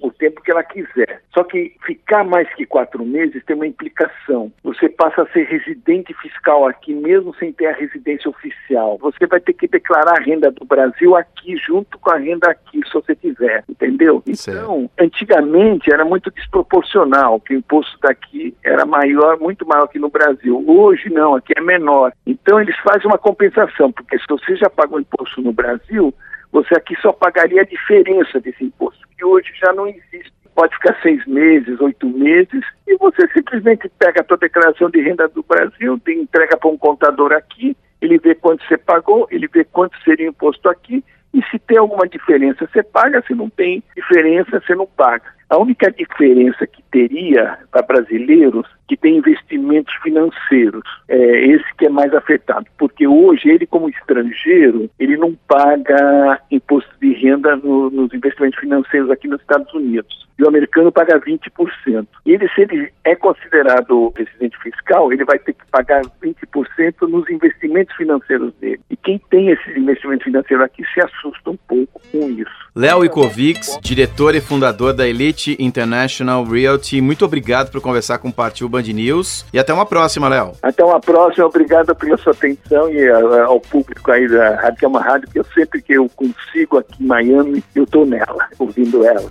o 0.00 0.10
tempo 0.10 0.40
que 0.40 0.50
ela 0.50 0.62
quiser. 0.62 1.20
Só 1.34 1.44
que 1.44 1.74
ficar 1.84 2.24
mais 2.24 2.48
que 2.54 2.64
quatro 2.64 3.04
meses 3.04 3.44
tem 3.44 3.54
uma 3.54 3.66
implicação. 3.66 4.50
Você 4.64 4.88
passa 4.88 5.22
a 5.22 5.26
ser 5.26 5.44
residente 5.44 6.14
fiscal 6.14 6.66
aqui, 6.66 6.94
mesmo 6.94 7.34
sem 7.34 7.52
ter 7.52 7.66
a 7.66 7.72
residência 7.72 8.30
oficial. 8.30 8.98
Você 8.98 9.26
vai 9.26 9.40
ter 9.40 9.52
que 9.52 9.68
declarar 9.68 10.18
a 10.18 10.22
renda 10.22 10.50
do 10.50 10.64
Brasil 10.64 11.14
aqui, 11.14 11.56
junto 11.56 11.98
com 11.98 12.10
a 12.10 12.16
renda 12.16 12.50
aqui, 12.50 12.80
se 12.86 12.92
você 12.94 13.14
tiver, 13.14 13.62
entendeu? 13.68 14.22
Então, 14.26 14.90
antigamente 14.98 15.92
era 15.92 16.04
muito 16.04 16.30
desproporcional, 16.30 17.40
que 17.40 17.54
o 17.54 17.58
imposto 17.58 17.98
daqui 18.00 18.54
era 18.64 18.86
maior, 18.86 19.38
muito 19.38 19.66
maior 19.66 19.86
que 19.86 19.98
no 19.98 20.08
Brasil. 20.08 20.64
Hoje 20.66 21.10
não, 21.10 21.34
aqui 21.34 21.52
é 21.56 21.60
menor. 21.60 22.12
Então 22.26 22.58
eles 22.58 22.76
fazem 22.78 23.06
uma 23.06 23.18
compensação, 23.18 23.92
porque 23.92 24.18
se 24.18 24.24
você 24.28 24.56
já 24.56 24.70
pagou 24.70 25.00
imposto 25.00 25.42
no 25.42 25.52
Brasil, 25.52 26.14
você 26.52 26.74
aqui 26.74 26.94
só 27.00 27.12
pagaria 27.12 27.62
a 27.62 27.64
diferença 27.64 28.38
desse 28.38 28.62
imposto, 28.62 29.08
que 29.16 29.24
hoje 29.24 29.50
já 29.58 29.72
não 29.72 29.86
existe. 29.88 30.32
Pode 30.54 30.74
ficar 30.74 31.00
seis 31.00 31.26
meses, 31.26 31.80
oito 31.80 32.06
meses, 32.06 32.62
e 32.86 32.94
você 32.98 33.26
simplesmente 33.32 33.90
pega 33.98 34.20
a 34.20 34.24
sua 34.24 34.36
declaração 34.36 34.90
de 34.90 35.00
renda 35.00 35.26
do 35.26 35.42
Brasil, 35.42 35.98
entrega 36.06 36.58
para 36.58 36.68
um 36.68 36.76
contador 36.76 37.32
aqui, 37.32 37.74
ele 38.02 38.18
vê 38.18 38.34
quanto 38.34 38.62
você 38.66 38.76
pagou, 38.76 39.26
ele 39.30 39.48
vê 39.48 39.64
quanto 39.64 39.96
seria 40.02 40.28
imposto 40.28 40.68
aqui, 40.68 41.02
e 41.32 41.42
se 41.44 41.58
tem 41.58 41.78
alguma 41.78 42.06
diferença, 42.06 42.68
você 42.70 42.82
paga, 42.82 43.24
se 43.26 43.34
não 43.34 43.48
tem 43.48 43.82
diferença, 43.96 44.60
você 44.60 44.74
não 44.74 44.86
paga. 44.86 45.24
A 45.48 45.58
única 45.58 45.90
diferença 45.90 46.66
que 46.66 46.82
teria 46.90 47.58
para 47.70 47.82
brasileiros 47.82 48.66
que 48.88 48.96
têm 48.96 49.18
investimentos 49.18 49.94
financeiros 50.02 50.82
é 51.08 51.46
esse 51.46 51.64
que 51.76 51.86
é 51.86 51.88
mais 51.88 52.12
afetado, 52.14 52.66
porque 52.78 53.06
hoje 53.06 53.48
ele 53.48 53.66
como 53.66 53.88
estrangeiro 53.88 54.90
ele 54.98 55.16
não 55.16 55.34
paga 55.48 56.40
imposto 56.50 56.90
de 57.00 57.12
renda 57.14 57.56
no, 57.56 57.90
nos 57.90 58.12
investimentos 58.12 58.58
financeiros 58.58 59.10
aqui 59.10 59.28
nos 59.28 59.40
Estados 59.40 59.72
Unidos. 59.74 60.22
E 60.38 60.44
o 60.44 60.48
americano 60.48 60.90
paga 60.90 61.20
20%. 61.20 62.06
E 62.24 62.32
ele, 62.32 62.48
se 62.48 62.62
ele 62.62 62.90
é 63.04 63.14
considerado 63.14 64.12
residente 64.16 64.56
fiscal, 64.62 65.12
ele 65.12 65.24
vai 65.24 65.38
ter 65.38 65.52
que 65.52 65.64
pagar 65.70 66.02
20% 66.22 67.08
nos 67.08 67.28
investimentos 67.28 67.94
financeiros 67.96 68.52
dele. 68.54 68.80
E 68.90 68.96
quem 68.96 69.20
tem 69.30 69.50
esses 69.50 69.76
investimentos 69.76 70.24
financeiros 70.24 70.64
aqui 70.64 70.82
se 70.92 71.00
assusta 71.00 71.50
um 71.50 71.56
pouco 71.68 72.00
com 72.10 72.30
isso. 72.30 72.50
Léo 72.74 73.04
Ikovics, 73.04 73.78
diretor 73.82 74.34
e 74.34 74.40
fundador 74.40 74.94
da 74.94 75.06
Elite 75.06 75.41
International 75.58 76.44
Realty, 76.44 77.00
muito 77.00 77.24
obrigado 77.24 77.70
por 77.70 77.80
conversar 77.80 78.18
com 78.18 78.28
o 78.28 78.32
Partiu 78.32 78.68
Band 78.68 78.82
News 78.82 79.44
e 79.52 79.58
até 79.58 79.72
uma 79.72 79.86
próxima, 79.86 80.28
Léo. 80.28 80.52
Até 80.62 80.84
uma 80.84 81.00
próxima, 81.00 81.46
obrigado 81.46 81.94
pela 81.94 82.16
sua 82.16 82.32
atenção 82.32 82.88
e 82.90 83.08
ao 83.10 83.60
público 83.60 84.10
aí 84.10 84.28
da 84.28 84.56
Rádio, 84.56 84.78
que 84.78 84.84
é 84.84 84.88
uma 84.88 85.02
rádio 85.02 85.28
que 85.30 85.38
eu 85.38 85.44
sempre 85.54 85.82
que 85.82 85.92
eu 85.94 86.08
consigo 86.14 86.78
aqui 86.78 87.02
em 87.02 87.06
Miami, 87.06 87.64
eu 87.74 87.84
estou 87.84 88.06
nela, 88.06 88.48
ouvindo 88.58 89.04
ela. 89.04 89.30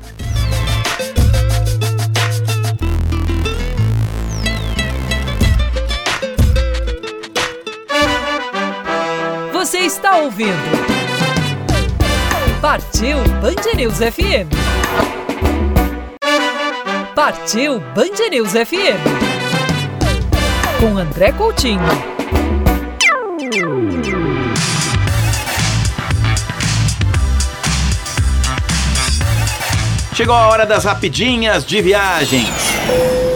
Você 9.54 9.78
está 9.80 10.18
ouvindo 10.18 11.02
Partiu 12.62 13.18
Band 13.42 13.76
News 13.76 13.98
FM. 13.98 15.21
Partiu 17.16 17.80
Band 17.94 18.30
News 18.32 18.52
FM. 18.52 19.02
Com 20.80 20.98
André 20.98 21.34
Coutinho. 21.34 21.82
Chegou 30.16 30.34
a 30.34 30.48
hora 30.48 30.66
das 30.66 30.86
rapidinhas 30.86 31.66
de 31.66 31.82
viagens. 31.82 33.31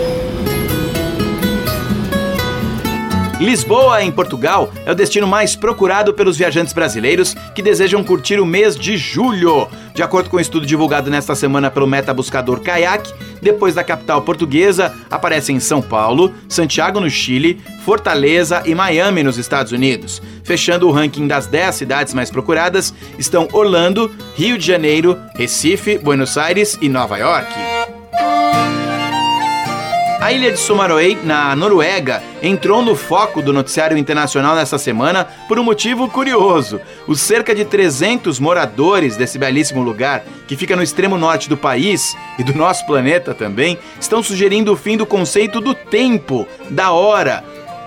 Lisboa, 3.39 4.01
em 4.01 4.11
Portugal, 4.11 4.71
é 4.85 4.91
o 4.91 4.95
destino 4.95 5.27
mais 5.27 5.57
procurado 5.57 6.13
pelos 6.13 6.37
viajantes 6.37 6.73
brasileiros 6.73 7.35
que 7.53 7.61
desejam 7.61 8.01
curtir 8.01 8.39
o 8.39 8.45
mês 8.45 8.77
de 8.77 8.95
julho. 8.95 9.67
De 9.93 10.01
acordo 10.01 10.29
com 10.29 10.37
um 10.37 10.39
estudo 10.39 10.65
divulgado 10.65 11.09
nesta 11.09 11.35
semana 11.35 11.69
pelo 11.69 11.85
Meta 11.85 12.13
Buscador 12.13 12.61
Kayak, 12.61 13.13
depois 13.41 13.75
da 13.75 13.83
capital 13.83 14.21
portuguesa, 14.21 14.93
aparecem 15.11 15.59
São 15.59 15.81
Paulo, 15.81 16.33
Santiago 16.47 17.01
no 17.01 17.09
Chile, 17.09 17.61
Fortaleza 17.83 18.63
e 18.65 18.73
Miami 18.73 19.21
nos 19.21 19.37
Estados 19.37 19.73
Unidos. 19.73 20.21
Fechando 20.45 20.87
o 20.87 20.91
ranking 20.91 21.27
das 21.27 21.45
10 21.45 21.75
cidades 21.75 22.13
mais 22.13 22.31
procuradas 22.31 22.93
estão 23.19 23.49
Orlando, 23.51 24.09
Rio 24.35 24.57
de 24.57 24.65
Janeiro, 24.65 25.19
Recife, 25.35 25.97
Buenos 25.97 26.37
Aires 26.37 26.77
e 26.81 26.87
Nova 26.87 27.17
York. 27.17 27.74
A 30.25 30.33
ilha 30.33 30.51
de 30.51 30.57
Sumaroei, 30.57 31.15
na 31.23 31.55
Noruega, 31.55 32.19
entrou 32.41 32.81
no 32.81 32.95
foco 32.95 33.43
do 33.43 33.53
noticiário 33.53 33.95
internacional 33.95 34.55
nesta 34.55 34.79
semana 34.79 35.23
por 35.47 35.59
um 35.59 35.63
motivo 35.63 36.09
curioso. 36.09 36.81
Os 37.05 37.21
cerca 37.21 37.53
de 37.53 37.63
300 37.63 38.39
moradores 38.39 39.15
desse 39.15 39.37
belíssimo 39.37 39.83
lugar, 39.83 40.23
que 40.47 40.57
fica 40.57 40.75
no 40.75 40.81
extremo 40.81 41.15
norte 41.15 41.47
do 41.47 41.55
país 41.55 42.17
e 42.39 42.43
do 42.43 42.55
nosso 42.55 42.87
planeta 42.87 43.35
também, 43.35 43.77
estão 44.01 44.23
sugerindo 44.23 44.73
o 44.73 44.75
fim 44.75 44.97
do 44.97 45.05
conceito 45.05 45.61
do 45.61 45.75
tempo, 45.75 46.47
da 46.71 46.89
hora. 46.89 47.43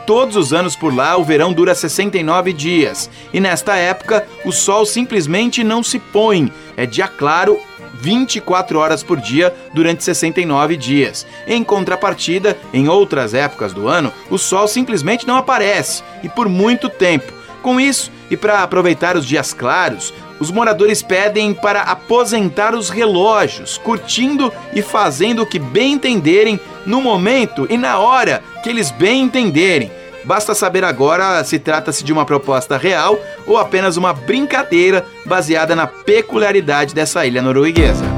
Todos 0.07 0.37
os 0.37 0.53
anos 0.53 0.77
por 0.77 0.95
lá, 0.95 1.17
o 1.17 1.25
verão 1.25 1.53
dura 1.53 1.75
69 1.75 2.53
dias. 2.53 3.11
E 3.33 3.41
nesta 3.41 3.75
época, 3.75 4.25
o 4.45 4.53
sol 4.53 4.87
simplesmente 4.87 5.65
não 5.65 5.83
se 5.83 5.99
põe. 5.99 6.53
É 6.77 6.87
dia 6.87 7.09
claro 7.09 7.59
24 7.95 8.79
horas 8.79 9.03
por 9.03 9.21
dia 9.21 9.55
durante 9.73 10.05
69 10.05 10.77
dias. 10.77 11.27
Em 11.47 11.63
contrapartida, 11.65 12.57
em 12.73 12.89
outras 12.89 13.35
épocas 13.35 13.73
do 13.73 13.89
ano, 13.89 14.13
o 14.31 14.39
sol 14.39 14.69
simplesmente 14.69 15.27
não 15.27 15.37
aparece 15.37 16.03
e 16.23 16.29
por 16.29 16.49
muito 16.49 16.89
tempo. 16.89 17.33
Com 17.63 17.81
isso, 17.81 18.11
e 18.31 18.37
para 18.37 18.63
aproveitar 18.63 19.17
os 19.17 19.27
dias 19.27 19.53
claros, 19.53 20.15
os 20.39 20.51
moradores 20.51 21.03
pedem 21.03 21.53
para 21.53 21.83
aposentar 21.83 22.75
os 22.75 22.89
relógios, 22.89 23.79
curtindo 23.79 24.53
e 24.73 24.83
fazendo 24.83 25.43
o 25.43 25.47
que 25.47 25.59
bem 25.59 25.95
entenderem 25.95 26.61
no 26.87 27.01
momento 27.01 27.67
e 27.69 27.77
na 27.77 27.99
hora 27.99 28.43
que 28.63 28.69
eles 28.69 28.91
bem 28.91 29.23
entenderem. 29.23 29.91
Basta 30.25 30.55
saber 30.55 30.85
agora 30.85 31.43
se 31.45 31.59
trata-se 31.59 32.05
de 32.05 32.13
uma 32.13 32.25
proposta 32.25 32.77
real 32.77 33.19
ou 33.47 33.57
apenas 33.57 33.97
uma 33.97 34.13
brincadeira 34.13 35.05
baseada 35.25 35.75
na 35.75 35.87
peculiaridade 35.87 36.95
dessa 36.95 37.25
ilha 37.25 37.41
norueguesa. 37.41 38.18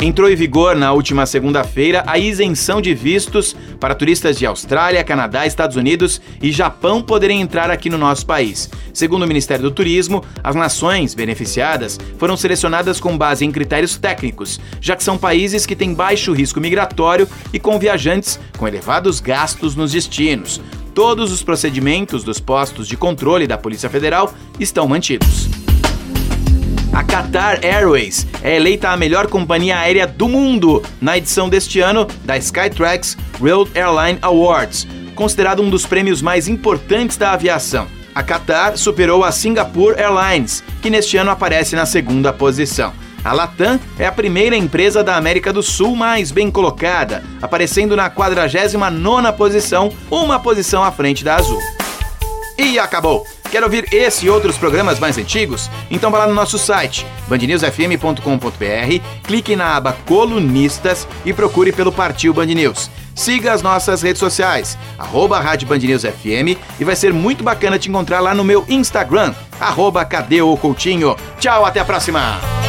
Entrou 0.00 0.30
em 0.30 0.36
vigor 0.36 0.76
na 0.76 0.92
última 0.92 1.26
segunda-feira 1.26 2.04
a 2.06 2.16
isenção 2.16 2.80
de 2.80 2.94
vistos 2.94 3.56
para 3.80 3.96
turistas 3.96 4.38
de 4.38 4.46
Austrália, 4.46 5.02
Canadá, 5.02 5.44
Estados 5.44 5.76
Unidos 5.76 6.20
e 6.40 6.52
Japão 6.52 7.02
poderem 7.02 7.40
entrar 7.40 7.68
aqui 7.68 7.90
no 7.90 7.98
nosso 7.98 8.24
país. 8.24 8.70
Segundo 8.94 9.24
o 9.24 9.26
Ministério 9.26 9.64
do 9.64 9.72
Turismo, 9.72 10.22
as 10.42 10.54
nações 10.54 11.14
beneficiadas 11.14 11.98
foram 12.16 12.36
selecionadas 12.36 13.00
com 13.00 13.18
base 13.18 13.44
em 13.44 13.50
critérios 13.50 13.96
técnicos, 13.96 14.60
já 14.80 14.94
que 14.94 15.02
são 15.02 15.18
países 15.18 15.66
que 15.66 15.74
têm 15.74 15.92
baixo 15.92 16.32
risco 16.32 16.60
migratório 16.60 17.28
e 17.52 17.58
com 17.58 17.76
viajantes 17.76 18.38
com 18.56 18.68
elevados 18.68 19.18
gastos 19.18 19.74
nos 19.74 19.90
destinos. 19.90 20.60
Todos 20.94 21.32
os 21.32 21.42
procedimentos 21.42 22.22
dos 22.22 22.38
postos 22.38 22.86
de 22.86 22.96
controle 22.96 23.48
da 23.48 23.58
Polícia 23.58 23.90
Federal 23.90 24.32
estão 24.60 24.86
mantidos. 24.86 25.57
A 26.98 27.04
Qatar 27.04 27.60
Airways 27.62 28.26
é 28.42 28.56
eleita 28.56 28.88
a 28.88 28.96
melhor 28.96 29.28
companhia 29.28 29.78
aérea 29.78 30.04
do 30.04 30.28
mundo 30.28 30.82
na 31.00 31.16
edição 31.16 31.48
deste 31.48 31.78
ano 31.78 32.08
da 32.24 32.36
Skytrax 32.36 33.16
World 33.40 33.70
Airline 33.78 34.18
Awards, 34.20 34.84
considerado 35.14 35.62
um 35.62 35.70
dos 35.70 35.86
prêmios 35.86 36.20
mais 36.20 36.48
importantes 36.48 37.16
da 37.16 37.30
aviação. 37.30 37.86
A 38.12 38.20
Qatar 38.24 38.76
superou 38.76 39.22
a 39.22 39.30
Singapore 39.30 39.96
Airlines, 39.96 40.64
que 40.82 40.90
neste 40.90 41.16
ano 41.16 41.30
aparece 41.30 41.76
na 41.76 41.86
segunda 41.86 42.32
posição. 42.32 42.92
A 43.24 43.32
Latam 43.32 43.78
é 43.96 44.04
a 44.04 44.10
primeira 44.10 44.56
empresa 44.56 45.04
da 45.04 45.14
América 45.14 45.52
do 45.52 45.62
Sul 45.62 45.94
mais 45.94 46.32
bem 46.32 46.50
colocada, 46.50 47.22
aparecendo 47.40 47.94
na 47.94 48.10
49ª 48.10 49.32
posição, 49.34 49.92
uma 50.10 50.40
posição 50.40 50.82
à 50.82 50.90
frente 50.90 51.22
da 51.22 51.36
Azul. 51.36 51.60
E 52.58 52.76
acabou! 52.76 53.24
Quer 53.50 53.62
ouvir 53.62 53.88
esse 53.94 54.26
e 54.26 54.30
outros 54.30 54.58
programas 54.58 54.98
mais 54.98 55.16
antigos? 55.16 55.70
Então 55.90 56.10
vá 56.10 56.18
lá 56.18 56.26
no 56.26 56.34
nosso 56.34 56.58
site, 56.58 57.06
bandnewsfm.com.br, 57.28 59.04
clique 59.22 59.54
na 59.54 59.76
aba 59.76 59.96
Colunistas 60.04 61.06
e 61.24 61.32
procure 61.32 61.70
pelo 61.72 61.92
Partiu 61.92 62.34
Band 62.34 62.46
News. 62.46 62.90
Siga 63.14 63.52
as 63.52 63.62
nossas 63.62 64.02
redes 64.02 64.18
sociais, 64.18 64.76
arroba 64.98 65.40
Rádio 65.40 65.68
Band 65.68 65.78
News 65.78 66.02
FM, 66.02 66.58
e 66.78 66.84
vai 66.84 66.94
ser 66.94 67.12
muito 67.12 67.42
bacana 67.42 67.78
te 67.78 67.88
encontrar 67.88 68.20
lá 68.20 68.34
no 68.34 68.44
meu 68.44 68.64
Instagram, 68.68 69.34
arroba 69.60 70.04
Cadê 70.04 70.40
Coutinho. 70.60 71.16
Tchau, 71.38 71.64
até 71.64 71.80
a 71.80 71.84
próxima! 71.84 72.67